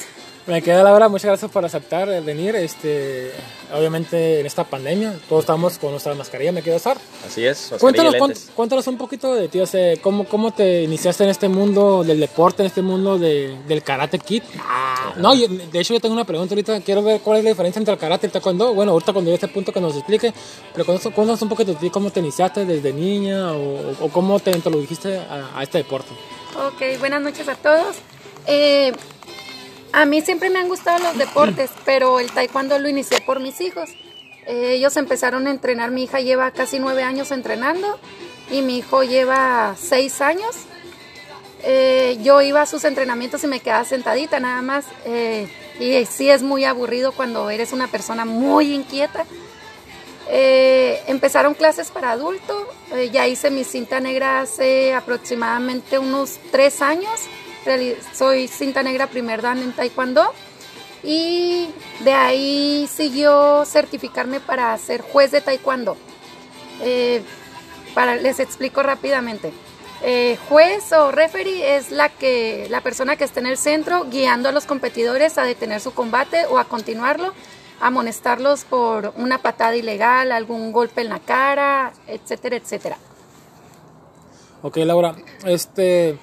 Me 0.45 0.61
queda 0.61 0.83
la 0.83 0.93
hora, 0.93 1.09
muchas 1.09 1.27
gracias 1.27 1.51
por 1.53 1.65
aceptar 1.65 2.09
venir. 2.25 2.57
Este, 2.57 3.31
obviamente 3.73 4.41
en 4.41 4.47
esta 4.47 4.65
pandemia, 4.65 5.15
todos 5.29 5.43
estamos 5.45 5.79
con 5.79 5.93
nuestra 5.93 6.15
mascarilla, 6.17 6.51
me 6.51 6.63
quiero 6.63 6.79
usar. 6.79 6.97
Así 7.25 7.45
es, 7.47 7.71
Cuéntanos, 7.79 8.13
cuéntanos 8.57 8.87
un 8.89 8.99
poquito 8.99 9.35
de 9.37 9.47
ti, 9.49 9.61
o 9.61 9.67
sea, 9.67 9.97
¿cómo, 10.03 10.25
cómo 10.25 10.51
te 10.53 10.83
iniciaste 10.83 11.23
en 11.23 11.31
este 11.31 11.49
mundo 11.49 12.03
del 12.03 12.19
deporte, 12.19 12.63
en 12.63 12.67
este 12.67 12.83
mundo 12.83 13.19
de- 13.21 13.57
del 13.69 13.85
karate 13.85 14.19
kid. 14.19 14.43
No, 15.17 15.33
yo- 15.33 15.47
de 15.47 15.79
hecho 15.79 15.95
yo 15.95 16.01
tengo 16.01 16.15
una 16.15 16.25
pregunta 16.25 16.55
ahorita, 16.55 16.81
quiero 16.81 17.05
ver 17.05 17.21
cuál 17.21 17.39
es 17.39 17.45
la 17.45 17.51
diferencia 17.51 17.79
entre 17.79 17.95
el 17.95 18.01
karate 18.01 18.27
y 18.27 18.29
el 18.29 18.33
taekwondo. 18.33 18.75
Bueno, 18.75 18.91
ahorita 18.93 19.13
cuando 19.13 19.31
llegue 19.31 19.45
a 19.45 19.47
este 19.47 19.55
punto 19.55 19.73
que 19.73 19.81
nos 19.81 19.95
explique, 19.97 20.35
pero 20.73 20.85
cuéntanos, 20.85 21.15
cuéntanos 21.15 21.43
un 21.43 21.49
poquito 21.51 21.71
de 21.73 21.79
ti, 21.79 21.89
cómo 21.91 22.11
te 22.11 22.19
iniciaste 22.19 22.65
desde 22.67 22.93
niña 22.93 23.53
o, 23.53 23.93
o 24.01 24.09
cómo 24.09 24.41
te 24.41 24.51
introdujiste 24.51 25.19
a, 25.19 25.51
a 25.57 25.63
este 25.63 25.79
deporte. 25.79 26.11
Ok, 26.67 26.99
buenas 26.99 27.23
noches 27.23 27.49
a 27.49 27.55
todos. 27.55 27.95
Eh, 28.49 28.93
a 29.93 30.05
mí 30.07 30.21
siempre 30.23 30.51
me 30.51 30.59
han 30.59 30.69
gustado 30.69 30.99
los 31.03 31.19
deportes, 31.19 31.71
pero 31.85 32.21
el 32.21 32.31
taekwondo 32.31 32.79
lo 32.79 32.89
inicié 32.89 33.21
por 33.21 33.41
mis 33.41 33.61
hijos. 33.61 33.91
Eh, 34.47 34.73
ellos 34.75 34.97
empezaron 34.97 35.47
a 35.47 35.51
entrenar, 35.51 35.91
mi 35.91 36.05
hija 36.05 36.21
lleva 36.21 36.51
casi 36.51 36.79
nueve 36.79 37.03
años 37.03 37.31
entrenando 37.31 37.99
y 38.51 38.63
mi 38.63 38.79
hijo 38.79 39.03
lleva 39.03 39.75
seis 39.79 40.21
años. 40.21 40.57
Eh, 41.65 42.19
yo 42.23 42.43
iba 42.43 42.63
a 42.63 42.67
sus 42.67 42.85
entrenamientos 42.85 43.45
y 43.45 43.47
me 43.47 43.61
quedaba 43.61 43.85
sentadita 43.85 44.41
nada 44.41 44.63
más. 44.63 44.85
eh, 45.05 45.49
y 45.81 46.05
sí 46.05 46.29
es 46.29 46.43
muy 46.43 46.65
aburrido 46.65 47.13
cuando 47.13 47.49
eres 47.51 47.73
una 47.73 47.89
persona 47.89 48.25
muy 48.25 48.75
inquieta. 48.75 49.25
Eh, 50.29 51.03
empezaron 51.07 51.55
clases 51.55 51.91
para 51.91 52.13
adulto. 52.13 52.69
ya 53.11 53.27
hice 53.27 53.51
mi 53.51 53.65
cinta 53.65 54.01
negra 54.01 54.41
hace 54.43 54.95
aproximadamente 54.95 55.99
unos 55.99 56.39
tres 56.51 56.83
años. 56.83 57.21
Soy 58.15 58.49
cinta 58.49 58.83
negra 58.83 59.07
primer 59.07 59.43
dan 59.43 59.59
en 59.59 59.73
Taekwondo. 59.73 60.33
Y 61.03 61.69
de 62.01 62.13
ahí 62.13 62.89
siguió 62.93 63.65
certificarme 63.65 64.41
para 64.41 64.77
ser 64.79 65.03
juez 65.03 65.31
de 65.31 65.41
Taekwondo. 65.41 65.97
Eh, 66.81 67.23
para, 67.95 68.17
les 68.17 68.41
explico 68.41 68.83
rápidamente. 68.83 69.53
Eh, 70.05 70.37
juez 70.49 70.93
o 70.93 71.13
referee 71.13 71.77
es 71.77 71.93
la, 71.93 72.09
que, 72.09 72.67
la 72.71 72.81
persona 72.81 73.17
que 73.17 73.23
está 73.23 73.39
en 73.39 73.47
el 73.47 73.57
centro 73.57 74.07
guiando 74.11 74.49
a 74.49 74.53
los 74.53 74.65
competidores 74.65 75.39
a 75.39 75.45
detener 75.45 75.81
su 75.81 75.95
combate 75.95 76.47
o 76.47 76.59
a 76.59 76.65
continuarlo, 76.65 77.33
amonestarlos 77.81 78.65
por 78.65 79.13
una 79.17 79.39
patada 79.39 79.77
ilegal, 79.77 80.33
algún 80.33 80.73
golpe 80.73 81.03
en 81.03 81.09
la 81.09 81.21
cara, 81.21 81.93
etcétera, 82.09 82.57
etcétera. 82.57 82.99
Ok, 84.63 84.79
Laura, 84.79 85.15
este, 85.45 86.19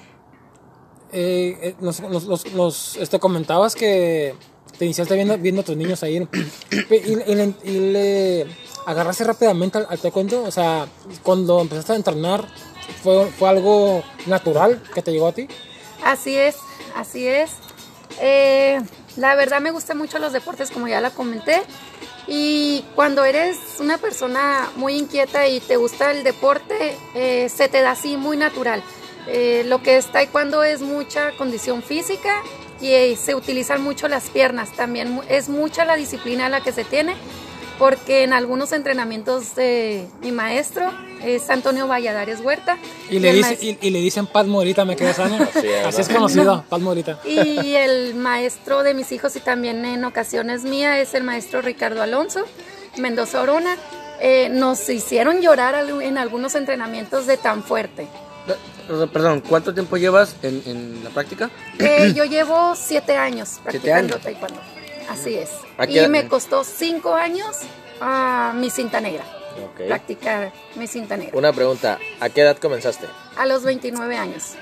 eh, 1.12 1.58
eh, 1.62 1.74
nos, 1.80 2.00
nos- 2.00 2.24
nos- 2.26 2.46
nos, 2.52 2.96
este, 2.96 3.18
comentabas 3.18 3.74
que 3.74 4.34
te 4.78 4.84
iniciaste 4.84 5.14
viendo, 5.14 5.36
viendo 5.38 5.60
a 5.62 5.64
tus 5.64 5.76
niños 5.76 6.02
ahí 6.02 6.16
y- 6.90 6.94
y 7.30 7.34
le, 7.34 7.54
y 7.64 7.78
le 7.92 8.46
agarraste 8.86 9.24
rápidamente 9.24 9.78
al, 9.78 9.86
al 9.90 9.98
taekwondo, 9.98 10.42
o 10.44 10.50
sea, 10.50 10.86
cuando 11.22 11.60
empezaste 11.60 11.92
a 11.92 11.96
entrenar, 11.96 12.46
¿fue, 13.02 13.26
¿fue 13.38 13.48
algo 13.48 14.02
natural 14.26 14.82
que 14.94 15.02
te 15.02 15.12
llegó 15.12 15.28
a 15.28 15.32
ti? 15.32 15.48
Así 16.04 16.36
es, 16.36 16.56
así 16.96 17.26
es. 17.26 17.50
Eh, 18.20 18.80
la 19.16 19.34
verdad 19.34 19.60
me 19.60 19.70
gustan 19.70 19.98
mucho 19.98 20.18
los 20.18 20.32
deportes, 20.32 20.70
como 20.70 20.88
ya 20.88 21.00
la 21.00 21.10
comenté. 21.10 21.62
Y 22.26 22.84
cuando 22.94 23.24
eres 23.24 23.56
una 23.80 23.98
persona 23.98 24.70
muy 24.76 24.96
inquieta 24.96 25.48
y 25.48 25.60
te 25.60 25.76
gusta 25.76 26.10
el 26.12 26.22
deporte, 26.22 26.96
eh, 27.14 27.48
se 27.48 27.68
te 27.68 27.80
da 27.82 27.92
así 27.92 28.16
muy 28.16 28.36
natural. 28.36 28.82
Eh, 29.26 29.64
lo 29.66 29.82
que 29.82 29.96
es 29.96 30.06
taekwondo 30.06 30.64
es 30.64 30.80
mucha 30.80 31.32
condición 31.32 31.82
física 31.82 32.42
y 32.80 32.92
eh, 32.92 33.16
se 33.16 33.34
utilizan 33.34 33.82
mucho 33.82 34.08
las 34.08 34.30
piernas. 34.30 34.72
También 34.72 35.20
es 35.28 35.48
mucha 35.48 35.84
la 35.84 35.96
disciplina 35.96 36.48
la 36.48 36.62
que 36.62 36.72
se 36.72 36.84
tiene, 36.84 37.14
porque 37.78 38.24
en 38.24 38.32
algunos 38.32 38.72
entrenamientos 38.72 39.54
de 39.54 40.06
mi 40.22 40.32
maestro 40.32 40.90
es 41.24 41.48
Antonio 41.50 41.86
Valladares 41.86 42.40
Huerta. 42.40 42.78
Y 43.10 43.18
le, 43.18 43.30
el 43.30 43.36
dice, 43.36 43.58
y, 43.60 43.78
y 43.86 43.90
le 43.90 44.00
dicen 44.00 44.26
Paz 44.26 44.46
Morita, 44.46 44.84
me 44.84 44.96
quedé 44.96 45.12
sano. 45.12 45.36
Así 45.54 45.66
es, 45.68 45.86
Así 45.86 46.00
es 46.00 46.08
¿no? 46.08 46.14
conocido, 46.16 46.64
Paz 46.68 46.80
Morita. 46.80 47.20
Y 47.24 47.74
el 47.74 48.14
maestro 48.14 48.82
de 48.82 48.94
mis 48.94 49.12
hijos 49.12 49.36
y 49.36 49.40
también 49.40 49.84
en 49.84 50.04
ocasiones 50.04 50.64
mía 50.64 51.00
es 51.00 51.14
el 51.14 51.24
maestro 51.24 51.60
Ricardo 51.62 52.02
Alonso 52.02 52.44
Mendoza 52.96 53.42
Orona. 53.42 53.76
Eh, 54.22 54.48
nos 54.50 54.88
hicieron 54.88 55.40
llorar 55.40 55.74
en 56.02 56.18
algunos 56.18 56.54
entrenamientos 56.54 57.26
de 57.26 57.36
tan 57.36 57.62
fuerte. 57.62 58.06
Perdón, 59.12 59.40
¿cuánto 59.48 59.72
tiempo 59.72 59.96
llevas 59.96 60.34
en, 60.42 60.62
en 60.66 61.04
la 61.04 61.10
práctica? 61.10 61.50
Eh, 61.78 62.12
yo 62.16 62.24
llevo 62.24 62.74
siete 62.74 63.16
años 63.16 63.60
practicando 63.62 64.14
años. 64.14 64.24
taekwondo. 64.24 64.60
Así 65.08 65.34
es. 65.34 65.50
¿A 65.78 65.86
Y 65.86 66.08
me 66.08 66.26
costó 66.28 66.64
cinco 66.64 67.14
años 67.14 67.56
a 68.00 68.52
mi 68.56 68.70
cinta 68.70 69.00
negra. 69.00 69.24
Practicar 69.76 70.52
mi 70.76 70.86
cinta 70.86 71.16
negra. 71.16 71.36
Una 71.36 71.52
pregunta, 71.52 71.98
¿a 72.20 72.28
qué 72.28 72.42
edad 72.42 72.56
comenzaste? 72.58 73.06
A 73.36 73.46
los 73.46 73.62
29 73.64 74.16
años. 74.16 74.54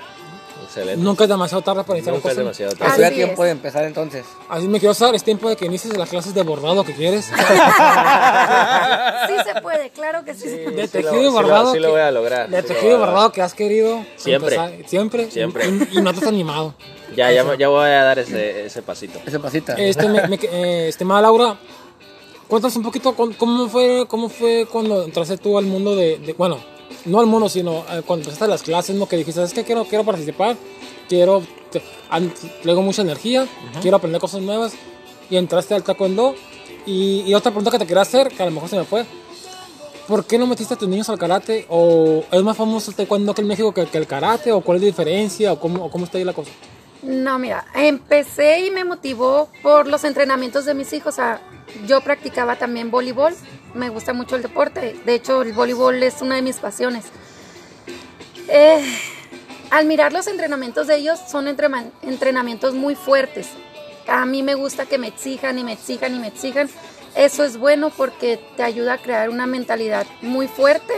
Excelente. 0.69 1.03
Nunca 1.03 1.23
es 1.23 1.29
demasiado 1.29 1.63
tarde 1.63 1.83
para 1.83 1.97
iniciar 1.97 2.13
Nunca 2.15 2.29
es 2.29 2.37
demasiado 2.37 2.73
tarde. 2.75 3.05
Así 3.07 3.15
tiempo 3.15 3.43
de 3.43 3.49
empezar 3.49 3.83
entonces. 3.85 4.23
Así 4.47 4.67
me 4.67 4.77
quiero 4.79 4.91
usar, 4.91 5.15
es 5.15 5.23
tiempo 5.23 5.49
de 5.49 5.55
que 5.55 5.65
inicies 5.65 5.97
las 5.97 6.09
clases 6.09 6.33
de 6.35 6.43
bordado 6.43 6.83
que 6.83 6.93
quieres. 6.93 7.29
Sí 9.27 9.33
se 9.53 9.61
puede, 9.61 9.89
claro 9.91 10.23
que 10.23 10.33
sí. 10.33 10.45
puede. 10.63 10.71
de 10.75 10.87
Sí 10.87 11.01
lo- 11.01 11.09
tejido 11.09 11.15
y 11.15 11.17
sí 11.19 11.23
lo- 11.25 11.31
bordado. 11.31 11.71
sí 11.73 11.79
lo 11.79 11.87
que- 11.87 11.91
voy 11.91 12.01
a 12.01 12.11
lograr, 12.11 12.49
De 12.49 12.61
sí 12.61 12.67
tejido 12.67 12.95
y 12.95 12.99
bordado 12.99 13.31
que 13.31 13.41
has 13.41 13.53
querido. 13.53 14.05
Siempre. 14.15 14.55
empezar- 14.55 14.87
siempre. 14.89 15.31
Siempre. 15.31 15.67
Y, 15.91 15.97
y 15.97 16.01
no 16.01 16.13
te 16.13 16.19
has 16.19 16.27
animado. 16.27 16.73
Ya, 17.15 17.31
ya, 17.31 17.43
ya 17.55 17.67
voy 17.67 17.89
a 17.89 18.03
dar 18.03 18.19
ese, 18.19 18.65
ese 18.65 18.81
pasito. 18.81 19.19
Ese 19.25 19.39
pasita. 19.39 19.73
Este, 19.73 20.07
me, 20.07 20.27
me- 20.27 20.39
eh, 20.41 20.87
estimada 20.89 21.21
Laura, 21.21 21.57
cuéntanos 22.47 22.75
un 22.75 22.83
poquito 22.83 23.15
cómo 23.15 23.67
fue, 23.67 24.05
cómo 24.07 24.29
fue 24.29 24.67
cuando 24.71 25.03
entraste 25.03 25.37
tú 25.37 25.57
al 25.57 25.65
mundo 25.65 25.95
de, 25.95 26.19
de- 26.19 26.33
bueno, 26.33 26.59
no 27.05 27.19
al 27.19 27.25
mundo, 27.27 27.49
sino 27.49 27.85
eh, 27.89 28.01
cuando 28.05 28.23
empezaste 28.25 28.47
las 28.47 28.63
clases, 28.63 28.95
¿no? 28.95 29.07
Que 29.07 29.17
dijiste, 29.17 29.41
es 29.43 29.53
que 29.53 29.63
quiero, 29.63 29.85
quiero 29.85 30.03
participar, 30.03 30.55
quiero, 31.07 31.43
te- 31.71 31.81
an- 32.09 32.33
traigo 32.61 32.81
mucha 32.81 33.01
energía, 33.01 33.47
quiero 33.81 33.97
aprender 33.97 34.19
cosas 34.21 34.41
nuevas, 34.41 34.73
y 35.29 35.37
entraste 35.37 35.75
al 35.75 35.83
taekwondo. 35.83 36.35
Y, 36.85 37.21
y 37.27 37.33
otra 37.33 37.51
pregunta 37.51 37.71
que 37.71 37.79
te 37.79 37.85
quería 37.85 38.01
hacer, 38.01 38.29
que 38.29 38.41
a 38.41 38.45
lo 38.45 38.51
mejor 38.51 38.69
se 38.69 38.77
me 38.77 38.83
fue, 38.83 39.05
¿por 40.07 40.25
qué 40.25 40.37
no 40.39 40.47
metiste 40.47 40.73
a 40.73 40.77
tus 40.77 40.87
niños 40.89 41.07
al 41.09 41.19
karate? 41.19 41.65
¿O 41.69 42.23
es 42.31 42.41
más 42.43 42.57
famoso 42.57 42.89
el 42.91 42.97
taekwondo 42.97 43.33
que 43.33 43.41
en 43.41 43.47
México 43.47 43.71
que, 43.73 43.85
que 43.85 43.97
el 43.97 44.07
karate? 44.07 44.51
¿O 44.51 44.61
cuál 44.61 44.77
es 44.77 44.81
la 44.83 44.87
diferencia? 44.87 45.53
¿O 45.53 45.59
cómo, 45.59 45.85
o 45.85 45.91
cómo 45.91 46.05
está 46.05 46.17
ahí 46.17 46.23
la 46.23 46.33
cosa? 46.33 46.51
No, 47.03 47.37
mira, 47.39 47.65
empecé 47.75 48.65
y 48.65 48.71
me 48.71 48.83
motivó 48.83 49.49
por 49.61 49.87
los 49.87 50.03
entrenamientos 50.03 50.65
de 50.65 50.73
mis 50.73 50.91
hijos. 50.93 51.13
O 51.13 51.15
sea, 51.15 51.41
yo 51.87 52.01
practicaba 52.01 52.57
también 52.57 52.89
voleibol, 52.91 53.33
me 53.73 53.89
gusta 53.89 54.13
mucho 54.13 54.35
el 54.35 54.41
deporte. 54.41 54.95
De 55.05 55.15
hecho, 55.15 55.41
el 55.41 55.53
voleibol 55.53 56.01
es 56.03 56.21
una 56.21 56.35
de 56.35 56.41
mis 56.41 56.57
pasiones. 56.57 57.05
Eh, 58.47 58.83
al 59.69 59.85
mirar 59.85 60.11
los 60.11 60.27
entrenamientos 60.27 60.87
de 60.87 60.95
ellos, 60.95 61.19
son 61.29 61.47
entrenamientos 61.47 62.73
muy 62.73 62.95
fuertes. 62.95 63.49
A 64.07 64.25
mí 64.25 64.41
me 64.41 64.55
gusta 64.55 64.85
que 64.85 64.97
me 64.97 65.07
exijan 65.07 65.59
y 65.59 65.63
me 65.63 65.73
exijan 65.73 66.15
y 66.15 66.19
me 66.19 66.27
exijan. 66.27 66.69
Eso 67.15 67.43
es 67.43 67.57
bueno 67.57 67.89
porque 67.89 68.39
te 68.57 68.63
ayuda 68.63 68.93
a 68.93 68.97
crear 68.97 69.29
una 69.29 69.45
mentalidad 69.45 70.07
muy 70.21 70.47
fuerte 70.47 70.93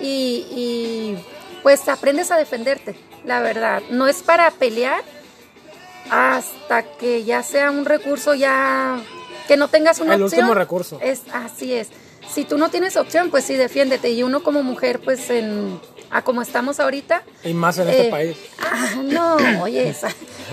y, 0.00 0.46
y, 0.50 1.24
pues 1.62 1.88
aprendes 1.88 2.30
a 2.30 2.36
defenderte, 2.36 2.96
la 3.24 3.40
verdad. 3.40 3.82
No 3.90 4.06
es 4.06 4.22
para 4.22 4.50
pelear 4.50 5.02
hasta 6.10 6.82
que 6.82 7.24
ya 7.24 7.42
sea 7.42 7.70
un 7.70 7.84
recurso 7.84 8.34
ya 8.34 9.00
que 9.48 9.56
no 9.56 9.66
tengas 9.68 9.98
una 9.98 10.14
El 10.14 10.22
opción. 10.22 10.42
último 10.42 10.54
recurso. 10.54 11.00
Es 11.02 11.22
así 11.32 11.72
es. 11.74 11.88
Si 12.32 12.44
tú 12.44 12.58
no 12.58 12.68
tienes 12.70 12.96
opción, 12.96 13.30
pues 13.30 13.44
sí 13.44 13.54
defiéndete 13.56 14.10
y 14.10 14.22
uno 14.22 14.42
como 14.44 14.62
mujer 14.62 15.00
pues 15.00 15.30
en 15.30 15.80
a 16.10 16.22
como 16.22 16.40
estamos 16.40 16.80
ahorita 16.80 17.22
Y 17.44 17.52
más 17.54 17.78
en 17.78 17.88
este 17.88 18.06
eh, 18.08 18.10
país. 18.10 18.36
Ah, 18.60 18.94
no, 19.02 19.36
oye, 19.62 19.88
esa, 19.88 20.08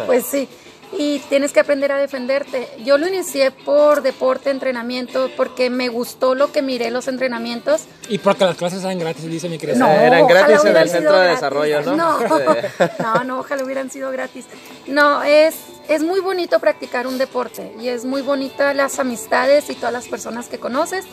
pues 0.08 0.26
sí. 0.26 0.50
Y 0.98 1.20
tienes 1.28 1.52
que 1.52 1.60
aprender 1.60 1.92
a 1.92 1.98
defenderte. 1.98 2.70
Yo 2.86 2.98
lo 2.98 3.08
inicié 3.08 3.52
por 3.52 4.02
deporte, 4.02 4.50
entrenamiento, 4.50 5.30
porque 5.36 5.70
me 5.70 5.90
gustó 5.90 6.36
lo 6.36 6.52
que 6.54 6.62
miré 6.62 6.90
los 6.90 7.08
entrenamientos. 7.10 7.82
Y 8.08 8.18
porque 8.20 8.46
las 8.46 8.56
clases 8.56 8.82
eran 8.84 8.98
gratis, 9.00 9.26
dice 9.26 9.50
mi 9.50 9.58
querida. 9.58 9.78
No, 9.78 9.90
eran 9.90 10.26
gratis 10.28 10.64
en 10.64 10.78
el 10.78 10.90
centro 10.90 11.12
de 11.14 11.18
gratis. 11.20 11.36
desarrollo, 11.38 11.82
¿no? 11.82 11.96
No, 11.98 12.20
Sí. 12.38 12.44
no, 13.04 13.24
no, 13.26 13.40
ojalá 13.40 13.64
hubieran 13.66 13.92
sido 13.92 14.10
gratis. 14.12 14.46
No, 14.88 15.22
es, 15.24 15.56
es 15.90 16.02
muy 16.02 16.22
bonito 16.22 16.60
practicar 16.60 17.08
un 17.08 17.18
deporte 17.18 17.74
y 17.82 17.90
es 17.90 18.06
muy 18.06 18.22
bonita 18.22 18.74
las 18.74 18.98
amistades 19.00 19.70
y 19.70 19.76
todas 19.76 19.92
las 19.94 20.08
personas 20.08 20.48
que 20.48 20.60
conoces. 20.60 21.04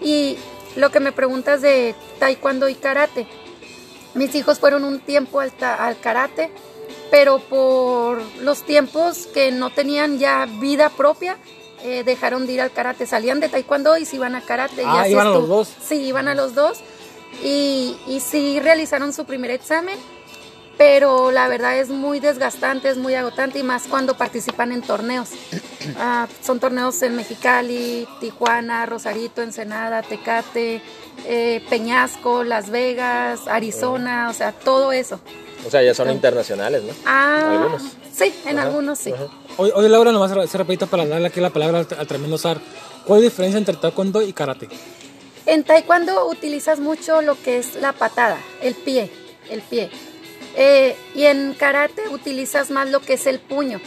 Y 0.00 0.38
lo 0.76 0.90
que 0.90 1.00
me 1.00 1.12
preguntas 1.12 1.60
de 1.60 1.94
taekwondo 2.18 2.68
y 2.68 2.76
karate. 2.76 3.26
Mis 4.14 4.34
hijos 4.34 4.58
fueron 4.58 4.84
un 4.84 5.00
tiempo 5.00 5.40
al, 5.40 5.52
ta- 5.52 5.74
al 5.86 6.00
karate, 6.00 6.50
pero 7.10 7.38
por 7.38 8.20
los 8.40 8.62
tiempos 8.64 9.26
que 9.32 9.50
no 9.50 9.70
tenían 9.70 10.18
ya 10.18 10.46
vida 10.46 10.90
propia, 10.90 11.36
eh, 11.82 12.02
dejaron 12.04 12.46
de 12.46 12.52
ir 12.54 12.60
al 12.60 12.72
karate. 12.72 13.06
Salían 13.06 13.40
de 13.40 13.48
taekwondo 13.48 13.96
y 13.96 14.04
se 14.04 14.16
iban 14.16 14.34
a 14.34 14.40
karate. 14.40 14.82
Ah, 14.84 15.08
iban 15.08 15.26
a 15.26 15.30
los 15.30 15.48
dos. 15.48 15.74
Sí, 15.82 15.96
iban 16.02 16.28
a 16.28 16.34
los 16.34 16.54
dos. 16.54 16.78
Y, 17.42 17.96
y 18.06 18.20
sí 18.20 18.58
realizaron 18.60 19.12
su 19.12 19.24
primer 19.24 19.50
examen. 19.50 19.98
pero 20.76 21.32
la 21.32 21.48
verdad 21.48 21.76
es 21.76 21.88
muy 21.88 22.20
desgastante, 22.20 22.88
es 22.88 22.96
muy 22.96 23.14
agotante 23.14 23.58
y 23.58 23.64
más 23.64 23.88
cuando 23.88 24.16
participan 24.16 24.72
en 24.72 24.82
torneos. 24.82 25.30
Ah, 25.96 26.28
son 26.42 26.60
torneos 26.60 27.00
en 27.02 27.16
Mexicali, 27.16 28.06
Tijuana, 28.20 28.84
Rosarito, 28.84 29.40
Ensenada, 29.40 30.02
Tecate, 30.02 30.82
eh, 31.24 31.64
Peñasco, 31.70 32.44
Las 32.44 32.68
Vegas, 32.68 33.48
Arizona, 33.48 34.28
o 34.28 34.34
sea, 34.34 34.52
todo 34.52 34.92
eso. 34.92 35.18
O 35.66 35.70
sea, 35.70 35.82
ya 35.82 35.94
son 35.94 36.10
internacionales, 36.10 36.82
¿no? 36.82 36.92
Ah, 37.04 37.50
Algunos. 37.52 37.82
Sí, 38.12 38.32
en 38.46 38.58
algunos 38.58 38.98
sí. 38.98 39.12
Oye, 39.56 39.72
oye, 39.74 39.88
Laura, 39.88 40.12
nomás 40.12 40.50
se 40.50 40.58
repito 40.58 40.86
para 40.86 41.04
darle 41.06 41.28
aquí 41.28 41.40
la 41.40 41.50
palabra 41.50 41.80
al, 41.80 41.86
al 41.98 42.06
tremendo 42.06 42.38
zar. 42.38 42.60
¿Cuál 43.04 43.18
es 43.20 43.24
la 43.24 43.30
diferencia 43.30 43.58
entre 43.58 43.76
taekwondo 43.76 44.22
y 44.22 44.32
karate? 44.32 44.68
En 45.46 45.64
taekwondo 45.64 46.28
utilizas 46.28 46.78
mucho 46.78 47.22
lo 47.22 47.40
que 47.40 47.58
es 47.58 47.76
la 47.76 47.92
patada, 47.92 48.38
el 48.62 48.74
pie, 48.74 49.10
el 49.50 49.62
pie. 49.62 49.90
Eh, 50.56 50.96
y 51.14 51.24
en 51.24 51.54
karate 51.54 52.08
utilizas 52.08 52.70
más 52.70 52.88
lo 52.90 53.00
que 53.00 53.14
es 53.14 53.26
el 53.26 53.38
puño. 53.40 53.80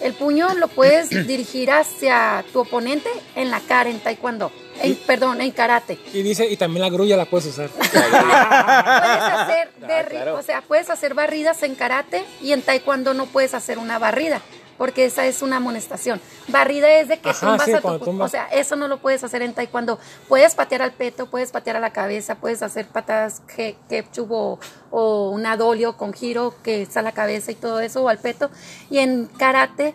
El 0.00 0.14
puño 0.14 0.54
lo 0.54 0.68
puedes 0.68 1.10
dirigir 1.26 1.70
hacia 1.70 2.44
tu 2.52 2.60
oponente 2.60 3.08
en 3.34 3.50
la 3.50 3.60
cara 3.60 3.90
en 3.90 3.98
taekwondo. 4.00 4.52
En- 4.82 4.96
perdón, 5.06 5.40
en 5.40 5.50
karate. 5.50 5.98
Y 6.12 6.22
dice, 6.22 6.46
y 6.46 6.56
también 6.56 6.82
la 6.82 6.90
grulla 6.90 7.16
la 7.16 7.24
puedes 7.26 7.46
usar. 7.46 7.68
Puedes 7.78 7.94
hacer, 7.94 9.68
Ah, 9.82 10.04
claro. 10.08 10.34
o 10.36 10.42
sea, 10.42 10.62
puedes 10.62 10.90
hacer 10.90 11.14
barridas 11.14 11.62
en 11.62 11.74
karate 11.74 12.24
y 12.40 12.52
en 12.52 12.62
taekwondo 12.62 13.14
no 13.14 13.26
puedes 13.26 13.54
hacer 13.54 13.78
una 13.78 13.98
barrida. 13.98 14.40
Porque 14.76 15.06
esa 15.06 15.26
es 15.26 15.42
una 15.42 15.56
amonestación. 15.56 16.20
Barrida 16.46 16.88
es 17.00 17.08
de 17.08 17.18
que 17.18 17.30
Ajá, 17.30 17.48
tumbas 17.48 17.64
sí, 17.66 17.72
a 17.72 17.80
tu 17.80 17.98
tumbas. 17.98 18.26
O 18.26 18.30
sea, 18.30 18.46
eso 18.46 18.76
no 18.76 18.86
lo 18.86 18.98
puedes 18.98 19.24
hacer 19.24 19.42
en 19.42 19.52
taekwondo. 19.52 19.98
Puedes 20.28 20.54
patear 20.54 20.82
al 20.82 20.92
peto, 20.92 21.26
puedes 21.28 21.50
patear 21.50 21.74
a 21.76 21.80
la 21.80 21.90
cabeza, 21.92 22.36
puedes 22.36 22.62
hacer 22.62 22.86
patadas 22.86 23.40
que, 23.40 23.74
ketchup 23.88 24.30
o, 24.30 24.60
o 24.92 25.30
un 25.30 25.46
adolio 25.46 25.96
con 25.96 26.12
giro 26.12 26.54
que 26.62 26.82
es 26.82 26.96
a 26.96 27.02
la 27.02 27.10
cabeza 27.10 27.50
y 27.50 27.56
todo 27.56 27.80
eso, 27.80 28.04
o 28.04 28.08
al 28.08 28.18
peto. 28.18 28.50
Y 28.88 28.98
en 28.98 29.26
karate 29.26 29.94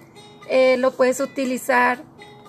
eh, 0.49 0.75
lo 0.75 0.91
puedes 0.91 1.21
utilizar 1.21 1.99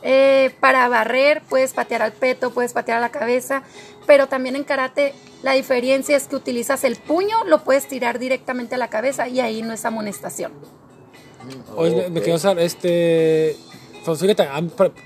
eh, 0.05 0.51
para 0.61 0.89
barrer, 0.89 1.43
puedes 1.49 1.73
patear 1.73 2.03
al 2.03 2.13
peto, 2.13 2.53
puedes 2.53 2.73
patear 2.73 2.99
a 2.99 3.01
la 3.01 3.09
cabeza, 3.11 3.63
pero 4.07 4.29
también 4.29 4.55
en 4.55 4.63
karate 4.65 5.15
la 5.43 5.53
diferencia 5.53 6.17
es 6.17 6.29
que 6.29 6.37
utilizas 6.37 6.85
el 6.85 6.97
puño, 6.97 7.43
lo 7.47 7.65
puedes 7.65 7.89
tirar 7.89 8.19
directamente 8.19 8.77
a 8.77 8.79
la 8.79 8.89
cabeza 8.89 9.29
y 9.29 9.41
ahí 9.41 9.63
no 9.63 9.73
es 9.73 9.85
amonestación. 9.85 10.53
Oye, 11.77 11.95
me- 11.97 12.09
me 12.11 12.21
quiero 12.21 12.37
usar, 12.37 12.59
este... 12.59 13.57
Pues 14.05 14.23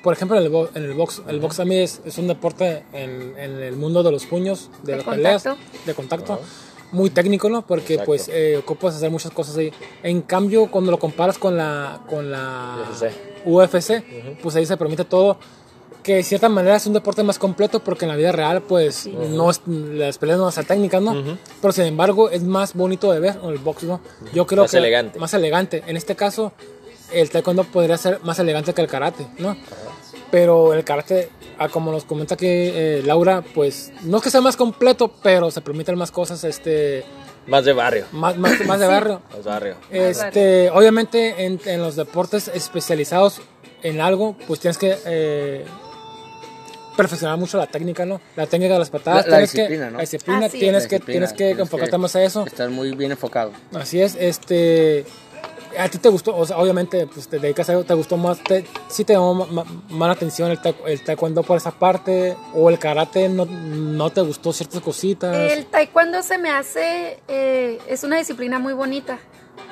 por, 0.03 0.13
ejemplo, 0.13 0.37
en 0.37 0.43
el, 0.43 0.49
bo- 0.49 0.71
en 0.75 0.83
el 0.83 0.95
box, 0.95 1.23
el 1.29 1.39
box 1.39 1.61
a 1.61 1.65
mí 1.65 1.77
es, 1.79 2.01
es 2.05 2.19
un 2.19 2.27
deporte 2.27 2.83
en, 2.93 3.33
en 3.39 3.63
el 3.63 3.77
mundo 3.77 4.03
de 4.03 4.11
los 4.11 4.27
puños, 4.27 4.71
de, 4.83 4.93
De 4.93 4.97
las 4.99 5.07
peleas, 5.07 5.43
contacto. 5.45 5.87
de 5.87 5.95
contacto, 5.95 6.41
muy 6.91 7.09
técnico, 7.11 7.49
¿no? 7.49 7.65
Porque 7.65 7.93
Exacto. 7.95 8.07
pues 8.07 8.29
eh, 8.29 8.57
ocupas 8.57 8.97
hacer 8.97 9.09
muchas 9.13 9.31
cosas 9.31 9.57
ahí. 9.57 9.73
En 10.03 10.21
cambio, 10.23 10.69
cuando 10.69 10.91
lo 10.91 10.99
comparas 10.99 11.39
con 11.39 11.57
la, 11.57 12.01
con 12.11 12.29
la 12.33 12.79
UFC. 12.91 13.13
UFC, 13.55 14.03
pues 14.43 14.55
ahí 14.57 14.67
se 14.67 14.77
permite 14.77 15.05
todo. 15.05 15.39
Que 16.03 16.15
de 16.17 16.23
cierta 16.23 16.49
manera 16.49 16.77
es 16.77 16.87
un 16.87 16.93
deporte 16.95 17.23
más 17.23 17.39
completo 17.39 17.81
porque 17.81 18.05
en 18.05 18.11
la 18.11 18.17
vida 18.17 18.33
real, 18.33 18.63
pues, 18.63 19.07
no 19.07 19.51
es, 19.51 19.61
las 19.67 20.17
peleas 20.17 20.39
no 20.39 20.45
van 20.45 20.51
a 20.51 20.53
ser 20.53 20.65
técnicas, 20.65 21.03
¿no? 21.03 21.15
Pero 21.61 21.73
sin 21.73 21.85
embargo, 21.85 22.31
es 22.31 22.43
más 22.43 22.75
bonito 22.75 23.13
de 23.13 23.21
ver 23.21 23.37
el 23.45 23.59
box, 23.59 23.83
¿no? 23.83 24.01
Yo 24.33 24.47
creo 24.47 24.63
Más 24.63 24.71
que. 24.71 24.79
elegante. 24.79 25.19
Más 25.19 25.35
elegante. 25.35 25.83
En 25.87 25.97
este 25.97 26.15
caso, 26.17 26.53
el 27.13 27.29
taekwondo 27.31 27.65
podría 27.65 27.99
ser 27.99 28.21
más 28.23 28.39
elegante 28.39 28.73
que 28.73 28.81
el 28.81 28.87
karate, 28.87 29.27
¿no? 29.39 29.57
Pero 30.31 30.73
el 30.73 30.85
karate, 30.85 31.31
ah, 31.59 31.69
como 31.69 31.91
nos 31.91 32.05
comenta 32.05 32.35
aquí 32.35 32.47
eh, 32.47 33.03
Laura, 33.05 33.43
pues 33.55 33.93
no 34.03 34.19
es 34.19 34.23
que 34.23 34.31
sea 34.31 34.41
más 34.41 34.57
completo, 34.57 35.13
pero 35.23 35.51
se 35.51 35.61
permiten 35.63 35.97
más 35.97 36.11
cosas, 36.11 36.45
este, 36.45 37.05
Más 37.49 37.65
de 37.65 37.73
barrio. 37.73 38.05
más, 38.13 38.37
más, 38.37 38.61
más 38.67 38.79
de 38.81 38.87
barrio. 38.87 39.23
Más 39.35 39.45
barrio. 39.45 39.77
Este, 39.91 40.71
obviamente 40.71 41.45
en, 41.47 41.61
en 41.65 41.81
los 41.83 41.97
deportes 41.97 42.49
especializados 42.49 43.41
en 43.83 44.01
algo, 44.01 44.37
pues 44.47 44.61
tienes 44.61 44.77
que 44.79 44.97
eh, 45.07 45.65
perfeccionar 46.97 47.39
mucho 47.39 47.59
la 47.59 47.67
técnica, 47.67 48.05
¿no? 48.05 48.21
La 48.37 48.47
técnica 48.47 48.73
de 48.75 48.81
las 48.81 48.91
patadas, 48.91 49.25
La- 49.27 49.31
la 49.31 49.37
tienes 49.39 49.53
disciplina, 49.53 49.85
que, 49.87 49.91
¿no? 49.93 49.97
la 49.99 50.01
disciplina, 50.03 50.47
es. 50.47 50.53
tienes 50.53 50.83
La 50.83 50.89
que, 50.89 50.97
disciplina, 50.97 51.27
tienes 51.29 51.33
que 51.57 51.63
enfocarte 51.63 51.97
más 51.99 52.17
a 52.17 52.23
eso. 52.25 52.45
Estar 52.45 52.69
muy 52.71 52.95
bien 52.97 53.13
enfocado. 53.13 53.53
Así 53.73 54.01
es, 54.01 54.17
este, 54.19 55.07
a 55.79 55.89
ti 55.89 55.99
te 55.99 56.09
gustó, 56.09 56.35
obviamente, 56.35 57.07
pues 57.07 57.29
te 57.29 57.39
dedicas 57.39 57.69
a 57.69 57.73
algo, 57.73 57.85
te 57.85 57.95
gustó 57.95 58.17
más, 58.17 58.43
te, 58.43 58.65
sí 58.89 59.05
te 59.05 59.13
llamó 59.15 59.47
más 59.91 60.17
atención 60.17 60.51
el, 60.51 60.61
taek- 60.61 60.87
el 60.87 61.03
taekwondo 61.03 61.43
por 61.43 61.57
esa 61.57 61.71
parte, 61.71 62.37
o 62.55 62.69
el 62.69 62.79
karate 62.79 63.29
no, 63.29 63.45
no 63.47 64.11
te 64.11 64.21
gustó 64.21 64.53
ciertas 64.53 64.81
cositas. 64.83 65.35
El 65.37 65.67
taekwondo 65.67 66.23
se 66.23 66.39
me 66.39 66.51
hace, 66.51 67.21
eh, 67.29 67.79
es 67.89 68.03
una 68.05 68.19
disciplina 68.19 68.59
muy 68.59 68.73
bonita. 68.75 69.19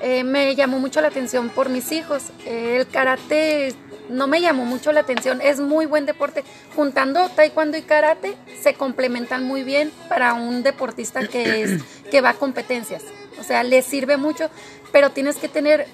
Eh, 0.03 0.25
me 0.25 0.55
llamó 0.55 0.79
mucho 0.79 1.01
la 1.01 1.09
atención 1.09 1.49
por 1.49 1.69
mis 1.71 1.91
hijos. 1.93 2.25
El 2.45 2.87
karate 2.89 3.75
no 4.11 4.27
me 4.27 4.41
llamó 4.43 4.65
mucho 4.67 4.93
la 4.93 5.01
atención. 5.01 5.41
Es 5.41 5.59
muy 5.59 5.87
buen 5.87 6.05
deporte. 6.05 6.45
Juntando 6.75 7.29
taekwondo 7.31 7.79
y 7.79 7.83
karate 7.83 8.37
se 8.61 8.75
complementan 8.75 9.45
muy 9.45 9.63
bien 9.63 9.91
para 10.09 10.35
un 10.35 10.63
deportista 10.63 11.27
que, 11.27 11.63
es, 11.63 11.83
que 12.11 12.21
va 12.21 12.31
a 12.31 12.35
competencias. 12.35 13.05
O 13.41 13.43
sea, 13.43 13.63
le 13.63 13.81
sirve 13.83 14.17
mucho, 14.17 14.51
pero 14.97 15.11
tienes 15.11 15.37
que 15.37 15.47
tener 15.51 15.87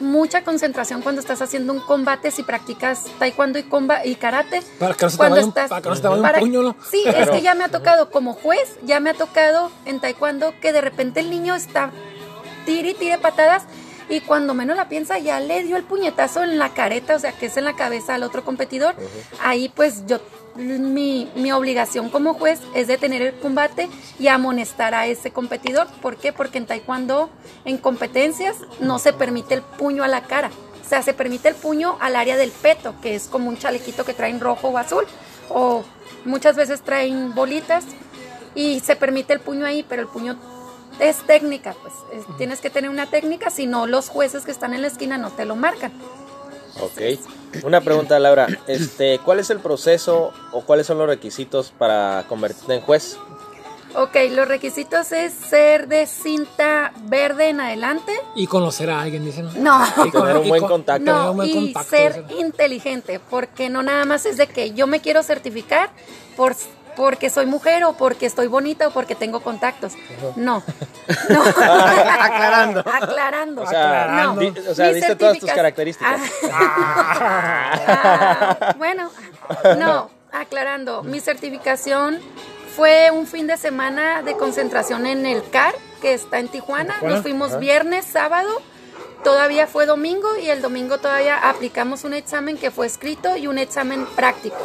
mucha 0.00 0.42
concentración 0.42 1.00
cuando 1.00 1.20
estás 1.20 1.40
haciendo 1.42 1.72
un 1.72 1.78
combate 1.78 2.32
si 2.32 2.42
practicas 2.42 3.04
taekwondo 3.20 3.60
y, 3.60 3.62
comba 3.62 4.04
y 4.04 4.16
karate. 4.16 4.62
Para 4.80 4.94
que 4.94 5.04
no 5.04 5.10
se 5.10 5.16
te 5.16 5.18
Cuando 5.18 5.36
un- 5.42 5.48
estás- 5.50 5.68
para 5.70 5.80
que 5.80 5.88
no 5.90 5.94
se 5.94 6.02
te 6.02 6.08
vaya 6.08 6.22
un 6.34 6.40
puño, 6.40 6.62
¿no? 6.62 6.76
Sí, 6.90 7.04
es 7.06 7.30
que 7.30 7.40
ya 7.40 7.54
me 7.54 7.62
ha 7.62 7.68
tocado 7.68 8.10
como 8.10 8.32
juez, 8.34 8.76
ya 8.82 8.98
me 8.98 9.10
ha 9.10 9.14
tocado 9.14 9.70
en 9.84 10.00
taekwondo 10.00 10.54
que 10.60 10.72
de 10.72 10.80
repente 10.80 11.20
el 11.20 11.30
niño 11.30 11.54
está 11.54 11.92
tire 12.66 12.90
y 12.90 12.94
tire 12.94 13.18
patadas 13.18 13.62
y 14.08 14.22
cuando 14.22 14.54
menos 14.54 14.76
la 14.76 14.88
piensa 14.88 15.18
ya 15.20 15.38
le 15.38 15.62
dio 15.62 15.76
el 15.76 15.84
puñetazo 15.84 16.42
en 16.42 16.58
la 16.58 16.74
careta, 16.74 17.14
o 17.14 17.18
sea, 17.20 17.30
que 17.30 17.46
es 17.46 17.56
en 17.56 17.62
la 17.64 17.76
cabeza 17.76 18.16
al 18.16 18.24
otro 18.24 18.44
competidor. 18.44 18.96
Ahí 19.40 19.68
pues 19.68 20.04
yo 20.06 20.18
mi, 20.58 21.30
mi 21.36 21.52
obligación 21.52 22.10
como 22.10 22.34
juez 22.34 22.60
es 22.74 22.86
detener 22.88 23.22
el 23.22 23.34
combate 23.38 23.88
y 24.18 24.26
amonestar 24.28 24.94
a 24.94 25.06
ese 25.06 25.30
competidor. 25.30 25.86
¿Por 26.02 26.16
qué? 26.16 26.32
Porque 26.32 26.58
en 26.58 26.66
taekwondo, 26.66 27.30
en 27.64 27.78
competencias, 27.78 28.56
no 28.80 28.98
se 28.98 29.12
permite 29.12 29.54
el 29.54 29.62
puño 29.62 30.02
a 30.04 30.08
la 30.08 30.22
cara. 30.22 30.50
O 30.84 30.88
sea, 30.88 31.02
se 31.02 31.12
permite 31.14 31.48
el 31.48 31.54
puño 31.54 31.96
al 32.00 32.16
área 32.16 32.36
del 32.36 32.50
peto, 32.50 32.94
que 33.02 33.14
es 33.14 33.28
como 33.28 33.48
un 33.48 33.58
chalequito 33.58 34.04
que 34.04 34.14
traen 34.14 34.40
rojo 34.40 34.68
o 34.68 34.78
azul, 34.78 35.04
o 35.50 35.84
muchas 36.24 36.56
veces 36.56 36.82
traen 36.82 37.34
bolitas, 37.34 37.84
y 38.54 38.80
se 38.80 38.96
permite 38.96 39.34
el 39.34 39.40
puño 39.40 39.66
ahí, 39.66 39.84
pero 39.88 40.02
el 40.02 40.08
puño 40.08 40.36
es 40.98 41.18
técnica, 41.26 41.76
pues 41.82 41.94
es- 42.12 42.36
tienes 42.38 42.60
que 42.60 42.70
tener 42.70 42.90
una 42.90 43.06
técnica, 43.06 43.50
si 43.50 43.66
no 43.66 43.86
los 43.86 44.08
jueces 44.08 44.44
que 44.44 44.50
están 44.50 44.72
en 44.74 44.80
la 44.82 44.88
esquina 44.88 45.18
no 45.18 45.30
te 45.30 45.44
lo 45.44 45.54
marcan. 45.54 45.92
Ok. 46.80 47.64
Una 47.64 47.80
pregunta, 47.80 48.18
Laura. 48.18 48.46
Este, 48.66 49.18
¿Cuál 49.24 49.40
es 49.40 49.50
el 49.50 49.58
proceso 49.60 50.32
o 50.52 50.62
cuáles 50.62 50.86
son 50.86 50.98
los 50.98 51.06
requisitos 51.06 51.72
para 51.76 52.24
convertirte 52.28 52.74
en 52.74 52.80
juez? 52.82 53.16
Ok, 53.94 54.16
los 54.32 54.46
requisitos 54.46 55.12
es 55.12 55.32
ser 55.32 55.88
de 55.88 56.06
cinta 56.06 56.92
verde 57.04 57.48
en 57.48 57.60
adelante. 57.60 58.12
Y 58.34 58.46
conocer 58.46 58.90
a 58.90 59.00
alguien, 59.00 59.24
dicen. 59.24 59.48
No. 59.62 59.82
Y 60.06 60.10
tener 60.10 60.36
un 60.36 60.48
buen 60.48 60.60
con- 60.60 60.68
contacto. 60.70 61.04
No, 61.34 61.42
y 61.44 61.54
contacto, 61.54 61.88
ser 61.90 62.24
inteligente, 62.38 63.18
porque 63.30 63.70
no 63.70 63.82
nada 63.82 64.04
más 64.04 64.26
es 64.26 64.36
de 64.36 64.46
que 64.46 64.72
yo 64.72 64.86
me 64.86 65.00
quiero 65.00 65.22
certificar 65.22 65.90
por 66.36 66.54
porque 66.98 67.30
soy 67.30 67.46
mujer 67.46 67.84
o 67.84 67.92
porque 67.92 68.26
estoy 68.26 68.48
bonita 68.48 68.88
o 68.88 68.90
porque 68.90 69.14
tengo 69.14 69.38
contactos. 69.40 69.92
No. 70.34 70.64
no. 71.30 71.42
Aclarando. 71.42 72.80
Aclarando. 72.80 73.62
O 73.62 73.66
sea, 73.66 74.24
No. 74.24 74.34
o 74.68 74.74
sea 74.74 74.92
diste 74.92 75.14
todas 75.14 75.38
tus 75.38 75.50
características. 75.50 76.20
Ah, 76.52 77.70
bueno, 78.76 79.10
no, 79.78 80.10
aclarando, 80.32 81.04
mi 81.04 81.20
certificación 81.20 82.18
fue 82.74 83.12
un 83.12 83.28
fin 83.28 83.46
de 83.46 83.56
semana 83.56 84.22
de 84.22 84.36
concentración 84.36 85.06
en 85.06 85.24
el 85.24 85.48
CAR, 85.50 85.76
que 86.02 86.14
está 86.14 86.40
en 86.40 86.48
Tijuana. 86.48 86.94
Tijuana, 86.94 87.14
Nos 87.14 87.22
fuimos 87.22 87.60
viernes, 87.60 88.06
sábado, 88.06 88.50
todavía 89.22 89.68
fue 89.68 89.86
domingo 89.86 90.36
y 90.36 90.50
el 90.50 90.62
domingo 90.62 90.98
todavía 90.98 91.48
aplicamos 91.48 92.02
un 92.02 92.14
examen 92.14 92.58
que 92.58 92.72
fue 92.72 92.88
escrito 92.88 93.36
y 93.36 93.46
un 93.46 93.58
examen 93.58 94.04
práctico. 94.16 94.58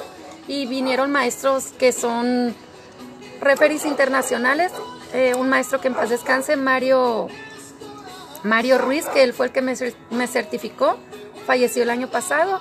Y 0.48 0.66
vinieron 0.66 1.12
maestros 1.12 1.68
que 1.80 1.92
son 1.92 2.56
referees 3.42 3.86
internacionales, 3.86 4.72
eh, 5.14 5.34
un 5.36 5.50
maestro 5.50 5.80
que 5.82 5.88
en 5.90 5.94
paz 5.94 6.10
descanse, 6.10 6.56
Mario 6.56 7.28
Mario 8.44 8.78
Ruiz, 8.78 9.06
que 9.06 9.24
él 9.24 9.34
fue 9.34 9.48
el 9.48 9.52
que 9.54 9.62
me, 9.62 9.74
me 10.12 10.28
certificó, 10.28 10.98
falleció 11.48 11.84
el 11.84 11.90
año 11.90 12.10
pasado 12.10 12.60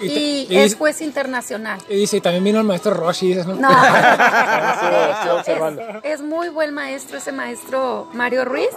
Y 0.00 0.06
y, 0.06 0.46
te- 0.48 0.54
y 0.54 0.58
es 0.58 0.76
juez 0.76 1.00
internacional. 1.00 1.80
Y 1.88 1.96
dice, 1.96 2.20
también 2.20 2.44
vino 2.44 2.58
el 2.60 2.64
maestro 2.64 2.94
Roshi, 2.94 3.34
¿no? 3.34 3.54
No, 3.56 3.70
es, 6.02 6.04
es 6.04 6.22
muy 6.22 6.48
buen 6.48 6.72
maestro 6.72 7.18
ese 7.18 7.32
maestro 7.32 8.08
Mario 8.12 8.44
Ruiz. 8.44 8.68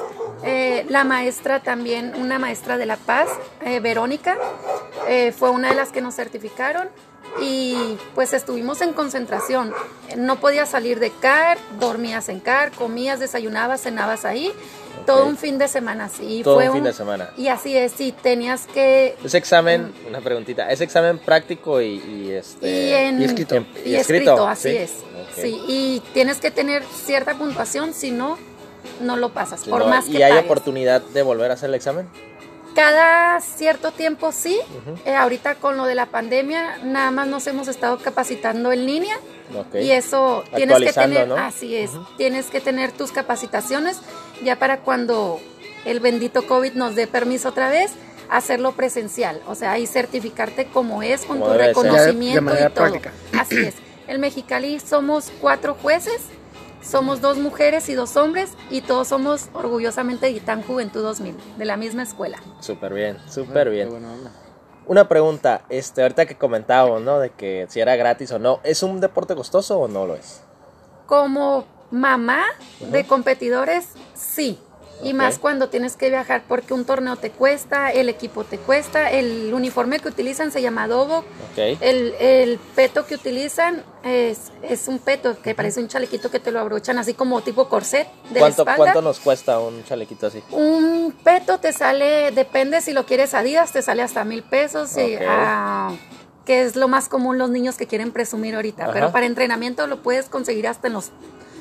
Eh, 0.44 0.86
la 0.90 1.04
maestra 1.04 1.62
también, 1.62 2.14
una 2.16 2.40
maestra 2.40 2.78
de 2.78 2.86
La 2.86 2.98
Paz, 2.98 3.28
eh, 3.62 3.80
Verónica, 3.80 4.38
eh, 5.08 5.32
fue 5.32 5.50
una 5.52 5.70
de 5.70 5.76
las 5.76 5.92
que 5.92 6.02
nos 6.02 6.16
certificaron. 6.16 6.90
Y 7.42 7.98
pues 8.16 8.34
estuvimos 8.34 8.82
en 8.82 8.94
concentración. 8.94 9.74
No 10.18 10.40
podías 10.40 10.70
salir 10.70 11.00
de 11.00 11.12
CAR, 11.12 11.58
dormías 11.80 12.30
en 12.30 12.40
CAR, 12.40 12.72
comías, 12.72 13.20
desayunabas, 13.20 13.82
cenabas 13.82 14.26
ahí. 14.26 14.52
Todo 15.06 15.26
un 15.26 15.38
fin 15.38 15.58
de 15.58 15.68
semana 15.68 16.06
así. 16.06 16.42
Todo 16.44 16.56
Fue 16.56 16.68
un 16.68 16.76
fin 16.76 16.84
de 16.84 16.94
semana. 16.94 17.30
Y 17.38 17.48
así 17.48 17.76
es, 17.76 17.94
sí, 17.94 18.14
tenías 18.22 18.68
que... 18.68 19.16
Ese 19.24 19.38
examen, 19.38 19.94
una 20.08 20.20
preguntita, 20.20 20.70
ese 20.70 20.84
examen 20.84 21.18
práctico 21.20 21.82
y, 21.82 21.96
y 21.96 22.32
este... 22.32 22.70
Y, 22.70 22.92
en- 22.94 23.22
y 23.22 23.26
escrito. 23.26 23.56
en- 23.56 23.68
y 23.86 23.96
escrito, 23.96 24.48
así 24.48 24.70
¿sí? 24.72 24.78
es. 24.78 24.92
Sí, 25.36 25.62
y 25.68 26.04
tienes 26.14 26.40
que 26.40 26.52
tener 26.52 26.84
cierta 26.84 27.34
puntuación, 27.36 27.94
si 27.94 28.12
no, 28.12 28.38
no 29.02 29.16
lo 29.16 29.30
pasas, 29.30 29.62
Si 29.62 29.70
por 29.70 29.80
no, 29.82 29.88
más 29.88 30.08
¿Y 30.08 30.14
que 30.18 30.24
hay 30.24 30.32
pagues. 30.32 30.46
oportunidad 30.46 31.02
de 31.02 31.22
volver 31.24 31.52
a 31.52 31.54
hacer 31.54 31.70
el 31.70 31.76
examen? 31.76 32.08
Cada 32.76 33.40
cierto 33.42 33.92
tiempo 33.92 34.32
sí. 34.32 34.60
Eh, 35.06 35.16
ahorita 35.16 35.56
con 35.56 35.78
lo 35.78 35.86
de 35.86 35.96
la 35.96 36.06
pandemia, 36.06 36.78
nada 36.84 37.12
más 37.12 37.28
nos 37.28 37.46
hemos 37.48 37.68
estado 37.68 37.98
capacitando 38.00 38.72
en 38.72 38.86
línea. 38.86 39.16
Ok. 39.58 39.76
Y 39.82 39.92
eso 39.92 40.44
tienes 40.56 40.80
que 40.80 40.94
tener, 40.94 41.28
¿no? 41.28 41.36
así 41.36 41.76
es, 41.76 41.92
tienes 42.18 42.48
que 42.48 42.62
tener 42.62 42.92
tus 42.92 43.12
capacitaciones 43.12 43.98
ya 44.44 44.58
para 44.58 44.82
cuando 44.82 45.40
el 45.86 46.00
bendito 46.00 46.46
COVID 46.46 46.74
nos 46.74 46.96
dé 46.96 47.08
permiso 47.08 47.50
otra 47.50 47.70
vez, 47.70 47.92
hacerlo 48.30 48.74
presencial, 48.74 49.42
o 49.48 49.56
sea, 49.56 49.80
y 49.80 49.88
certificarte 49.88 50.66
como 50.68 51.02
es 51.02 51.22
con 51.26 51.40
Como 51.40 51.52
tu 51.52 51.58
de 51.58 51.68
reconocimiento 51.68 52.54
De 52.54 52.60
y 52.60 52.64
todo. 52.66 52.74
práctica. 52.74 53.12
Así 53.38 53.58
es. 53.58 53.74
El 54.08 54.20
Mexicali 54.20 54.80
somos 54.80 55.32
cuatro 55.42 55.76
jueces, 55.82 56.22
somos 56.82 57.22
dos 57.22 57.38
mujeres 57.38 57.90
y 57.90 57.96
dos 57.96 58.16
hombres 58.18 58.54
y 58.70 58.82
todos 58.82 59.08
somos 59.08 59.50
orgullosamente 59.54 60.28
de 60.28 60.34
Gitán 60.34 60.64
Juventud 60.64 61.02
2000, 61.02 61.36
de 61.58 61.66
la 61.66 61.78
misma 61.78 62.04
escuela. 62.04 62.40
Súper 62.60 62.94
bien, 62.94 63.18
súper 63.28 63.70
bien. 63.70 63.90
Una 64.86 65.08
pregunta, 65.08 65.62
este, 65.70 66.02
ahorita 66.02 66.26
que 66.26 66.36
comentábamos, 66.36 67.02
¿no? 67.02 67.20
De 67.20 67.30
que 67.30 67.68
si 67.70 67.80
era 67.80 67.96
gratis 67.96 68.32
o 68.32 68.40
no, 68.40 68.60
¿es 68.64 68.82
un 68.82 69.00
deporte 69.00 69.36
costoso 69.36 69.80
o 69.80 69.88
no 69.88 70.08
lo 70.08 70.16
es? 70.16 70.42
Como 71.06 71.66
mamá 71.92 72.44
de 72.80 73.06
competidores, 73.06 73.90
sí. 74.16 74.60
Y 75.04 75.14
más 75.14 75.40
cuando 75.40 75.70
tienes 75.70 75.96
que 75.96 76.10
viajar 76.10 76.44
porque 76.48 76.74
un 76.74 76.86
torneo 76.86 77.16
te 77.16 77.32
cuesta, 77.32 77.92
el 77.92 78.10
equipo 78.10 78.44
te 78.44 78.58
cuesta, 78.58 79.10
el 79.12 79.54
uniforme 79.54 80.00
que 80.00 80.10
utilizan 80.10 80.52
se 80.52 80.62
llama 80.62 80.84
adobo, 80.84 81.24
el, 81.56 82.14
el 82.20 82.60
peto 82.76 83.06
que 83.06 83.16
utilizan 83.16 83.84
es, 84.04 84.52
es 84.62 84.88
un 84.88 85.00
peto 85.00 85.42
que 85.42 85.56
parece 85.56 85.80
un 85.82 85.88
chalequito 85.88 86.32
que 86.32 86.40
te 86.40 86.52
lo 86.52 86.60
abrochan 86.60 86.98
así 86.98 87.14
como 87.14 87.42
tipo 87.42 87.70
corset 87.70 88.08
de 88.30 88.40
¿Cuánto, 88.40 88.66
la 88.66 88.72
espalda. 88.72 88.76
¿Cuánto 88.76 89.02
nos 89.02 89.20
cuesta 89.20 89.60
un 89.60 89.84
chalequito 89.84 90.28
así? 90.28 90.44
Un 90.52 91.14
peto 91.24 91.60
te 91.60 91.74
sale, 91.74 92.32
depende 92.32 92.82
si 92.82 92.94
lo 92.94 93.06
quieres 93.06 93.34
Adidas, 93.34 93.72
te 93.72 93.82
sale 93.82 94.02
hasta 94.02 94.26
mil 94.26 94.44
pesos, 94.44 94.98
y, 94.98 95.16
ah, 95.28 95.94
que 96.46 96.64
es 96.64 96.76
lo 96.76 96.88
más 96.88 97.10
común 97.10 97.38
los 97.38 97.50
niños 97.50 97.78
que 97.78 97.88
quieren 97.88 98.12
presumir 98.12 98.56
ahorita. 98.56 98.86
Ajá. 98.86 98.94
Pero 98.94 99.12
para 99.12 99.26
entrenamiento 99.26 99.86
lo 99.88 100.02
puedes 100.02 100.30
conseguir 100.30 100.68
hasta 100.68 100.88
en 100.88 100.94
los 100.94 101.12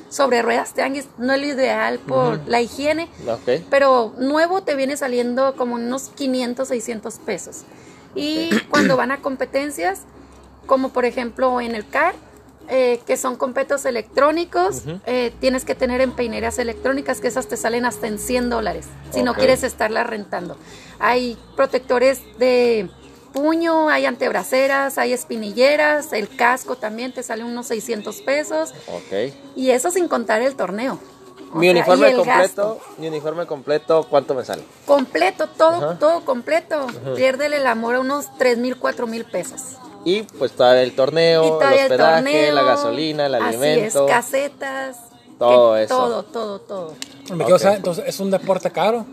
sobre 0.09 0.41
ruedas 0.41 0.73
tianguis. 0.73 1.07
No 1.17 1.33
es 1.33 1.39
lo 1.39 1.47
ideal 1.47 1.99
por 1.99 2.39
la 2.47 2.61
higiene, 2.61 3.07
pero 3.69 4.13
nuevo 4.17 4.61
te 4.63 4.75
viene 4.75 4.97
saliendo 4.97 5.55
como 5.55 5.75
unos 5.75 6.09
500, 6.09 6.67
600 6.67 7.15
pesos. 7.19 7.63
Y 8.15 8.49
cuando 8.69 8.97
van 8.97 9.11
a 9.11 9.21
competencias, 9.21 10.01
como 10.65 10.89
por 10.89 11.05
ejemplo 11.05 11.61
en 11.61 11.75
el 11.75 11.87
CAR, 11.87 12.15
eh, 12.71 12.99
que 13.07 13.17
son 13.17 13.35
competos 13.35 13.85
electrónicos, 13.85 14.83
eh, 15.07 15.33
tienes 15.39 15.65
que 15.65 15.73
tener 15.73 16.01
empeineras 16.01 16.59
electrónicas, 16.59 17.19
que 17.19 17.27
esas 17.27 17.47
te 17.47 17.57
salen 17.57 17.83
hasta 17.83 18.05
en 18.05 18.19
100 18.19 18.51
dólares, 18.51 18.85
si 19.09 19.23
no 19.23 19.33
quieres 19.33 19.63
estarlas 19.63 20.05
rentando. 20.05 20.55
Hay 20.99 21.35
protectores 21.55 22.21
de 22.37 22.87
puño, 23.33 23.89
hay 23.89 24.05
antebraceras, 24.05 24.97
hay 24.97 25.13
espinilleras, 25.13 26.13
el 26.13 26.27
casco 26.35 26.75
también 26.75 27.13
te 27.13 27.23
sale 27.23 27.43
unos 27.43 27.67
600 27.67 28.21
pesos, 28.21 28.73
Ok. 28.87 29.33
y 29.55 29.69
eso 29.71 29.91
sin 29.91 30.07
contar 30.07 30.41
el 30.41 30.55
torneo. 30.55 30.99
O 31.51 31.57
Mi 31.57 31.65
sea, 31.65 31.71
uniforme 31.71 32.13
completo, 32.15 32.39
gasto. 32.75 32.79
mi 32.99 33.07
uniforme 33.07 33.45
completo, 33.47 34.05
¿cuánto 34.09 34.35
me 34.35 34.45
sale? 34.45 34.63
Completo, 34.85 35.47
todo, 35.47 35.77
Ajá. 35.77 35.97
todo 35.99 36.23
completo. 36.23 36.85
Piérdele 37.15 37.57
el 37.57 37.65
amor 37.65 37.95
a 37.95 37.99
unos 38.01 38.25
3 38.37 38.59
mil, 38.59 38.77
4 38.77 39.07
mil 39.07 39.25
pesos. 39.25 39.61
Y 40.05 40.21
pues 40.23 40.51
todavía 40.51 40.83
el 40.83 40.95
torneo, 40.95 41.43
el 41.43 41.49
todavía 41.49 41.85
el 41.85 41.91
hospedaje, 41.91 42.21
torneo. 42.23 42.53
la 42.53 42.61
gasolina, 42.61 43.25
el 43.25 43.35
así 43.35 43.45
alimento. 43.45 44.05
es, 44.05 44.11
casetas. 44.13 44.97
Todo 45.39 45.75
eso. 45.77 45.95
Todo, 45.97 46.23
todo, 46.23 46.59
todo. 46.59 46.93
Me 47.31 47.37
quiero 47.43 47.55
Ok. 47.55 47.61
saber, 47.61 47.77
entonces 47.77 48.03
es 48.07 48.19
un 48.19 48.29
deporte 48.29 48.69
caro. 48.71 49.05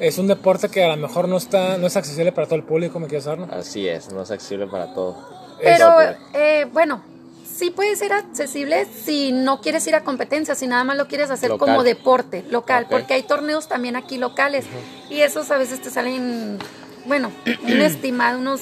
Es 0.00 0.18
un 0.18 0.28
deporte 0.28 0.68
que 0.68 0.84
a 0.84 0.88
lo 0.88 0.96
mejor 0.96 1.28
no 1.28 1.36
está, 1.36 1.76
no 1.76 1.86
es 1.86 1.96
accesible 1.96 2.32
para 2.32 2.46
todo 2.46 2.56
el 2.56 2.64
público, 2.64 3.00
me 3.00 3.08
quiero 3.08 3.22
saber, 3.22 3.40
¿no? 3.40 3.48
Así 3.52 3.88
es, 3.88 4.12
no 4.12 4.22
es 4.22 4.30
accesible 4.30 4.66
para 4.66 4.94
todo. 4.94 5.16
Pero, 5.60 5.92
pues. 5.94 6.16
eh, 6.34 6.66
bueno, 6.72 7.02
sí 7.44 7.70
puede 7.70 7.96
ser 7.96 8.12
accesible 8.12 8.86
si 9.04 9.32
no 9.32 9.60
quieres 9.60 9.86
ir 9.88 9.96
a 9.96 10.04
competencias, 10.04 10.58
si 10.58 10.68
nada 10.68 10.84
más 10.84 10.96
lo 10.96 11.08
quieres 11.08 11.30
hacer 11.30 11.50
Local. 11.50 11.68
como 11.68 11.82
deporte 11.82 12.44
local, 12.50 12.86
porque 12.88 13.14
hay 13.14 13.24
torneos 13.24 13.66
también 13.66 13.96
aquí 13.96 14.18
locales 14.18 14.64
y 15.10 15.20
esos 15.20 15.50
a 15.50 15.58
veces 15.58 15.82
te 15.82 15.90
salen, 15.90 16.58
bueno, 17.06 17.32
un 17.64 17.80
estimado, 17.82 18.38
unos 18.38 18.60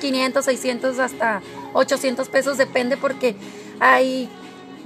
500, 0.00 0.44
600 0.44 0.98
hasta 0.98 1.40
800 1.72 2.28
pesos, 2.28 2.58
depende 2.58 2.98
porque 2.98 3.36
hay 3.80 4.28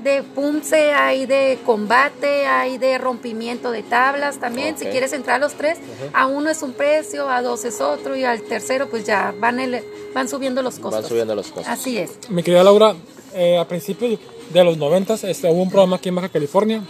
de 0.03 0.23
punce, 0.23 0.93
hay 0.93 1.27
de 1.27 1.59
combate, 1.67 2.47
hay 2.47 2.79
de 2.79 2.99
rompimiento 2.99 3.71
de 3.71 3.83
tablas 3.83 4.39
también. 4.39 4.79
Si 4.79 4.87
quieres 4.87 5.13
entrar 5.13 5.37
a 5.37 5.39
los 5.41 5.55
tres, 5.55 5.79
a 6.13 6.27
uno 6.27 6.51
es 6.51 6.63
un 6.63 6.73
precio, 6.73 7.29
a 7.29 7.43
dos 7.43 7.65
es 7.65 7.81
otro 7.81 8.17
y 8.17 8.25
al 8.25 8.43
tercero 8.43 8.89
pues 8.89 9.05
ya 9.05 9.35
van, 9.41 9.59
el- 9.61 9.83
van 10.15 10.29
subiendo 10.29 10.63
los 10.63 10.75
costos. 10.79 11.03
Van 11.03 11.09
subiendo 11.09 11.35
los 11.35 11.49
costos. 11.49 11.67
Así 11.69 11.99
es. 11.99 12.13
Mi 12.31 12.43
querida 12.43 12.63
Laura, 12.63 12.95
eh, 13.35 13.59
a 13.59 13.67
principios 13.67 14.19
de 14.53 14.65
los 14.65 14.77
90 14.79 15.15
este, 15.15 15.51
hubo 15.51 15.63
un 15.63 15.69
programa 15.71 15.97
aquí 15.97 16.09
en 16.09 16.15
Baja 16.15 16.29
California. 16.29 16.83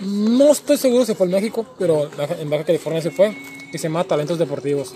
No 0.00 0.50
estoy 0.52 0.76
seguro 0.76 1.04
si 1.04 1.14
fue 1.14 1.26
en 1.26 1.32
México, 1.32 1.64
pero 1.78 2.10
en 2.38 2.50
Baja 2.50 2.64
California 2.64 3.00
se 3.00 3.10
fue, 3.10 3.36
que 3.70 3.78
se 3.78 3.84
llama 3.84 4.04
Talentos 4.04 4.38
Deportivos. 4.38 4.92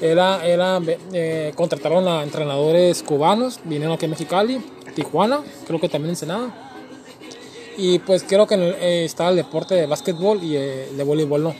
Era, 0.00 0.44
era, 0.46 0.80
eh, 1.12 1.52
contrataron 1.54 2.06
a 2.08 2.22
entrenadores 2.22 3.02
cubanos, 3.02 3.60
vinieron 3.64 3.94
aquí 3.94 4.06
a 4.06 4.08
Mexicali, 4.08 4.60
Tijuana, 4.94 5.40
creo 5.66 5.78
que 5.80 5.88
también 5.88 6.10
Ensenada. 6.10 6.69
Y 7.76 7.98
pues 8.00 8.24
creo 8.24 8.46
que 8.46 8.54
eh, 8.54 9.04
estaba 9.04 9.30
el 9.30 9.36
deporte 9.36 9.74
de 9.74 9.86
básquetbol 9.86 10.42
y 10.42 10.56
eh, 10.56 10.88
de 10.92 11.04
voleibol 11.04 11.42
no. 11.42 11.54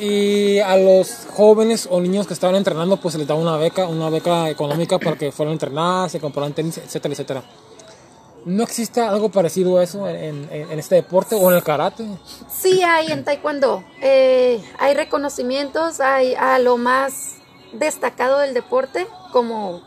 Y 0.00 0.58
a 0.60 0.76
los 0.76 1.26
jóvenes 1.32 1.88
o 1.90 2.00
niños 2.00 2.26
que 2.26 2.34
estaban 2.34 2.54
entrenando, 2.56 2.98
pues 2.98 3.12
se 3.12 3.18
les 3.18 3.26
daba 3.26 3.40
una 3.40 3.56
beca, 3.56 3.86
una 3.88 4.10
beca 4.10 4.48
económica 4.48 4.98
para 4.98 5.16
que 5.16 5.32
fueran 5.32 5.52
a 5.52 5.54
entrenar, 5.54 6.10
se 6.10 6.20
compraran 6.20 6.52
tenis, 6.52 6.78
etcétera, 6.78 7.12
etcétera. 7.12 7.42
¿No 8.44 8.62
existe 8.62 9.00
algo 9.00 9.28
parecido 9.28 9.78
a 9.78 9.82
eso 9.82 10.08
en 10.08 10.48
este 10.78 10.94
deporte 10.94 11.34
o 11.34 11.50
en 11.50 11.56
el 11.56 11.62
karate? 11.62 12.06
Sí 12.48 12.82
hay 12.82 13.10
en 13.10 13.24
Taekwondo. 13.24 13.82
eh, 14.00 14.62
hay 14.78 14.94
reconocimientos, 14.94 16.00
hay 16.00 16.34
a 16.34 16.58
lo 16.60 16.76
más 16.76 17.34
destacado 17.72 18.38
del 18.38 18.54
deporte, 18.54 19.06
como 19.32 19.82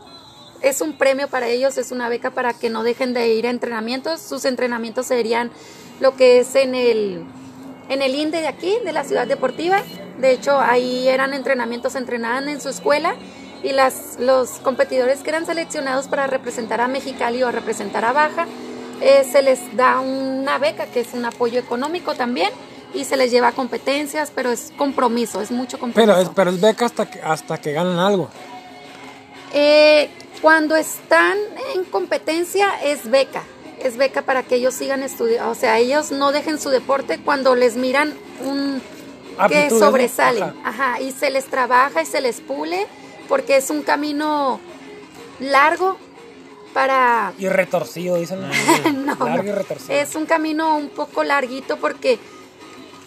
es 0.61 0.81
un 0.81 0.93
premio 0.93 1.27
para 1.27 1.47
ellos, 1.47 1.77
es 1.77 1.91
una 1.91 2.09
beca 2.09 2.31
para 2.31 2.53
que 2.53 2.69
no 2.69 2.83
dejen 2.83 3.13
de 3.13 3.33
ir 3.33 3.47
a 3.47 3.49
entrenamientos. 3.49 4.21
Sus 4.21 4.45
entrenamientos 4.45 5.07
serían 5.07 5.51
lo 5.99 6.15
que 6.15 6.39
es 6.39 6.55
en 6.55 6.75
el, 6.75 7.23
en 7.89 8.01
el 8.01 8.15
INDE 8.15 8.41
de 8.41 8.47
aquí, 8.47 8.75
de 8.83 8.91
la 8.91 9.03
ciudad 9.03 9.27
deportiva. 9.27 9.83
De 10.19 10.31
hecho, 10.31 10.59
ahí 10.59 11.07
eran 11.07 11.33
entrenamientos, 11.33 11.95
entrenaban 11.95 12.47
en 12.49 12.61
su 12.61 12.69
escuela 12.69 13.15
y 13.63 13.71
las, 13.73 14.17
los 14.19 14.51
competidores 14.59 15.19
que 15.21 15.29
eran 15.29 15.45
seleccionados 15.45 16.07
para 16.07 16.27
representar 16.27 16.81
a 16.81 16.87
Mexicali 16.87 17.43
o 17.43 17.47
a 17.47 17.51
representar 17.51 18.05
a 18.05 18.13
Baja, 18.13 18.47
eh, 19.01 19.23
se 19.29 19.41
les 19.41 19.75
da 19.75 19.99
una 19.99 20.57
beca 20.57 20.85
que 20.87 21.01
es 21.01 21.13
un 21.13 21.25
apoyo 21.25 21.59
económico 21.59 22.13
también 22.15 22.51
y 22.93 23.05
se 23.05 23.17
les 23.17 23.31
lleva 23.31 23.49
a 23.49 23.51
competencias, 23.51 24.31
pero 24.33 24.51
es 24.51 24.73
compromiso, 24.77 25.41
es 25.41 25.51
mucho 25.51 25.79
compromiso. 25.79 26.13
Pero 26.13 26.29
es, 26.29 26.35
pero 26.35 26.49
es 26.51 26.61
beca 26.61 26.85
hasta 26.85 27.09
que, 27.09 27.21
hasta 27.21 27.57
que 27.59 27.71
ganan 27.71 27.99
algo. 27.99 28.29
Eh, 29.53 30.09
cuando 30.41 30.75
están 30.75 31.37
en 31.75 31.83
competencia 31.85 32.69
es 32.83 33.09
beca, 33.09 33.43
es 33.79 33.97
beca 33.97 34.21
para 34.23 34.43
que 34.43 34.55
ellos 34.55 34.73
sigan 34.73 35.03
estudiando, 35.03 35.49
o 35.49 35.55
sea, 35.55 35.77
ellos 35.77 36.11
no 36.11 36.31
dejen 36.31 36.59
su 36.59 36.69
deporte 36.69 37.19
cuando 37.23 37.55
les 37.55 37.75
miran 37.75 38.13
un 38.43 38.81
que 38.81 39.43
Aptitudes, 39.43 39.71
¿no? 39.73 39.79
sobresalen, 39.79 40.43
Ajá. 40.43 40.55
ajá, 40.93 41.01
y 41.01 41.11
se 41.11 41.29
les 41.29 41.45
trabaja 41.45 42.01
y 42.01 42.05
se 42.05 42.21
les 42.21 42.41
pule 42.41 42.85
porque 43.27 43.55
es 43.57 43.69
un 43.69 43.81
camino 43.81 44.59
largo 45.39 45.97
para 46.73 47.33
Y 47.39 47.47
retorcido, 47.47 48.17
dicen. 48.17 48.41
no, 49.05 49.15
Largo 49.25 49.47
y 49.47 49.51
retorcido. 49.51 49.93
Es 49.93 50.15
un 50.15 50.25
camino 50.25 50.75
un 50.77 50.89
poco 50.89 51.23
larguito 51.23 51.77
porque 51.77 52.19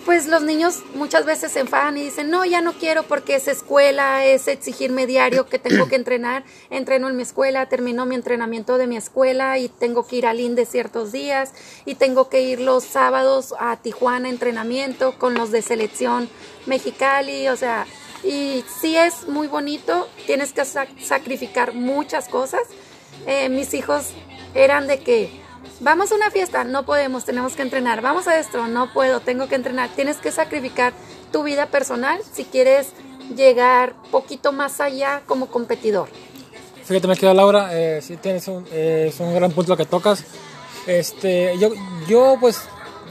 pues 0.04 0.26
los 0.26 0.42
niños 0.42 0.82
muchas 0.94 1.24
veces 1.24 1.52
se 1.52 1.60
enfadan 1.60 1.96
y 1.96 2.02
dicen, 2.02 2.30
no, 2.30 2.44
ya 2.44 2.60
no 2.60 2.74
quiero 2.74 3.04
porque 3.04 3.36
es 3.36 3.48
escuela, 3.48 4.24
es 4.24 4.48
exigirme 4.48 5.06
diario 5.06 5.46
que 5.46 5.58
tengo 5.58 5.88
que 5.88 5.96
entrenar, 5.96 6.44
entreno 6.70 7.08
en 7.08 7.16
mi 7.16 7.22
escuela, 7.22 7.68
termino 7.68 8.04
mi 8.04 8.14
entrenamiento 8.14 8.76
de 8.78 8.86
mi 8.86 8.96
escuela 8.96 9.58
y 9.58 9.68
tengo 9.68 10.06
que 10.06 10.16
ir 10.16 10.26
al 10.26 10.40
INDE 10.40 10.66
ciertos 10.66 11.10
días 11.12 11.52
y 11.86 11.94
tengo 11.94 12.28
que 12.28 12.42
ir 12.42 12.60
los 12.60 12.84
sábados 12.84 13.54
a 13.58 13.76
Tijuana 13.78 14.28
entrenamiento 14.28 15.18
con 15.18 15.34
los 15.34 15.50
de 15.50 15.62
selección 15.62 16.28
Mexicali, 16.66 17.48
o 17.48 17.56
sea, 17.56 17.86
y 18.22 18.64
sí 18.80 18.96
es 18.96 19.28
muy 19.28 19.48
bonito, 19.48 20.08
tienes 20.26 20.52
que 20.52 20.62
sac- 20.62 20.98
sacrificar 21.02 21.74
muchas 21.74 22.28
cosas, 22.28 22.62
eh, 23.26 23.48
mis 23.48 23.74
hijos 23.74 24.08
eran 24.54 24.86
de 24.86 25.00
que 25.00 25.43
vamos 25.80 26.12
a 26.12 26.14
una 26.14 26.30
fiesta, 26.30 26.64
no 26.64 26.84
podemos, 26.84 27.24
tenemos 27.24 27.54
que 27.54 27.62
entrenar, 27.62 28.00
vamos 28.00 28.26
a 28.28 28.38
esto, 28.38 28.66
no 28.66 28.92
puedo, 28.92 29.20
tengo 29.20 29.48
que 29.48 29.54
entrenar, 29.54 29.90
tienes 29.90 30.16
que 30.16 30.32
sacrificar 30.32 30.92
tu 31.32 31.42
vida 31.42 31.66
personal 31.66 32.20
si 32.32 32.44
quieres 32.44 32.92
llegar 33.34 33.94
poquito 34.10 34.52
más 34.52 34.80
allá 34.80 35.22
como 35.26 35.46
competidor. 35.46 36.08
Fíjate, 36.84 37.08
me 37.08 37.16
queda 37.16 37.32
Laura, 37.32 37.70
eh, 37.72 38.00
sí 38.02 38.16
tienes 38.16 38.46
un, 38.48 38.66
es 38.70 39.18
un 39.18 39.34
gran 39.34 39.50
punto 39.52 39.72
lo 39.72 39.76
que 39.76 39.86
tocas. 39.86 40.24
Este, 40.86 41.56
yo, 41.58 41.70
yo 42.06 42.36
pues 42.38 42.60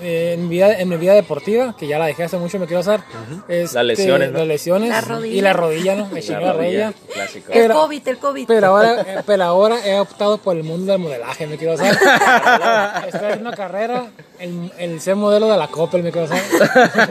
eh, 0.04 0.34
en, 0.34 0.44
mi 0.44 0.50
vida, 0.56 0.78
en 0.80 0.90
mi 0.90 0.98
vida 0.98 1.14
deportiva, 1.14 1.76
que 1.78 1.88
ya 1.88 1.98
la 1.98 2.06
dejé 2.06 2.24
hace 2.26 2.38
mucho, 2.38 2.60
me 2.60 2.66
quiero 2.68 2.82
hacer. 2.82 3.00
este, 3.48 3.76
Las 3.76 3.86
lesiones, 3.86 4.32
¿no? 4.32 4.40
Las 4.40 4.48
lesiones. 4.48 4.90
La 4.90 5.02
rodilla. 5.02 5.36
Y 5.36 5.42
la 5.42 5.54
rodilla, 5.54 5.96
¿no? 5.96 6.08
Me 6.10 6.22
La 6.22 6.40
la 6.40 6.54
rodilla, 6.54 6.86
rodilla. 6.88 6.94
clásico. 7.14 7.52
El 7.52 7.62
Pero- 7.62 7.74
COVID, 7.76 8.08
el 8.08 8.18
COVID. 8.18 8.48
Pero 8.48 8.68
ahora, 8.68 9.02
eh, 9.02 9.24
pero 9.26 9.44
ahora 9.44 9.88
he 9.88 10.00
optado 10.00 10.38
por 10.38 10.56
el 10.56 10.64
mundo 10.64 10.92
del 10.92 11.02
modelaje, 11.02 11.48
me 11.48 11.58
quiero 11.58 11.74
hacer. 11.74 11.94
Estoy 13.08 13.20
haciendo 13.28 13.48
una 13.50 13.56
carrera, 13.58 14.08
el, 14.44 14.72
el 14.78 15.02
ser 15.02 15.16
modelo 15.16 15.48
de 15.48 15.58
la 15.58 15.68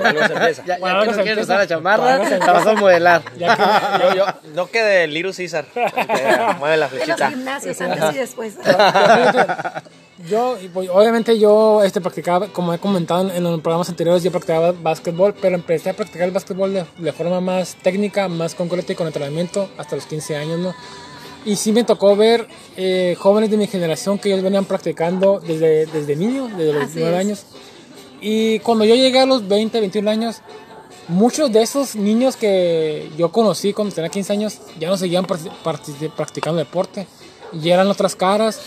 algo 0.06 0.26
se 0.26 0.32
empieza. 0.34 0.64
Ya, 0.64 0.78
Bueno, 0.78 0.96
ya 0.96 1.00
que 1.00 1.06
no 1.06 1.12
se 1.16 1.22
quieres 1.22 1.28
empieza. 1.28 1.40
usar 1.42 1.58
la 1.58 1.66
chamarra, 1.66 2.18
la 2.38 2.52
vas 2.52 2.66
a 2.66 2.72
modelar. 2.74 3.22
Ya 3.38 3.56
que, 3.56 3.62
Yo, 4.04 4.14
yo, 4.14 4.26
no 4.54 4.66
que 4.70 4.82
de 4.82 5.06
Caesar. 5.32 5.64
que 5.72 6.54
mueve 6.58 6.76
la 6.76 6.88
de 6.88 6.96
los 6.96 7.04
flechita. 7.04 7.30
gimnasios 7.30 7.80
antes 7.80 8.14
y 8.14 8.18
después. 8.18 8.54
Yo, 10.28 10.56
pues, 10.72 10.88
obviamente 10.88 11.36
yo 11.38 11.82
este, 11.82 12.00
practicaba, 12.00 12.46
como 12.48 12.72
he 12.72 12.78
comentado 12.78 13.22
en, 13.22 13.30
en 13.36 13.42
los 13.42 13.60
programas 13.60 13.88
anteriores, 13.88 14.22
yo 14.22 14.30
practicaba 14.30 14.70
básquetbol, 14.72 15.34
pero 15.40 15.56
empecé 15.56 15.90
a 15.90 15.94
practicar 15.94 16.22
el 16.28 16.30
básquetbol 16.30 16.72
de, 16.72 16.84
de 16.98 17.12
forma 17.12 17.40
más 17.40 17.74
técnica, 17.82 18.28
más 18.28 18.54
concreta 18.54 18.92
y 18.92 18.94
con 18.96 19.08
entrenamiento 19.08 19.68
hasta 19.78 19.96
los 19.96 20.06
15 20.06 20.36
años, 20.36 20.58
¿no? 20.60 20.74
Y 21.44 21.56
sí 21.56 21.72
me 21.72 21.82
tocó 21.84 22.14
ver 22.14 22.46
eh, 22.76 23.16
jóvenes 23.18 23.50
de 23.50 23.56
mi 23.56 23.66
generación 23.66 24.18
que 24.18 24.30
ellos 24.30 24.42
venían 24.42 24.64
practicando 24.64 25.40
desde, 25.40 25.86
desde 25.86 26.14
niños, 26.16 26.50
desde 26.56 26.72
los 26.72 26.84
Así 26.84 26.98
9 27.00 27.10
es. 27.12 27.18
años. 27.20 27.46
Y 28.20 28.58
cuando 28.60 28.84
yo 28.84 28.94
llegué 28.94 29.18
a 29.18 29.26
los 29.26 29.48
20, 29.48 29.80
21 29.80 30.10
años, 30.10 30.42
muchos 31.08 31.50
de 31.50 31.62
esos 31.62 31.96
niños 31.96 32.36
que 32.36 33.10
yo 33.18 33.32
conocí 33.32 33.72
cuando 33.72 33.92
tenía 33.94 34.08
15 34.10 34.32
años 34.32 34.58
ya 34.78 34.88
no 34.88 34.96
seguían 34.96 35.26
practicando 35.26 36.58
deporte. 36.58 37.06
Y 37.52 37.70
eran 37.70 37.88
otras 37.88 38.14
caras. 38.14 38.60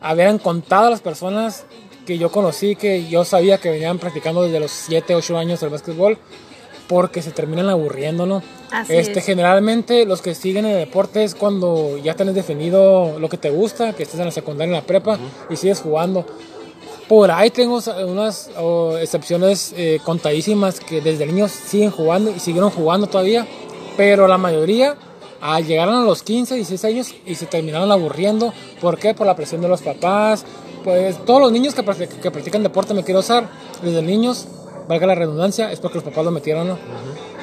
Habían 0.00 0.38
contado 0.38 0.86
a 0.86 0.90
las 0.90 1.00
personas 1.00 1.64
que 2.06 2.18
yo 2.18 2.30
conocí, 2.30 2.76
que 2.76 3.08
yo 3.08 3.24
sabía 3.24 3.58
que 3.58 3.70
venían 3.70 3.98
practicando 3.98 4.42
desde 4.42 4.60
los 4.60 4.70
7, 4.70 5.14
8 5.14 5.38
años 5.38 5.62
el 5.62 5.70
básquetbol, 5.70 6.18
porque 6.88 7.22
se 7.22 7.30
terminan 7.30 7.68
aburriendo, 7.68 8.26
¿no? 8.26 8.42
Así 8.70 8.94
este, 8.94 9.20
es. 9.20 9.24
Generalmente 9.26 10.04
los 10.04 10.20
que 10.20 10.34
siguen 10.34 10.66
el 10.66 10.78
deporte 10.78 11.24
es 11.24 11.34
cuando 11.34 11.96
ya 11.98 12.14
tienes 12.14 12.34
definido 12.34 13.18
lo 13.18 13.28
que 13.28 13.38
te 13.38 13.50
gusta, 13.50 13.92
que 13.92 14.02
estés 14.02 14.18
en 14.20 14.26
la 14.26 14.32
secundaria, 14.32 14.70
en 14.76 14.80
la 14.80 14.86
prepa 14.86 15.18
y 15.48 15.56
sigues 15.56 15.80
jugando. 15.80 16.26
Por 17.08 17.30
ahí 17.30 17.50
tengo 17.50 17.80
unas 18.06 18.50
oh, 18.58 18.96
excepciones 18.98 19.74
eh, 19.76 20.00
contadísimas 20.04 20.80
que 20.80 21.00
desde 21.00 21.26
niños 21.26 21.50
siguen 21.52 21.90
jugando 21.90 22.30
y 22.34 22.40
siguieron 22.40 22.70
jugando 22.70 23.06
todavía, 23.06 23.46
pero 23.96 24.26
la 24.26 24.38
mayoría 24.38 24.96
ah, 25.40 25.60
llegaron 25.60 25.96
a 25.96 26.04
los 26.04 26.22
15, 26.22 26.54
16 26.54 26.84
años 26.86 27.14
y 27.26 27.34
se 27.34 27.44
terminaron 27.46 27.92
aburriendo. 27.92 28.54
¿Por 28.80 28.98
qué? 28.98 29.12
Por 29.14 29.26
la 29.26 29.36
presión 29.36 29.60
de 29.60 29.68
los 29.68 29.82
papás. 29.82 30.44
Pues 30.82 31.16
todos 31.24 31.40
los 31.40 31.52
niños 31.52 31.74
que, 31.74 31.82
practic- 31.82 32.20
que 32.20 32.30
practican 32.30 32.62
deporte, 32.62 32.92
me 32.92 33.04
quiero 33.04 33.20
usar, 33.20 33.48
desde 33.82 34.02
niños, 34.02 34.46
valga 34.88 35.06
la 35.06 35.14
redundancia, 35.14 35.70
es 35.72 35.80
porque 35.80 35.96
los 35.96 36.04
papás 36.04 36.24
lo 36.24 36.30
metieron, 36.30 36.68
¿no? 36.68 36.78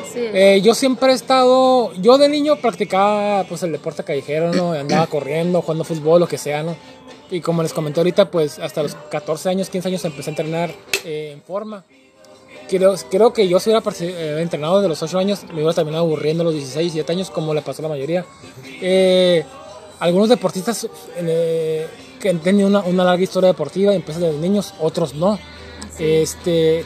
Así 0.01 0.19
es. 0.19 0.35
Eh, 0.35 0.61
yo 0.61 0.73
siempre 0.73 1.11
he 1.11 1.15
estado, 1.15 1.93
yo 1.93 2.17
de 2.17 2.29
niño 2.29 2.55
practicaba 2.57 3.43
pues 3.45 3.63
el 3.63 3.71
deporte 3.71 4.03
callejero, 4.03 4.53
¿no? 4.53 4.73
Andaba 4.79 5.07
corriendo, 5.07 5.61
jugando 5.61 5.83
fútbol, 5.83 6.21
lo 6.21 6.27
que 6.27 6.37
sea, 6.37 6.63
¿no? 6.63 6.75
Y 7.29 7.39
como 7.39 7.63
les 7.63 7.73
comenté 7.73 7.99
ahorita, 8.01 8.29
pues 8.29 8.59
hasta 8.59 8.83
los 8.83 8.95
14 8.95 9.49
años, 9.49 9.69
15 9.69 9.87
años 9.87 10.05
empecé 10.05 10.29
a 10.29 10.33
entrenar 10.33 10.71
eh, 11.05 11.31
en 11.33 11.41
forma. 11.41 11.85
Creo, 12.69 12.95
creo 13.09 13.33
que 13.33 13.47
yo 13.47 13.59
si 13.59 13.69
hubiera 13.69 13.83
eh, 13.99 14.39
entrenado 14.41 14.77
desde 14.77 14.89
los 14.89 15.01
8 15.01 15.17
años, 15.17 15.43
me 15.45 15.55
hubiera 15.55 15.73
terminado 15.73 16.03
aburriendo 16.03 16.41
a 16.43 16.45
los 16.45 16.53
16, 16.53 16.93
17 16.93 17.11
años, 17.11 17.29
como 17.29 17.53
le 17.53 17.61
pasó 17.61 17.81
a 17.81 17.83
la 17.83 17.89
mayoría. 17.89 18.25
Eh, 18.81 19.43
algunos 19.99 20.29
deportistas 20.29 20.87
eh, 21.17 21.87
que 22.19 22.29
han 22.29 22.39
tenido 22.39 22.67
una, 22.67 22.79
una 22.79 23.03
larga 23.03 23.23
historia 23.23 23.47
deportiva 23.47 23.93
empiezan 23.93 24.23
desde 24.23 24.39
niños, 24.39 24.73
otros 24.79 25.13
no. 25.13 25.37
Este, 25.99 26.85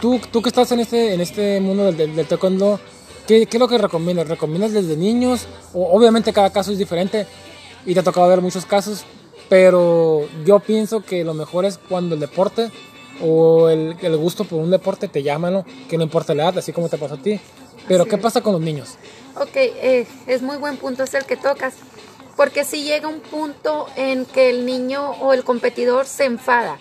tú, 0.00 0.20
tú 0.30 0.42
que 0.42 0.48
estás 0.48 0.70
en 0.72 0.80
este, 0.80 1.14
en 1.14 1.20
este 1.20 1.60
mundo 1.60 1.84
del, 1.84 1.96
del, 1.96 2.16
del 2.16 2.26
taekwondo, 2.26 2.80
¿qué, 3.26 3.46
¿qué 3.46 3.56
es 3.56 3.60
lo 3.60 3.68
que 3.68 3.78
recomiendas? 3.78 4.28
¿Recomiendas 4.28 4.72
desde 4.72 4.96
niños? 4.96 5.46
O, 5.74 5.96
obviamente 5.96 6.32
cada 6.32 6.50
caso 6.50 6.72
es 6.72 6.78
diferente 6.78 7.26
y 7.86 7.94
te 7.94 8.00
ha 8.00 8.02
tocado 8.02 8.28
ver 8.28 8.40
muchos 8.40 8.66
casos, 8.66 9.04
pero 9.48 10.26
yo 10.44 10.60
pienso 10.60 11.00
que 11.02 11.24
lo 11.24 11.34
mejor 11.34 11.64
es 11.64 11.78
cuando 11.78 12.14
el 12.14 12.20
deporte 12.20 12.70
o 13.22 13.68
el, 13.68 13.96
el 14.00 14.16
gusto 14.16 14.44
por 14.44 14.60
un 14.60 14.70
deporte 14.70 15.08
te 15.08 15.22
llama, 15.22 15.50
¿no? 15.50 15.64
Que 15.88 15.96
no 15.96 16.04
importa 16.04 16.34
la 16.34 16.44
edad, 16.44 16.58
así 16.58 16.72
como 16.72 16.88
te 16.88 16.98
pasó 16.98 17.14
a 17.14 17.18
ti. 17.22 17.40
Pero 17.88 18.02
Así 18.02 18.10
¿qué 18.10 18.16
es. 18.16 18.22
pasa 18.22 18.40
con 18.40 18.52
los 18.52 18.60
niños? 18.62 18.96
Ok, 19.36 19.56
eh, 19.56 20.06
es 20.26 20.42
muy 20.42 20.56
buen 20.56 20.76
punto, 20.76 21.02
es 21.02 21.14
el 21.14 21.24
que 21.24 21.36
tocas. 21.36 21.74
Porque 22.36 22.64
si 22.64 22.84
llega 22.84 23.08
un 23.08 23.20
punto 23.20 23.86
en 23.96 24.24
que 24.24 24.48
el 24.50 24.64
niño 24.64 25.10
o 25.20 25.32
el 25.34 25.44
competidor 25.44 26.06
se 26.06 26.24
enfada. 26.24 26.78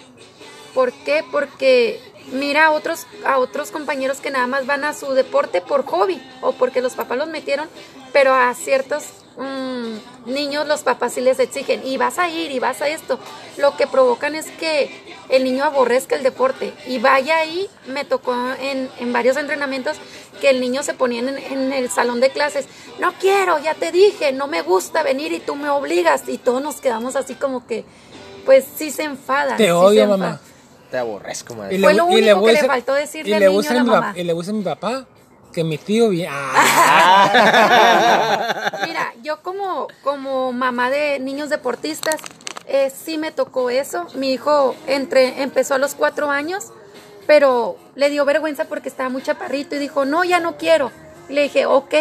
¿Por 0.73 0.93
qué? 0.93 1.23
Porque 1.31 1.99
mira 2.31 2.67
a 2.67 2.71
otros, 2.71 3.07
a 3.25 3.37
otros 3.37 3.71
compañeros 3.71 4.19
que 4.19 4.31
nada 4.31 4.47
más 4.47 4.65
van 4.65 4.83
a 4.83 4.93
su 4.93 5.13
deporte 5.13 5.61
por 5.61 5.85
hobby 5.85 6.21
o 6.41 6.51
porque 6.53 6.81
los 6.81 6.93
papás 6.93 7.17
los 7.17 7.27
metieron, 7.27 7.67
pero 8.13 8.33
a 8.33 8.53
ciertos 8.53 9.03
mm, 9.37 10.29
niños 10.31 10.67
los 10.67 10.81
papás 10.81 11.13
sí 11.13 11.21
les 11.21 11.39
exigen 11.39 11.85
y 11.85 11.97
vas 11.97 12.19
a 12.19 12.29
ir 12.29 12.51
y 12.51 12.59
vas 12.59 12.81
a 12.81 12.87
esto. 12.87 13.19
Lo 13.57 13.75
que 13.77 13.87
provocan 13.87 14.35
es 14.35 14.45
que 14.51 14.89
el 15.29 15.43
niño 15.43 15.63
aborrezca 15.63 16.15
el 16.15 16.23
deporte 16.23 16.73
y 16.87 16.99
vaya 16.99 17.37
ahí, 17.37 17.69
me 17.87 18.05
tocó 18.05 18.35
en, 18.61 18.89
en 18.99 19.13
varios 19.13 19.37
entrenamientos 19.37 19.97
que 20.41 20.49
el 20.49 20.61
niño 20.61 20.83
se 20.83 20.93
ponía 20.93 21.19
en, 21.19 21.37
en 21.37 21.73
el 21.73 21.89
salón 21.89 22.19
de 22.19 22.29
clases, 22.29 22.65
no 22.99 23.13
quiero, 23.19 23.59
ya 23.59 23.75
te 23.75 23.91
dije, 23.91 24.31
no 24.31 24.47
me 24.47 24.61
gusta 24.61 25.03
venir 25.03 25.33
y 25.33 25.39
tú 25.39 25.55
me 25.55 25.69
obligas 25.69 26.27
y 26.27 26.37
todos 26.37 26.61
nos 26.61 26.81
quedamos 26.81 27.15
así 27.15 27.35
como 27.35 27.67
que, 27.67 27.83
pues 28.45 28.65
sí 28.77 28.89
se 28.89 29.03
enfadan. 29.03 29.57
Te 29.57 29.65
sí 29.65 29.69
odio, 29.69 30.07
mamá. 30.07 30.39
Te 30.89 30.97
aborrezco, 30.97 31.55
madre. 31.55 31.79
Fue 31.79 31.93
lo 31.93 32.05
único 32.05 32.39
a 32.39 32.45
que 32.45 32.53
le 32.53 32.63
faltó 32.63 32.93
decirle 32.93 33.29
y 33.29 33.33
al 33.33 33.39
le 33.39 33.47
niño 33.47 33.57
gusta 33.57 33.73
a 33.73 33.75
la 33.75 33.83
mi 33.83 33.89
mamá. 33.89 34.13
Y 34.15 34.23
le 34.23 34.33
gusta 34.33 34.51
a 34.51 34.55
mi 34.55 34.63
papá 34.63 35.05
que 35.53 35.63
mi 35.63 35.77
tío 35.77 36.09
bien. 36.09 36.31
Mira, 38.85 39.13
yo 39.21 39.41
como, 39.41 39.87
como 40.03 40.51
mamá 40.51 40.89
de 40.89 41.19
niños 41.19 41.49
deportistas, 41.49 42.17
eh, 42.67 42.91
sí 42.91 43.17
me 43.17 43.31
tocó 43.31 43.69
eso. 43.69 44.07
Mi 44.15 44.31
hijo 44.33 44.75
entre, 44.87 45.43
empezó 45.43 45.75
a 45.75 45.77
los 45.77 45.95
cuatro 45.95 46.29
años, 46.29 46.71
pero 47.27 47.77
le 47.95 48.09
dio 48.09 48.25
vergüenza 48.25 48.65
porque 48.65 48.89
estaba 48.89 49.09
muy 49.09 49.21
chaparrito 49.21 49.75
y 49.75 49.79
dijo, 49.79 50.05
no, 50.05 50.23
ya 50.23 50.39
no 50.39 50.57
quiero. 50.57 50.91
Y 51.29 51.33
le 51.33 51.43
dije, 51.43 51.65
ok. 51.65 51.93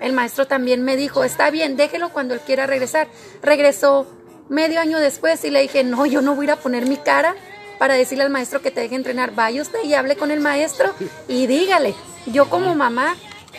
El 0.00 0.12
maestro 0.14 0.48
también 0.48 0.82
me 0.82 0.96
dijo, 0.96 1.22
está 1.22 1.50
bien, 1.50 1.76
déjelo 1.76 2.08
cuando 2.08 2.34
él 2.34 2.40
quiera 2.40 2.66
regresar. 2.66 3.06
Regresó 3.40 4.04
medio 4.48 4.80
año 4.80 4.98
después 4.98 5.44
y 5.44 5.50
le 5.50 5.60
dije, 5.60 5.84
no, 5.84 6.06
yo 6.06 6.22
no 6.22 6.34
voy 6.34 6.46
a 6.46 6.48
ir 6.48 6.50
a 6.50 6.56
poner 6.56 6.86
mi 6.86 6.96
cara 6.96 7.36
para 7.82 7.94
decirle 7.94 8.22
al 8.22 8.30
maestro 8.30 8.62
que 8.62 8.70
te 8.70 8.80
deje 8.80 8.94
entrenar. 8.94 9.34
Vaya 9.34 9.60
usted 9.60 9.82
y 9.82 9.94
hable 9.94 10.14
con 10.14 10.30
el 10.30 10.38
maestro 10.38 10.94
y 11.26 11.48
dígale. 11.48 11.96
Yo 12.26 12.48
como 12.48 12.76
mamá, 12.76 13.16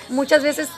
muchas 0.08 0.42
veces 0.42 0.70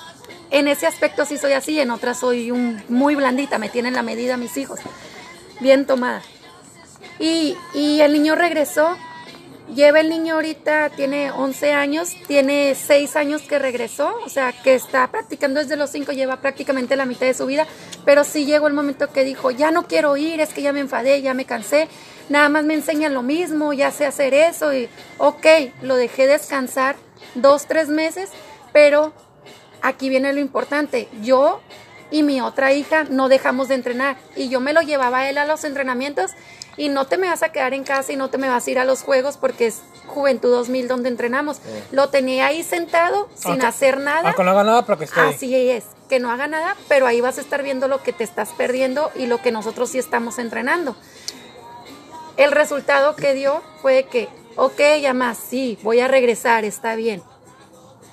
en 0.50 0.68
ese 0.68 0.88
aspecto 0.88 1.26
sí 1.26 1.38
soy 1.38 1.54
así, 1.54 1.80
en 1.80 1.92
otras 1.92 2.22
soy 2.22 2.50
un, 2.50 2.82
muy 2.90 3.14
blandita, 3.14 3.60
me 3.60 3.70
tienen 3.70 3.94
la 3.94 4.02
medida 4.02 4.36
mis 4.36 4.58
hijos, 4.58 4.80
bien 5.60 5.86
tomada. 5.86 6.24
Y, 7.20 7.56
y 7.76 8.02
el 8.02 8.14
niño 8.14 8.34
regresó, 8.34 8.98
lleva 9.76 10.00
el 10.00 10.10
niño 10.10 10.34
ahorita, 10.34 10.90
tiene 10.96 11.30
11 11.30 11.74
años, 11.74 12.16
tiene 12.26 12.74
6 12.74 13.16
años 13.16 13.44
que 13.44 13.60
regresó, 13.60 14.18
o 14.26 14.30
sea, 14.30 14.54
que 14.54 14.74
está 14.74 15.12
practicando 15.12 15.60
desde 15.60 15.76
los 15.76 15.92
5, 15.92 16.14
lleva 16.14 16.38
prácticamente 16.38 16.96
la 16.96 17.06
mitad 17.06 17.28
de 17.28 17.36
su 17.36 17.46
vida, 17.46 17.68
pero 18.06 18.24
sí 18.24 18.46
llegó 18.46 18.66
el 18.66 18.74
momento 18.74 19.12
que 19.14 19.24
dijo, 19.24 19.52
ya 19.52 19.70
no 19.70 19.86
quiero 19.86 20.18
ir, 20.18 20.42
es 20.42 20.52
que 20.52 20.64
ya 20.64 20.74
me 20.74 20.80
enfadé, 20.80 21.22
ya 21.22 21.36
me 21.36 21.46
cansé, 21.46 21.88
nada 22.30 22.50
más 22.50 22.64
me 22.66 22.74
enseñan 22.74 23.14
lo 23.14 23.22
mismo, 23.22 23.74
ya 23.74 23.92
sé 23.92 24.06
hacer 24.06 24.34
eso, 24.34 24.74
y 24.74 24.90
ok, 25.18 25.46
lo 25.82 25.96
dejé 25.96 26.28
descansar 26.28 26.96
dos, 27.36 27.66
tres 27.68 27.90
meses, 27.90 28.30
pero 28.74 29.14
aquí 29.82 30.10
viene 30.10 30.34
lo 30.34 30.40
importante. 30.40 31.08
Yo 31.22 31.62
y 32.12 32.24
mi 32.24 32.40
otra 32.42 32.72
hija 32.74 33.04
no 33.10 33.30
dejamos 33.30 33.68
de 33.68 33.76
entrenar 33.76 34.18
y 34.36 34.48
yo 34.50 34.60
me 34.60 34.74
lo 34.74 34.82
llevaba 34.82 35.20
a 35.20 35.30
él 35.30 35.38
a 35.38 35.46
los 35.46 35.64
entrenamientos 35.64 36.32
y 36.78 36.90
no 36.90 37.08
te 37.08 37.18
me 37.18 37.28
vas 37.28 37.42
a 37.42 37.50
quedar 37.50 37.74
en 37.74 37.84
casa 37.84 38.12
y 38.12 38.16
no 38.16 38.30
te 38.30 38.38
me 38.38 38.48
vas 38.50 38.68
a 38.68 38.72
ir 38.72 38.80
a 38.80 38.86
los 38.86 39.02
juegos 39.02 39.38
porque 39.38 39.68
es 39.68 39.82
Juventud 40.08 40.52
2000 40.52 40.88
donde 40.88 41.10
entrenamos. 41.10 41.58
Lo 41.92 42.10
tenía 42.10 42.48
ahí 42.48 42.64
sentado 42.64 43.28
sin 43.34 43.52
Aunque- 43.52 43.66
hacer 43.68 44.00
nada. 44.00 44.28
Aunque 44.30 44.44
no 44.44 44.52
haga 44.52 44.64
nada, 44.64 44.86
pero 44.86 44.98
que 45.00 45.06
esté. 45.06 45.20
ahí. 45.20 45.34
Así 45.34 45.70
es, 45.70 45.86
que 46.10 46.20
no 46.20 46.32
haga 46.32 46.48
nada, 46.48 46.76
pero 46.88 47.08
ahí 47.08 47.22
vas 47.22 47.38
a 47.38 47.42
estar 47.42 47.64
viendo 47.64 47.88
lo 47.88 48.04
que 48.04 48.14
te 48.14 48.24
estás 48.24 48.50
perdiendo 48.50 49.10
y 49.16 49.26
lo 49.26 49.42
que 49.42 49.52
nosotros 49.52 49.90
sí 49.90 49.98
estamos 50.00 50.38
entrenando. 50.38 50.96
El 52.38 52.52
resultado 52.52 53.16
que 53.16 53.34
dio 53.34 53.62
fue 53.82 54.04
que, 54.12 54.28
ok, 54.56 54.80
ya 55.02 55.14
más, 55.14 55.38
sí, 55.38 55.78
voy 55.84 56.00
a 56.00 56.08
regresar, 56.08 56.66
está 56.66 56.96
bien. 56.96 57.22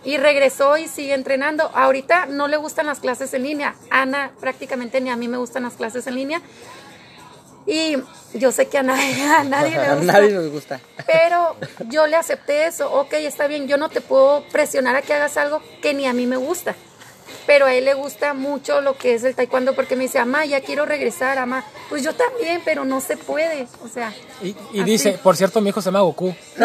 Y 0.04 0.16
regresó 0.16 0.76
y 0.78 0.88
sigue 0.88 1.14
entrenando. 1.14 1.70
Ahorita 1.74 2.26
no 2.26 2.48
le 2.48 2.56
gustan 2.56 2.86
las 2.86 2.98
clases 3.00 3.34
en 3.34 3.44
línea. 3.44 3.76
Ana 3.90 4.32
prácticamente 4.40 5.00
ni 5.00 5.10
a 5.10 5.16
mí 5.16 5.28
me 5.28 5.36
gustan 5.36 5.62
las 5.62 5.74
clases 5.74 6.06
en 6.08 6.16
línea. 6.16 6.40
Y 7.66 7.96
yo 8.34 8.50
sé 8.50 8.66
que 8.66 8.78
a 8.78 8.82
nadie, 8.82 9.22
a 9.38 9.44
nadie 9.44 9.70
le 9.70 9.76
A 9.86 9.94
gusta. 9.94 10.12
nadie 10.12 10.30
nos 10.32 10.48
gusta. 10.50 10.80
Pero 11.06 11.54
yo 11.88 12.08
le 12.08 12.16
acepté 12.16 12.66
eso. 12.66 12.92
Ok, 12.92 13.12
está 13.14 13.46
bien, 13.46 13.68
yo 13.68 13.76
no 13.76 13.88
te 13.88 14.00
puedo 14.00 14.42
presionar 14.48 14.96
a 14.96 15.02
que 15.02 15.14
hagas 15.14 15.36
algo 15.36 15.62
que 15.80 15.94
ni 15.94 16.06
a 16.06 16.12
mí 16.12 16.26
me 16.26 16.36
gusta. 16.36 16.74
Pero 17.46 17.66
a 17.66 17.74
él 17.74 17.84
le 17.84 17.94
gusta 17.94 18.34
mucho 18.34 18.80
lo 18.80 18.96
que 18.96 19.14
es 19.14 19.24
el 19.24 19.34
taekwondo 19.34 19.74
porque 19.74 19.96
me 19.96 20.04
dice, 20.04 20.18
mamá, 20.20 20.44
ya 20.44 20.60
quiero 20.60 20.86
regresar, 20.86 21.36
mamá. 21.38 21.64
Pues 21.88 22.02
yo 22.02 22.14
también, 22.14 22.62
pero 22.64 22.84
no 22.84 23.00
se 23.00 23.16
puede. 23.16 23.66
O 23.84 23.88
sea, 23.88 24.12
Y, 24.42 24.54
dice, 24.84 25.18
por 25.22 25.36
cierto, 25.36 25.60
mi 25.60 25.70
hijo 25.70 25.80
se 25.82 25.86
llama 25.86 26.00
Goku. 26.00 26.34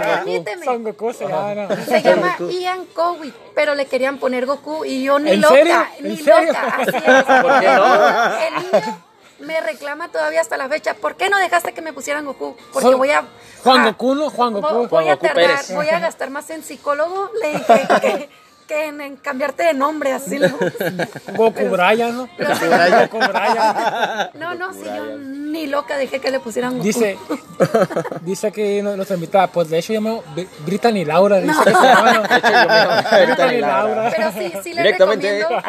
permíteme. 0.00 0.64
Son 0.64 0.82
Goku 0.84 1.12
se 1.12 1.26
llama. 1.26 1.68
Se 1.86 2.02
llama 2.02 2.36
Ian 2.50 2.86
Cowie, 2.86 3.32
pero 3.54 3.74
le 3.74 3.86
querían 3.86 4.18
poner 4.18 4.46
Goku 4.46 4.84
y 4.84 5.02
yo 5.04 5.18
ni 5.18 5.32
¿En 5.32 5.40
loca, 5.40 5.54
serio? 5.54 5.76
ni 6.00 6.10
¿En 6.10 6.16
serio? 6.24 6.46
loca. 6.52 6.76
Así 6.78 6.90
es. 6.96 7.24
¿Por 7.42 7.60
qué 7.60 7.66
no? 7.74 8.38
El 8.38 8.54
niño 8.62 9.02
me 9.38 9.60
reclama 9.60 10.08
todavía 10.10 10.40
hasta 10.40 10.56
la 10.56 10.68
fecha. 10.68 10.94
¿Por 10.94 11.16
qué 11.16 11.28
no 11.28 11.36
dejaste 11.38 11.72
que 11.74 11.82
me 11.82 11.92
pusieran 11.92 12.24
Goku? 12.24 12.56
Porque 12.72 12.88
Son- 12.88 12.98
voy 12.98 13.10
a. 13.10 13.24
Juan 13.62 13.80
ah, 13.80 13.86
Goku, 13.88 14.14
¿no? 14.14 14.30
Juan 14.30 14.52
Goku. 14.54 14.88
Voy 14.88 15.08
a 15.08 15.14
Goku 15.14 15.26
tardar, 15.26 15.46
Pérez. 15.46 15.74
voy 15.74 15.88
a 15.88 15.98
gastar 15.98 16.30
más 16.30 16.48
en 16.50 16.62
psicólogo 16.62 17.30
le 17.42 17.52
dije, 17.52 17.88
que, 18.00 18.28
que 18.66 18.86
en, 18.86 19.00
en 19.00 19.16
cambiarte 19.16 19.62
de 19.64 19.74
nombre, 19.74 20.12
así. 20.12 20.38
¿no? 20.38 20.48
Goku 21.34 21.68
Brian, 21.68 22.16
¿no? 22.16 22.28
Goku 22.38 23.18
Brian. 23.18 24.30
No, 24.34 24.54
no, 24.54 24.72
si 24.74 24.84
yo 24.84 25.16
ni 25.18 25.66
loca 25.66 25.96
dejé 25.96 26.18
que 26.20 26.30
le 26.30 26.40
pusieran 26.40 26.72
Goku. 26.74 26.84
Dice, 26.84 27.16
dice 28.22 28.52
que 28.52 28.82
no- 28.82 28.96
nuestra 28.96 29.14
invitada, 29.16 29.46
pues 29.46 29.70
de 29.70 29.78
hecho 29.78 29.92
yo 29.92 30.00
me 30.00 30.10
llamo 30.10 30.24
Bri- 30.34 30.48
Brittany 30.64 31.04
Laura, 31.04 31.38
dice 31.40 31.54
que 31.64 31.70
se 31.74 31.82
llama, 31.82 32.12
¿no? 32.12 32.22
Brittany 33.26 33.58
Laura. 33.60 34.12
Pero 34.14 34.32
sí, 34.32 34.52
sí 34.62 34.72
le 34.74 34.82
Directamente. 34.82 35.38
recomiendo. 35.38 35.62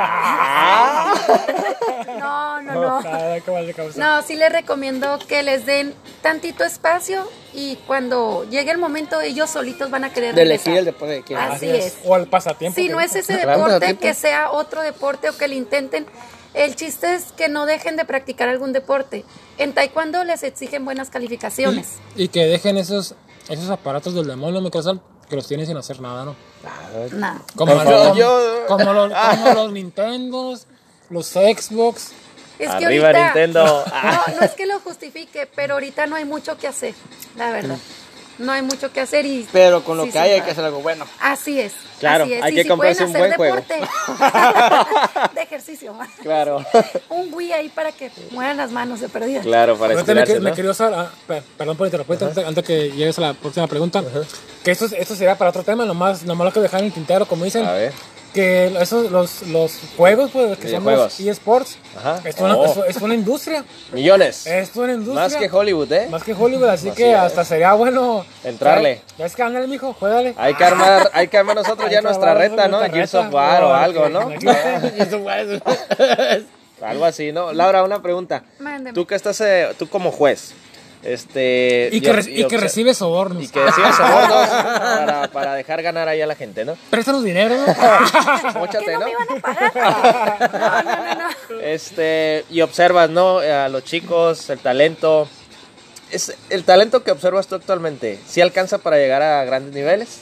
No, 2.20 2.62
no, 2.62 2.74
no. 2.74 3.02
Nada, 3.02 3.42
¿cómo 3.46 3.60
le? 3.60 3.76
No, 3.96 4.22
sí 4.24 4.36
les 4.36 4.52
recomiendo 4.52 5.20
que 5.28 5.44
les 5.44 5.66
den 5.66 5.94
tantito 6.22 6.64
espacio 6.64 7.28
y 7.60 7.76
cuando 7.88 8.46
llegue 8.50 8.70
el 8.70 8.78
momento 8.78 9.20
ellos 9.20 9.50
solitos 9.50 9.90
van 9.90 10.04
a 10.04 10.14
querer 10.14 10.36
De 10.36 10.42
regresar. 10.44 10.68
elegir 10.68 10.78
el 10.80 10.86
deporte 10.86 11.16
que 11.18 11.24
quieran. 11.24 11.52
Así 11.54 11.68
es. 11.68 11.98
O 12.06 12.16
el 12.16 12.28
pasatiempo. 12.28 12.76
Si 12.80 12.86
que- 12.86 12.94
no 12.94 13.02
es 13.02 13.16
ese 13.16 13.36
deporte, 13.36 13.98
que 13.98 14.14
sea 14.14 14.52
otro 14.52 14.84
deporte 14.84 15.28
o 15.30 15.36
que 15.36 15.48
lo 15.48 15.56
intenten. 15.56 16.06
El 16.54 16.76
chiste 16.76 17.16
es 17.16 17.32
que 17.34 17.50
no 17.50 17.66
dejen 17.66 17.98
de 17.98 18.06
practicar 18.06 18.48
algún 18.48 18.74
deporte. 18.74 19.26
En 19.58 19.74
taekwondo 19.74 20.24
les 20.24 20.44
exigen 20.44 20.86
buenas 20.86 21.10
calificaciones. 21.10 21.96
Y 22.16 22.28
que 22.28 22.46
dejen 22.46 22.78
esos, 22.78 23.16
esos 23.50 23.70
aparatos 23.72 24.14
del 24.14 24.28
demonio 24.28 24.62
Microsoft 24.62 25.00
que 25.28 25.36
los 25.36 25.48
tienen 25.48 25.66
sin 25.66 25.78
hacer 25.78 26.00
nada, 26.00 26.26
¿no? 26.26 26.36
No. 27.14 27.42
Como, 27.56 27.74
los- 27.74 27.84
como- 27.84 28.16
yo- 28.16 28.66
como 28.68 28.94
los, 28.94 29.12
como 29.14 29.54
los 29.56 29.72
Nintendos, 29.74 30.68
los 31.10 31.26
Xbox. 31.28 32.12
Es 32.60 32.70
que 32.76 32.86
Arriba 32.86 33.08
ahorita, 33.08 33.24
Nintendo. 33.26 33.86
No, 34.04 34.36
no 34.36 34.42
es 34.42 34.52
que 34.52 34.66
lo 34.66 34.80
justifique, 34.80 35.48
pero 35.56 35.76
ahorita 35.76 36.08
no 36.08 36.16
hay 36.16 36.26
mucho 36.26 36.58
que 36.58 36.68
hacer, 36.68 36.94
la 37.36 37.52
verdad. 37.52 37.78
No 38.40 38.52
hay 38.52 38.62
mucho 38.62 38.94
que 38.94 39.02
hacer 39.02 39.26
y... 39.26 39.48
Pero 39.52 39.84
con 39.84 39.98
lo 39.98 40.04
sí 40.04 40.10
que 40.10 40.14
se 40.14 40.20
hay 40.20 40.32
hay 40.34 40.42
que 40.42 40.52
hacer 40.52 40.64
algo 40.64 40.80
bueno. 40.82 41.06
Así 41.20 41.60
es. 41.60 41.74
Claro, 42.00 42.26
así 42.26 42.34
es. 42.34 42.44
hay 42.44 42.52
Y 42.54 42.56
que 42.58 42.62
si 42.64 42.70
comprarse 42.70 43.04
un 43.06 43.14
buen 43.14 43.34
juego. 43.34 43.56
de 45.34 45.42
ejercicio. 45.42 45.96
Claro. 46.22 46.64
Un 47.10 47.34
Wii 47.34 47.54
ahí 47.54 47.70
para 47.70 47.92
que 47.92 48.12
muevan 48.32 48.58
las 48.58 48.70
manos 48.72 49.00
de 49.00 49.10
perdida. 49.10 49.42
Claro, 49.42 49.76
para 49.78 49.96
me, 49.96 50.02
estirarse, 50.02 50.40
me 50.40 50.50
¿no? 50.52 50.56
quería 50.56 50.70
usar, 50.72 50.94
ah, 50.94 51.10
per- 51.26 51.42
perdón 51.58 51.78
por 51.78 51.88
interrumpirte, 51.88 52.26
antes, 52.26 52.46
antes 52.46 52.64
que 52.64 52.92
llegues 52.92 53.18
a 53.18 53.22
la 53.22 53.34
próxima 53.34 53.66
pregunta, 53.68 54.04
que 54.64 54.70
esto, 54.72 54.86
esto 54.86 55.16
sería 55.16 55.36
para 55.36 55.50
otro 55.50 55.64
tema, 55.64 55.86
nomás, 55.86 56.22
nomás 56.24 56.46
lo 56.46 56.54
que 56.54 56.60
dejar 56.60 56.82
en 56.82 56.88
el 56.88 56.94
tintero, 56.94 57.26
como 57.26 57.44
dicen, 57.46 57.66
A 57.66 57.72
ver. 57.72 57.94
Que 58.34 58.68
esos, 58.80 59.12
los, 59.12 59.44
los 59.48 59.74
juegos, 59.98 60.32
pues, 60.32 60.58
que 60.58 60.70
son 60.70 60.84
los 60.84 61.20
eSports, 61.20 61.78
es, 62.24 62.38
una, 62.40 62.56
Oh. 62.56 62.84
es, 62.86 62.96
es 62.96 63.02
una 63.02 63.14
industria, 63.16 63.64
Millones. 63.92 64.46
es 64.48 64.76
una 64.76 64.94
industria. 64.94 65.24
Más 65.24 65.36
que 65.36 65.50
Hollywood, 65.52 65.92
¿eh? 65.92 66.08
Más 66.10 66.24
que 66.24 66.34
Hollywood, 66.34 66.66
así, 66.70 66.90
Así 66.90 66.98
que 66.98 67.12
es. 67.12 67.18
hasta 67.18 67.44
sería 67.46 67.74
bueno 67.74 68.26
Entrarle. 68.44 69.02
Ya 69.18 69.26
es 69.26 69.36
que 69.36 69.44
ándale, 69.44 69.68
mijo, 69.68 69.94
juégale. 69.94 70.34
Hay 70.38 70.54
que 70.54 70.64
armar, 70.64 71.10
hay 71.14 71.28
que 71.28 71.38
armar 71.38 71.56
nosotros 71.56 71.90
ya 71.90 72.02
nuestra 72.02 72.34
reta, 72.34 72.68
¿no? 72.68 72.80
Gears 72.82 73.14
reta. 73.14 73.20
of 73.28 73.34
War 73.34 73.64
o 73.64 73.70
No, 73.70 73.74
algo, 73.76 74.10
¿no? 74.10 74.30
Algo 76.82 77.06
así, 77.06 77.32
¿no? 77.32 77.54
Laura, 77.54 77.84
una 77.84 78.02
pregunta. 78.04 78.44
Mándeme. 78.60 78.94
Tú 78.94 79.08
que 79.08 79.16
estás, 79.16 79.42
eh, 79.42 79.70
tú 79.80 79.90
como 79.90 80.12
juez, 80.12 80.54
este... 81.04 81.90
Y 81.92 82.02
que, 82.02 82.12
re- 82.14 82.32
y 82.32 82.46
que 82.48 82.58
recibe 82.58 82.94
sobornos. 82.94 83.44
Y 83.44 83.48
que 83.48 83.64
recibes 83.64 83.96
sobornos 83.98 84.48
para, 84.50 85.28
para 85.32 85.54
dejar 85.56 85.82
ganar 85.82 86.08
ahí 86.08 86.22
a 86.22 86.28
la 86.28 86.36
gente, 86.36 86.66
¿no? 86.66 86.76
Préstanos 86.90 87.24
dinero, 87.24 87.56
¿no? 87.56 87.66
¿Qué 87.66 88.52
Móchate, 88.60 88.94
no 88.94 89.00
¿no? 89.00 89.06
me 89.06 89.12
iban 89.12 89.38
a 89.38 89.42
pagar? 89.42 90.52
No, 90.54 90.84
no, 90.84 91.16
no, 91.16 91.30
no. 91.56 91.60
Este, 91.62 92.46
y 92.50 92.62
observas, 92.62 93.10
¿no? 93.10 93.40
A 93.40 93.70
los 93.70 93.84
chicos, 93.84 94.50
el 94.50 94.60
talento. 94.60 95.28
Es 96.12 96.34
el 96.50 96.64
talento 96.64 97.04
que 97.04 97.12
observas 97.12 97.48
tú 97.48 97.56
actualmente, 97.56 98.18
¿sí 98.26 98.40
alcanza 98.40 98.78
para 98.78 98.96
llegar 98.98 99.22
a 99.22 99.44
grandes 99.44 99.74
niveles? 99.74 100.20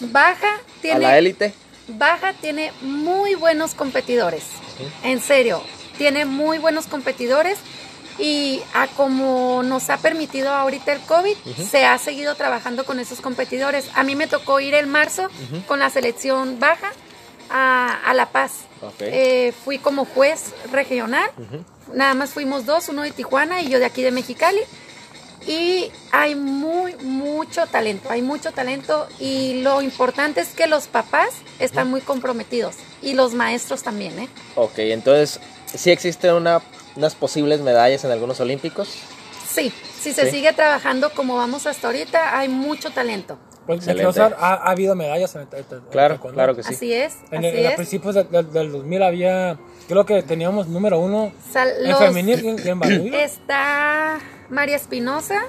Baja 0.00 0.54
A 0.54 0.58
la 0.58 0.80
tiene, 0.82 1.18
élite. 1.18 1.54
Baja 1.88 2.32
tiene 2.40 2.72
muy 2.82 3.36
buenos 3.36 3.74
competidores. 3.74 4.42
En 5.04 5.20
serio, 5.20 5.62
tiene 5.98 6.24
muy 6.24 6.58
buenos 6.58 6.86
competidores. 6.86 7.58
Y 8.18 8.62
a 8.72 8.86
como 8.88 9.62
nos 9.62 9.90
ha 9.90 9.98
permitido 9.98 10.50
ahorita 10.50 10.92
el 10.92 11.00
COVID, 11.02 11.36
se 11.70 11.84
ha 11.84 11.98
seguido 11.98 12.34
trabajando 12.34 12.84
con 12.84 12.98
esos 12.98 13.20
competidores. 13.20 13.90
A 13.94 14.02
mí 14.04 14.16
me 14.16 14.26
tocó 14.26 14.60
ir 14.60 14.74
en 14.74 14.88
marzo 14.88 15.28
con 15.68 15.78
la 15.80 15.90
selección 15.90 16.58
baja 16.58 16.92
a, 17.50 18.00
a 18.06 18.14
La 18.14 18.30
Paz. 18.30 18.52
Eh, 19.00 19.52
fui 19.64 19.78
como 19.78 20.04
juez 20.04 20.54
regional. 20.72 21.30
Nada 21.92 22.14
más 22.14 22.30
fuimos 22.30 22.66
dos, 22.66 22.88
uno 22.88 23.02
de 23.02 23.10
Tijuana 23.10 23.60
y 23.62 23.68
yo 23.68 23.78
de 23.78 23.84
aquí 23.84 24.02
de 24.02 24.10
Mexicali. 24.10 24.60
Y 25.46 25.92
hay 26.10 26.34
muy, 26.34 26.96
mucho 26.96 27.66
talento, 27.66 28.10
hay 28.10 28.20
mucho 28.20 28.50
talento 28.50 29.06
y 29.20 29.60
lo 29.62 29.80
importante 29.80 30.40
es 30.40 30.48
que 30.48 30.66
los 30.66 30.88
papás 30.88 31.28
están 31.60 31.88
muy 31.88 32.00
comprometidos 32.00 32.74
y 33.00 33.14
los 33.14 33.32
maestros 33.32 33.84
también, 33.84 34.18
¿eh? 34.18 34.28
Ok, 34.56 34.78
entonces, 34.78 35.38
¿sí 35.72 35.92
existen 35.92 36.34
una, 36.34 36.60
unas 36.96 37.14
posibles 37.14 37.60
medallas 37.60 38.04
en 38.04 38.10
algunos 38.10 38.40
olímpicos? 38.40 38.88
Sí, 39.48 39.72
si 40.00 40.12
se 40.12 40.26
Sí. 40.26 40.30
sigue 40.36 40.52
trabajando 40.52 41.10
como 41.12 41.36
vamos 41.36 41.66
hasta 41.66 41.86
ahorita, 41.86 42.38
hay 42.38 42.48
mucho 42.48 42.90
talento. 42.90 43.38
Pues, 43.66 43.86
ha, 43.88 44.26
ha 44.38 44.70
habido 44.70 44.94
medallas 44.94 45.34
en 45.34 45.40
el, 45.42 45.48
en 45.52 45.58
el 45.58 45.80
Claro, 45.90 46.14
taekwondo. 46.14 46.34
claro 46.34 46.54
que 46.54 46.62
sí. 46.62 46.74
Así 46.74 46.92
es, 46.92 47.14
En, 47.32 47.38
así 47.38 47.46
el- 47.48 47.56
en 47.58 47.66
es. 47.66 47.74
principios 47.74 48.14
de- 48.14 48.24
de- 48.24 48.42
del 48.44 48.70
2000 48.70 49.02
había, 49.02 49.58
creo 49.88 50.06
que 50.06 50.22
teníamos 50.22 50.68
número 50.68 51.00
uno 51.00 51.32
Sal- 51.52 51.72
en 51.82 51.88
los- 51.90 51.98
femenil 51.98 52.44
y 52.44 52.48
en, 52.48 52.58
y 52.64 52.68
en 52.68 52.78
varonil. 52.78 53.14
Está 53.14 54.20
María 54.50 54.76
Espinosa, 54.76 55.42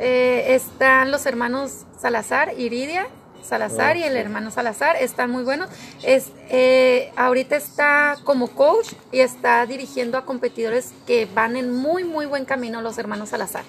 eh, 0.00 0.46
están 0.54 1.10
los 1.12 1.26
hermanos 1.26 1.84
Salazar, 2.00 2.54
Iridia 2.58 3.06
Salazar 3.42 3.96
y 3.96 4.02
el 4.02 4.16
hermano 4.16 4.50
Salazar, 4.50 4.96
están 4.96 5.30
muy 5.30 5.42
buenos. 5.42 5.68
Es, 6.02 6.26
eh, 6.50 7.12
ahorita 7.16 7.56
está 7.56 8.16
como 8.24 8.48
coach 8.48 8.92
y 9.12 9.20
está 9.20 9.64
dirigiendo 9.66 10.18
a 10.18 10.24
competidores 10.24 10.92
que 11.06 11.26
van 11.34 11.56
en 11.56 11.72
muy, 11.72 12.04
muy 12.04 12.26
buen 12.26 12.44
camino 12.44 12.82
los 12.82 12.98
hermanos 12.98 13.30
Salazar. 13.30 13.64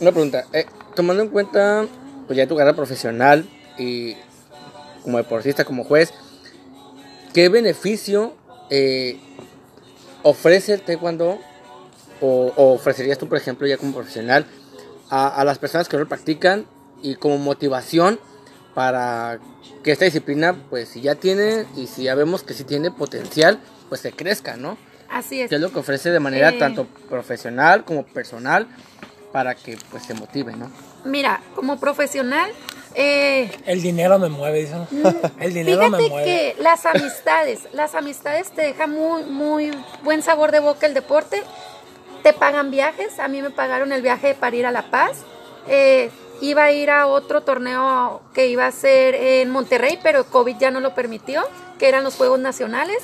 Una 0.00 0.10
pregunta. 0.12 0.44
eh, 0.52 0.66
tomando 0.94 1.22
en 1.22 1.28
cuenta 1.28 1.86
pues 2.26 2.36
ya 2.36 2.46
tu 2.46 2.56
carrera 2.56 2.74
profesional 2.74 3.48
y 3.78 4.16
como 5.02 5.18
deportista, 5.18 5.64
como 5.64 5.84
juez, 5.84 6.12
¿qué 7.34 7.48
beneficio 7.48 8.34
eh, 8.70 9.20
ofrece 10.22 10.72
el 10.72 10.80
taekwondo 10.80 11.38
o, 12.20 12.52
o 12.56 12.72
ofrecerías 12.72 13.18
tú, 13.18 13.28
por 13.28 13.36
ejemplo, 13.36 13.66
ya 13.66 13.76
como 13.76 13.92
profesional 13.92 14.46
a, 15.10 15.28
a 15.28 15.44
las 15.44 15.58
personas 15.58 15.88
que 15.88 15.98
lo 15.98 16.08
practican 16.08 16.66
y 17.02 17.16
como 17.16 17.36
motivación 17.36 18.18
para 18.74 19.38
que 19.82 19.92
esta 19.92 20.04
disciplina, 20.04 20.54
pues 20.70 20.88
si 20.88 21.00
ya 21.00 21.14
tiene 21.14 21.66
y 21.76 21.86
si 21.86 22.04
ya 22.04 22.14
vemos 22.14 22.42
que 22.42 22.54
sí 22.54 22.64
tiene 22.64 22.90
potencial, 22.90 23.60
pues 23.88 24.00
se 24.00 24.12
crezca, 24.12 24.56
¿no? 24.56 24.76
Así 25.10 25.40
es. 25.40 25.48
¿Qué 25.48 25.54
es 25.56 25.60
lo 25.60 25.70
que 25.72 25.78
ofrece 25.78 26.10
de 26.10 26.20
manera 26.20 26.50
Eh. 26.50 26.58
tanto 26.58 26.86
profesional 27.08 27.84
como 27.84 28.04
personal 28.04 28.66
para 29.32 29.54
que 29.54 29.78
pues 29.90 30.04
se 30.04 30.14
motive, 30.14 30.54
¿no? 30.56 30.70
Mira, 31.04 31.40
como 31.54 31.78
profesional, 31.78 32.50
eh, 32.96 33.50
El 33.66 33.82
dinero 33.82 34.18
me 34.18 34.28
mueve, 34.28 34.60
dicen. 34.60 34.86
El 35.40 35.52
dinero 35.54 35.88
me 35.90 35.98
Fíjate 35.98 36.08
mueve. 36.10 36.24
que 36.24 36.62
las 36.62 36.86
amistades, 36.86 37.60
las 37.72 37.94
amistades 37.94 38.50
te 38.52 38.62
dejan 38.62 38.90
muy, 38.92 39.24
muy 39.24 39.70
buen 40.02 40.22
sabor 40.22 40.50
de 40.52 40.60
boca 40.60 40.86
el 40.86 40.94
deporte. 40.94 41.42
Te 42.22 42.32
pagan 42.32 42.70
viajes. 42.70 43.18
A 43.18 43.28
mí 43.28 43.42
me 43.42 43.50
pagaron 43.50 43.92
el 43.92 44.00
viaje 44.00 44.34
para 44.34 44.56
ir 44.56 44.64
a 44.66 44.70
La 44.72 44.90
Paz. 44.90 45.18
Eh, 45.68 46.10
iba 46.50 46.64
a 46.64 46.72
ir 46.72 46.90
a 46.90 47.06
otro 47.06 47.42
torneo 47.42 48.22
que 48.32 48.46
iba 48.48 48.66
a 48.66 48.72
ser 48.72 49.14
en 49.14 49.50
Monterrey, 49.50 49.98
pero 50.02 50.24
COVID 50.24 50.56
ya 50.58 50.70
no 50.70 50.80
lo 50.80 50.94
permitió, 50.94 51.42
que 51.78 51.88
eran 51.88 52.04
los 52.04 52.14
Juegos 52.16 52.38
Nacionales. 52.38 52.98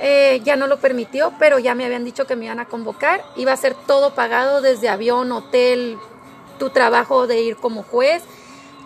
Eh, 0.00 0.40
ya 0.44 0.54
no 0.54 0.68
lo 0.68 0.78
permitió, 0.78 1.32
pero 1.40 1.58
ya 1.58 1.74
me 1.74 1.84
habían 1.84 2.04
dicho 2.04 2.26
que 2.26 2.36
me 2.36 2.44
iban 2.44 2.60
a 2.60 2.66
convocar. 2.66 3.24
Iba 3.36 3.52
a 3.52 3.56
ser 3.56 3.74
todo 3.74 4.14
pagado 4.14 4.60
desde 4.60 4.88
avión, 4.88 5.32
hotel, 5.32 5.98
tu 6.58 6.70
trabajo 6.70 7.26
de 7.26 7.40
ir 7.40 7.56
como 7.56 7.82
juez 7.82 8.22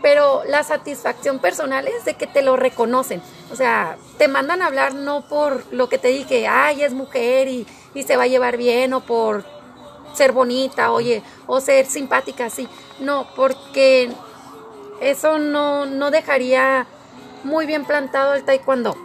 pero 0.00 0.42
la 0.48 0.64
satisfacción 0.64 1.38
personal 1.38 1.86
es 1.86 2.04
de 2.04 2.14
que 2.14 2.26
te 2.26 2.42
lo 2.42 2.56
reconocen. 2.56 3.22
O 3.52 3.54
sea, 3.54 3.96
te 4.18 4.26
mandan 4.26 4.60
a 4.60 4.66
hablar 4.66 4.94
no 4.94 5.28
por 5.28 5.62
lo 5.72 5.88
que 5.88 5.96
te 5.96 6.08
dije, 6.08 6.48
ay, 6.48 6.82
es 6.82 6.92
mujer 6.92 7.46
y 7.46 7.64
y 7.94 8.02
se 8.02 8.16
va 8.16 8.24
a 8.24 8.26
llevar 8.26 8.56
bien 8.56 8.92
o 8.94 9.00
por 9.00 9.44
ser 10.14 10.32
bonita, 10.32 10.92
oye, 10.92 11.22
o 11.46 11.60
ser 11.60 11.86
simpática, 11.86 12.50
sí. 12.50 12.68
No, 13.03 13.26
porque 13.34 14.11
eso 15.00 15.38
no, 15.38 15.86
no 15.86 16.11
dejaría 16.11 16.86
muy 17.44 17.66
bien 17.66 17.84
plantado 17.84 18.34
el 18.34 18.44
taekwondo. 18.44 18.96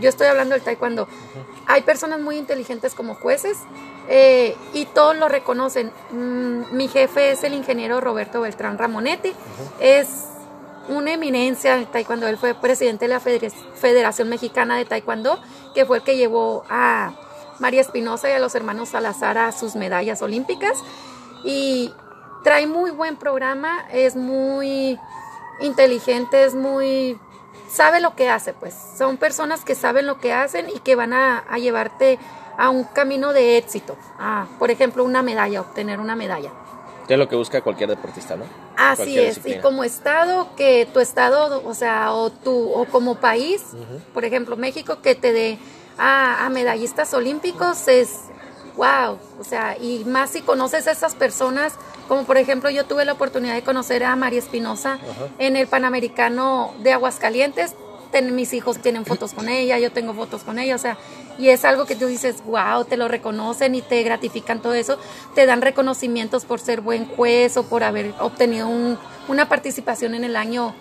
Yo 0.00 0.08
estoy 0.08 0.26
hablando 0.26 0.54
del 0.54 0.62
taekwondo. 0.62 1.08
Hay 1.66 1.82
personas 1.82 2.20
muy 2.20 2.36
inteligentes 2.36 2.94
como 2.94 3.14
jueces 3.14 3.58
eh, 4.08 4.56
y 4.72 4.86
todos 4.86 5.16
lo 5.16 5.28
reconocen. 5.28 5.92
Mm, 6.10 6.76
mi 6.76 6.88
jefe 6.88 7.30
es 7.30 7.44
el 7.44 7.54
ingeniero 7.54 8.00
Roberto 8.00 8.40
Beltrán 8.40 8.78
Ramonetti. 8.78 9.32
Es 9.80 10.24
una 10.88 11.12
eminencia 11.12 11.76
en 11.76 11.86
taekwondo. 11.86 12.26
Él 12.26 12.38
fue 12.38 12.54
presidente 12.54 13.06
de 13.06 13.08
la 13.08 13.20
Federación 13.20 14.28
Mexicana 14.28 14.76
de 14.76 14.84
Taekwondo, 14.84 15.38
que 15.74 15.84
fue 15.84 15.98
el 15.98 16.02
que 16.02 16.16
llevó 16.16 16.64
a 16.68 17.12
María 17.58 17.80
Espinosa 17.80 18.28
y 18.30 18.32
a 18.32 18.38
los 18.38 18.54
hermanos 18.54 18.90
Salazar 18.90 19.38
a 19.38 19.52
sus 19.52 19.76
medallas 19.76 20.22
olímpicas. 20.22 20.78
Y 21.44 21.92
trae 22.48 22.66
muy 22.66 22.90
buen 22.90 23.16
programa, 23.16 23.84
es 23.92 24.16
muy 24.16 24.98
inteligente, 25.60 26.44
es 26.44 26.54
muy... 26.54 27.18
sabe 27.70 28.00
lo 28.00 28.16
que 28.16 28.30
hace, 28.30 28.54
pues. 28.54 28.74
Son 28.96 29.18
personas 29.18 29.66
que 29.66 29.74
saben 29.74 30.06
lo 30.06 30.18
que 30.18 30.32
hacen 30.32 30.66
y 30.70 30.78
que 30.78 30.94
van 30.94 31.12
a, 31.12 31.44
llevarte 31.58 32.18
a 32.56 32.70
un 32.70 32.84
camino 32.84 33.34
de 33.34 33.58
éxito. 33.58 33.98
A, 34.18 34.46
por 34.58 34.70
ejemplo, 34.70 35.04
una 35.04 35.20
medalla, 35.20 35.60
obtener 35.60 36.00
una 36.00 36.16
medalla. 36.16 36.50
Que 37.06 37.14
es 37.14 37.18
lo 37.18 37.28
que 37.28 37.36
busca 37.36 37.60
cualquier 37.60 37.90
deportista, 37.90 38.34
¿no? 38.34 38.46
Así 38.78 39.18
es, 39.18 39.44
y 39.44 39.58
como 39.58 39.84
estado, 39.84 40.48
que 40.56 40.88
tu 40.90 41.00
estado, 41.00 41.62
o 41.66 41.74
sea, 41.74 42.14
o 42.14 42.30
tu, 42.30 42.72
o 42.72 42.86
como 42.86 43.16
país, 43.16 43.62
por 44.14 44.24
ejemplo, 44.24 44.56
México, 44.56 45.02
que 45.02 45.14
te 45.14 45.34
dé 45.34 45.58
a, 45.98 46.48
medallistas 46.50 47.12
olímpicos 47.12 47.88
es 47.88 48.20
wow, 48.78 49.18
o 49.40 49.44
sea, 49.44 49.76
y 49.76 50.04
más 50.04 50.30
si 50.30 50.40
conoces 50.40 50.86
a 50.86 50.92
esas 50.92 51.16
personas, 51.16 51.74
como 52.06 52.24
por 52.24 52.38
ejemplo 52.38 52.70
yo 52.70 52.86
tuve 52.86 53.04
la 53.04 53.12
oportunidad 53.12 53.54
de 53.54 53.62
conocer 53.62 54.04
a 54.04 54.14
María 54.14 54.38
Espinosa 54.38 54.98
en 55.38 55.56
el 55.56 55.66
Panamericano 55.66 56.72
de 56.80 56.92
Aguascalientes, 56.92 57.74
mis 58.32 58.52
hijos 58.54 58.78
tienen 58.78 59.04
fotos 59.04 59.34
con 59.34 59.48
ella, 59.48 59.78
yo 59.78 59.92
tengo 59.92 60.14
fotos 60.14 60.42
con 60.42 60.58
ella, 60.58 60.76
o 60.76 60.78
sea, 60.78 60.96
y 61.38 61.48
es 61.50 61.64
algo 61.64 61.86
que 61.86 61.96
tú 61.96 62.06
dices, 62.06 62.36
wow, 62.44 62.84
te 62.84 62.96
lo 62.96 63.08
reconocen 63.08 63.74
y 63.74 63.82
te 63.82 64.02
gratifican 64.02 64.62
todo 64.62 64.74
eso, 64.74 64.96
te 65.34 65.44
dan 65.44 65.60
reconocimientos 65.60 66.44
por 66.44 66.60
ser 66.60 66.80
buen 66.80 67.06
juez 67.06 67.56
o 67.56 67.64
por 67.64 67.82
haber 67.82 68.14
obtenido 68.20 68.68
una 69.28 69.48
participación 69.48 70.14
en 70.14 70.24
el 70.24 70.36
año 70.36 70.74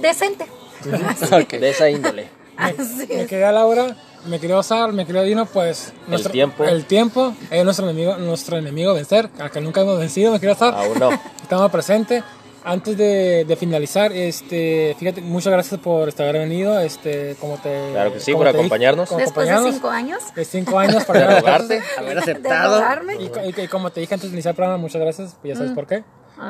decente. 0.00 0.46
De 0.84 1.70
esa 1.70 1.88
índole. 1.90 2.43
Me, 2.58 3.26
queda 3.28 3.52
Laura 3.52 3.96
me 4.26 4.40
quería 4.40 4.58
Osar, 4.58 4.92
me 4.92 5.06
quería 5.06 5.22
Dino, 5.22 5.46
pues 5.46 5.92
nuestro, 6.06 6.30
el 6.30 6.32
tiempo, 6.32 6.64
el 6.64 6.84
tiempo 6.86 7.34
es 7.50 7.64
nuestro 7.64 7.88
enemigo, 7.88 8.16
nuestro 8.16 8.56
enemigo 8.56 8.94
vencer, 8.94 9.28
al 9.38 9.50
que 9.50 9.60
nunca 9.60 9.82
hemos 9.82 9.98
vencido, 9.98 10.32
me 10.32 10.40
quería 10.40 10.54
Osar. 10.54 10.74
Aún 10.74 10.98
no. 10.98 11.10
Estamos 11.42 11.70
presentes. 11.70 12.24
Antes 12.66 12.96
de, 12.96 13.44
de, 13.44 13.56
finalizar, 13.56 14.10
este, 14.10 14.96
fíjate, 14.98 15.20
muchas 15.20 15.52
gracias 15.52 15.78
por 15.78 16.08
estar 16.08 16.32
venido, 16.32 16.80
este, 16.80 17.36
como 17.38 17.58
te, 17.58 17.90
claro 17.92 18.14
que 18.14 18.20
sí, 18.20 18.32
por 18.32 18.48
acompañarnos. 18.48 19.14
Después 19.14 19.46
de 19.46 19.72
cinco 19.72 19.90
años. 19.90 20.22
De 20.34 20.44
cinco 20.46 20.78
años 20.78 21.04
para 21.04 21.26
rogarte, 21.40 21.82
haber 21.98 22.18
aceptado. 22.18 22.82
Y, 23.18 23.60
y, 23.60 23.68
como 23.68 23.90
te 23.90 24.00
dije 24.00 24.14
antes 24.14 24.30
de 24.30 24.36
iniciar 24.36 24.52
el 24.52 24.56
programa, 24.56 24.78
muchas 24.78 25.02
gracias, 25.02 25.36
pues 25.42 25.52
ya 25.52 25.56
sabes 25.56 25.72
mm. 25.72 25.74
por 25.74 25.86
qué. 25.86 26.04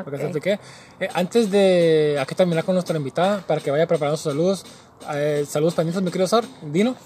Porque 0.04 0.58
eh, 1.00 1.08
antes 1.12 1.50
de 1.50 2.16
aquí 2.20 2.34
terminar 2.34 2.64
con 2.64 2.74
nuestra 2.74 2.96
invitada, 2.96 3.40
para 3.46 3.60
que 3.60 3.70
vaya 3.70 3.86
preparando 3.86 4.16
sus 4.16 4.32
saludos, 4.32 4.64
eh, 5.14 5.44
saludos 5.48 5.74
pendientes, 5.74 6.02
mi 6.02 6.10
querido 6.10 6.28
Sar, 6.28 6.44
Dino. 6.62 6.96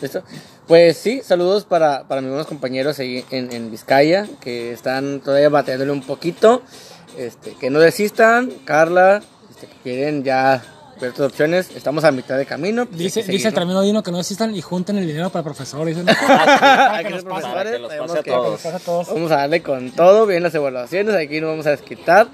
¿Listo? 0.00 0.22
Pues 0.66 0.96
sí, 0.96 1.22
saludos 1.24 1.64
para, 1.64 2.08
para 2.08 2.20
mis 2.20 2.30
buenos 2.30 2.46
compañeros 2.46 2.98
ahí 2.98 3.24
en, 3.30 3.52
en 3.52 3.70
Vizcaya, 3.70 4.26
que 4.40 4.72
están 4.72 5.20
todavía 5.20 5.48
bateándole 5.48 5.92
un 5.92 6.02
poquito. 6.02 6.62
Este, 7.16 7.54
que 7.54 7.68
no 7.68 7.78
desistan, 7.78 8.50
Carla, 8.64 9.22
este, 9.50 9.66
que 9.66 9.74
quieren 9.82 10.24
ya 10.24 10.62
ver 10.98 11.10
otras 11.10 11.28
opciones, 11.28 11.70
estamos 11.76 12.04
a 12.04 12.12
mitad 12.12 12.38
de 12.38 12.46
camino. 12.46 12.86
Pues 12.86 12.98
dice, 12.98 13.22
dice 13.24 13.48
el 13.48 13.54
término 13.54 13.82
Dino 13.82 14.02
que 14.02 14.10
no 14.10 14.18
desistan 14.18 14.54
y 14.54 14.62
junten 14.62 14.96
el 14.96 15.06
dinero 15.06 15.28
para 15.30 15.40
el 15.40 15.44
profesor. 15.44 15.86
Vamos 19.08 19.30
a 19.30 19.36
darle 19.36 19.62
con 19.62 19.90
todo, 19.90 20.26
bien 20.26 20.42
las 20.42 20.54
evaluaciones, 20.54 21.14
aquí 21.14 21.40
no 21.40 21.48
vamos 21.48 21.66
a 21.66 21.70
desquitar. 21.70 22.28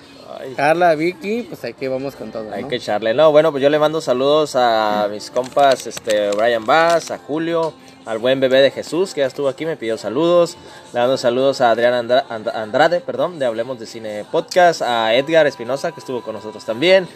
Carla, 0.56 0.94
Vicky, 0.94 1.42
pues 1.42 1.64
aquí 1.64 1.88
vamos 1.88 2.16
con 2.16 2.30
todo. 2.30 2.52
Hay 2.52 2.64
que 2.64 2.76
echarle. 2.76 3.14
No, 3.14 3.30
bueno, 3.30 3.50
pues 3.50 3.62
yo 3.62 3.70
le 3.70 3.78
mando 3.78 4.00
saludos 4.00 4.54
a 4.56 5.08
mis 5.10 5.30
compas, 5.30 5.86
este, 5.86 6.30
Brian 6.32 6.64
Bass, 6.64 7.10
a 7.10 7.18
Julio, 7.18 7.72
al 8.04 8.18
buen 8.18 8.40
bebé 8.40 8.60
de 8.60 8.70
Jesús 8.70 9.14
que 9.14 9.20
ya 9.20 9.26
estuvo 9.26 9.48
aquí, 9.48 9.66
me 9.66 9.76
pidió 9.76 9.96
saludos. 9.96 10.56
Le 10.92 11.00
mando 11.00 11.16
saludos 11.16 11.60
a 11.60 11.70
Adrián 11.70 12.10
Andrade, 12.54 13.00
perdón, 13.00 13.38
de 13.38 13.46
Hablemos 13.46 13.78
de 13.78 13.86
Cine 13.86 14.24
Podcast, 14.30 14.82
a 14.82 15.14
Edgar 15.14 15.46
Espinosa 15.46 15.92
que 15.92 16.00
estuvo 16.00 16.22
con 16.22 16.34
nosotros 16.34 16.64
también 16.64 17.08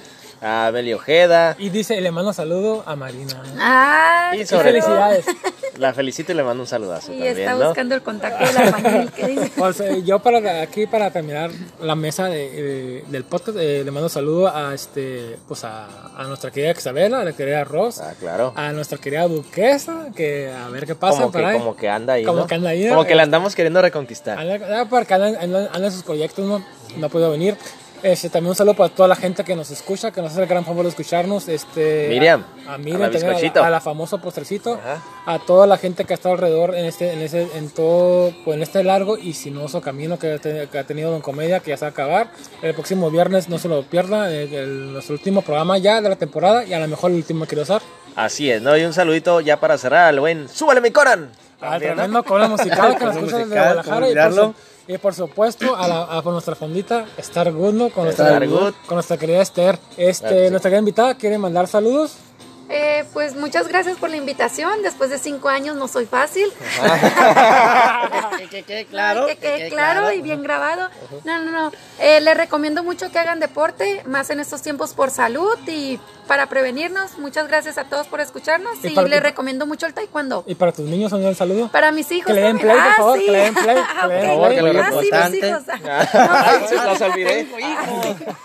a 0.43 0.71
Beli 0.71 0.93
Ojeda. 0.93 1.55
Y 1.59 1.71
dice, 1.71 2.01
le 2.01 2.11
mando 2.11 2.33
saludo 2.33 2.83
a 2.85 2.97
Marina. 2.97 3.41
Ah, 3.59 4.33
y 4.35 4.45
felicidades. 4.45 5.25
La 5.79 5.95
felicito 5.95 6.33
y 6.33 6.35
le 6.35 6.43
mando 6.43 6.63
un 6.63 6.67
saludazo. 6.67 7.13
Y 7.13 7.23
está 7.23 7.55
buscando 7.57 7.95
el 7.95 8.03
contacto 8.03 8.45
de 8.45 8.53
la 8.53 8.73
familia. 8.73 9.51
Pues, 9.57 9.81
eh, 9.81 10.03
yo 10.05 10.19
para 10.19 10.63
aquí, 10.63 10.87
para 10.87 11.11
terminar 11.11 11.51
la 11.81 11.95
mesa 11.95 12.27
de, 12.27 13.05
del 13.07 13.25
podcast, 13.25 13.57
eh, 13.59 13.83
le 13.85 13.91
mando 13.91 14.09
saludo 14.09 14.55
a 14.55 14.75
este 14.75 15.39
pues 15.47 15.65
a, 15.65 16.11
a, 16.17 16.25
nuestra 16.25 16.51
querida 16.51 16.73
Isabela, 16.73 17.21
a 17.21 17.25
la 17.25 17.33
querida 17.33 17.65
Ross. 17.65 18.01
Ah, 18.01 18.15
claro. 18.19 18.53
A 18.57 18.73
nuestra 18.73 18.99
querida 18.99 19.29
Duquesa, 19.29 20.09
que 20.15 20.51
a 20.51 20.69
ver 20.69 20.87
qué 20.87 20.95
pasa. 20.95 21.23
Como, 21.23 21.33
que, 21.33 21.53
como 21.53 21.77
que 21.77 21.89
anda 21.89 22.15
ahí. 22.15 22.25
Como 22.25 22.47
que 22.47 22.55
anda 22.55 22.71
ahí. 22.71 22.89
Como 22.89 23.05
que 23.05 23.15
la 23.15 23.23
andamos 23.23 23.55
queriendo 23.55 23.81
reconquistar. 23.81 24.39
Anda, 24.39 24.87
porque 24.87 25.15
anda, 25.15 25.69
en 25.75 25.93
sus 25.93 26.03
proyectos, 26.03 26.47
no, 26.47 26.65
no 26.97 27.07
ha 27.07 27.09
podido 27.09 27.31
venir. 27.31 27.57
Este, 28.03 28.29
también 28.31 28.51
un 28.51 28.57
saludo 28.57 28.75
para 28.75 28.93
toda 28.93 29.07
la 29.07 29.15
gente 29.15 29.45
que 29.45 29.55
nos 29.55 29.71
escucha, 29.71 30.11
que 30.11 30.21
nos 30.21 30.33
hace 30.33 30.43
el 30.43 30.49
gran 30.49 30.65
favor 30.65 30.83
de 30.83 30.91
escucharnos. 30.91 31.47
Este, 31.49 32.09
Miriam. 32.09 32.45
A, 32.67 32.77
Miriam, 32.77 33.03
a, 33.03 33.71
la, 33.71 33.81
famosa 33.81 34.19
postrecito. 34.19 34.79
A 35.25 35.39
toda 35.39 35.69
la 35.69 35.77
gente 35.79 36.05
que 36.05 36.13
ha 36.13 36.17
estado 36.17 36.35
alrededor 36.35 36.75
en 36.75 36.85
este, 36.85 37.13
en 37.13 37.21
ese, 37.21 37.49
en 37.55 37.71
todo, 37.71 38.33
pues, 38.45 38.57
en 38.57 38.63
este 38.63 38.83
largo 38.83 39.17
y 39.17 39.35
sinuoso 39.35 39.81
camino 39.81 40.19
que, 40.19 40.33
ha 40.33 40.85
tenido 40.85 41.13
Don 41.13 41.21
Comedia, 41.21 41.61
que 41.61 41.71
ya 41.71 41.77
se 41.77 41.85
va 41.85 41.89
a 41.89 41.93
acabar. 41.93 42.31
El 42.61 42.75
próximo 42.75 43.09
viernes 43.11 43.49
no 43.49 43.59
se 43.59 43.69
lo 43.69 43.83
pierda, 43.85 44.29
nuestro 44.29 45.15
último 45.15 45.43
programa 45.43 45.79
ya 45.79 46.01
de 46.01 46.09
la 46.09 46.17
temporada 46.17 46.65
y 46.65 46.73
a 46.73 46.81
lo 46.81 46.89
mejor 46.89 47.13
el 47.13 47.19
último 47.19 47.47
que 47.47 47.55
usar. 47.57 47.83
Así 48.17 48.51
es, 48.51 48.61
¿no? 48.61 48.77
Y 48.77 48.85
un 48.85 48.93
saludito 48.93 49.41
ya 49.41 49.61
para 49.61 49.79
cerrar 49.79 50.09
al 50.09 50.21
buen 50.21 50.49
¡Súbale 50.49 50.81
mi 50.81 50.91
Coran! 50.91 51.31
Al 51.61 51.81
tremendo 51.81 52.25
Coran 52.25 52.51
musical 52.51 52.97
que 52.99 53.05
nos 53.05 53.17
escucha 53.17 53.39
desde 53.39 53.55
Guadalajara. 53.55 54.09
Y 54.09 54.15
por, 54.15 54.55
y 54.89 54.99
por 54.99 55.15
supuesto 55.15 55.77
a, 55.77 55.87
la, 55.87 56.05
a 56.05 56.23
nuestra 56.23 56.55
fondita 56.55 57.07
Star 57.19 57.53
Good, 57.53 57.93
Con, 57.93 58.05
nuestra, 58.05 58.41
con 58.87 58.97
nuestra 58.97 59.17
querida 59.17 59.41
Esther. 59.41 59.79
Este, 59.97 60.51
Nuestra 60.51 60.71
querida 60.71 60.81
invitada 60.81 61.15
quiere 61.15 61.39
mandar 61.39 61.69
saludos. 61.69 62.17
Eh, 62.75 63.05
pues 63.13 63.37
muchas 63.37 63.69
gracias 63.69 63.99
por 63.99 64.09
la 64.09 64.17
invitación. 64.17 64.83
Después 64.83 65.11
de 65.11 65.19
cinco 65.19 65.51
años 65.51 65.77
no 65.77 65.89
soy 65.89 66.07
fácil. 66.07 66.47
que 68.51 68.63
quede 68.63 68.87
claro. 68.87 69.27
que 69.27 69.37
quede 69.37 69.69
claro, 69.69 70.11
y 70.11 70.23
bien 70.23 70.43
grabado. 70.43 70.89
No, 71.25 71.39
no, 71.45 71.51
no. 71.51 71.73
Eh, 71.99 72.21
les 72.23 72.35
recomiendo 72.35 72.83
mucho 72.83 73.11
que 73.11 73.19
hagan 73.19 73.41
deporte, 73.41 74.03
más 74.07 74.31
en 74.31 74.41
estos 74.41 74.63
tiempos 74.63 74.95
por 74.95 75.11
salud 75.11 75.59
y 75.67 76.01
para 76.27 76.47
prevenirnos. 76.47 77.19
Muchas 77.19 77.47
gracias 77.49 77.77
a 77.77 77.85
todos 77.85 78.07
por 78.07 78.21
escucharnos 78.21 78.83
y, 78.83 78.95
les 78.95 79.23
recomiendo 79.23 79.67
mucho 79.67 79.87
el 79.87 79.93
taekwondo. 79.93 80.45
¿Y 80.47 80.55
para 80.55 80.73
tus 80.73 80.89
niños 80.89 81.13
un 81.13 81.35
saludo? 81.35 81.69
Para 81.69 81.93
mis 81.93 82.11
hijos. 82.11 82.27
Que 82.27 82.33
le 82.33 82.41
den 82.41 82.59
play, 82.59 82.77
por 82.77 82.95
favor. 82.95 83.19
Que 83.19 83.31
le 83.31 83.39
den 83.39 83.55
play. 83.55 83.77
Ah, 83.95 84.09
que 84.09 84.63
le 84.63 84.73
den 84.73 84.91
play. 84.93 85.11
Ah, 85.13 85.29
sí, 85.29 85.33
mis 85.33 85.45
hijos. 85.45 85.63
Ah, 85.69 86.87
los 86.87 87.01
olvidé. 87.01 87.49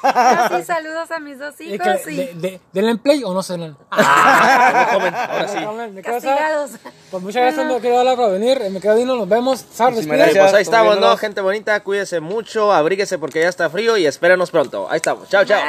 Ah, 0.03 0.49
sí, 0.57 0.63
saludos 0.63 1.11
a 1.11 1.19
mis 1.19 1.39
dos 1.39 1.59
hijos. 1.61 2.05
De, 2.05 2.59
¿Denle 2.73 2.97
play 2.97 3.23
o 3.23 3.33
no 3.33 3.41
se 3.41 3.57
den? 3.57 3.75
Ahora 4.17 5.47
sí. 5.47 6.01
Castigados. 6.01 6.71
Pues 7.11 7.23
muchas 7.23 7.41
gracias, 7.41 7.65
me 7.65 7.81
quedo 7.81 7.99
hablar 7.99 8.15
por 8.15 8.31
venir. 8.31 8.59
Me 8.69 8.81
quedo 8.81 8.95
Dino, 8.95 9.15
nos 9.15 9.29
vemos. 9.29 9.65
Sar, 9.71 9.93
pues 9.93 10.07
ahí 10.09 10.61
estamos, 10.61 10.99
¿no? 10.99 11.15
Gente 11.17 11.41
bonita, 11.41 11.79
cuídese 11.81 12.19
mucho, 12.19 12.73
abríguese 12.73 13.17
porque 13.17 13.41
ya 13.41 13.49
está 13.49 13.69
frío 13.69 13.97
y 13.97 14.05
espérenos 14.05 14.51
pronto. 14.51 14.87
Ahí 14.89 14.97
estamos. 14.97 15.29
Chao, 15.29 15.45
chao. 15.45 15.61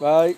Bye. 0.00 0.36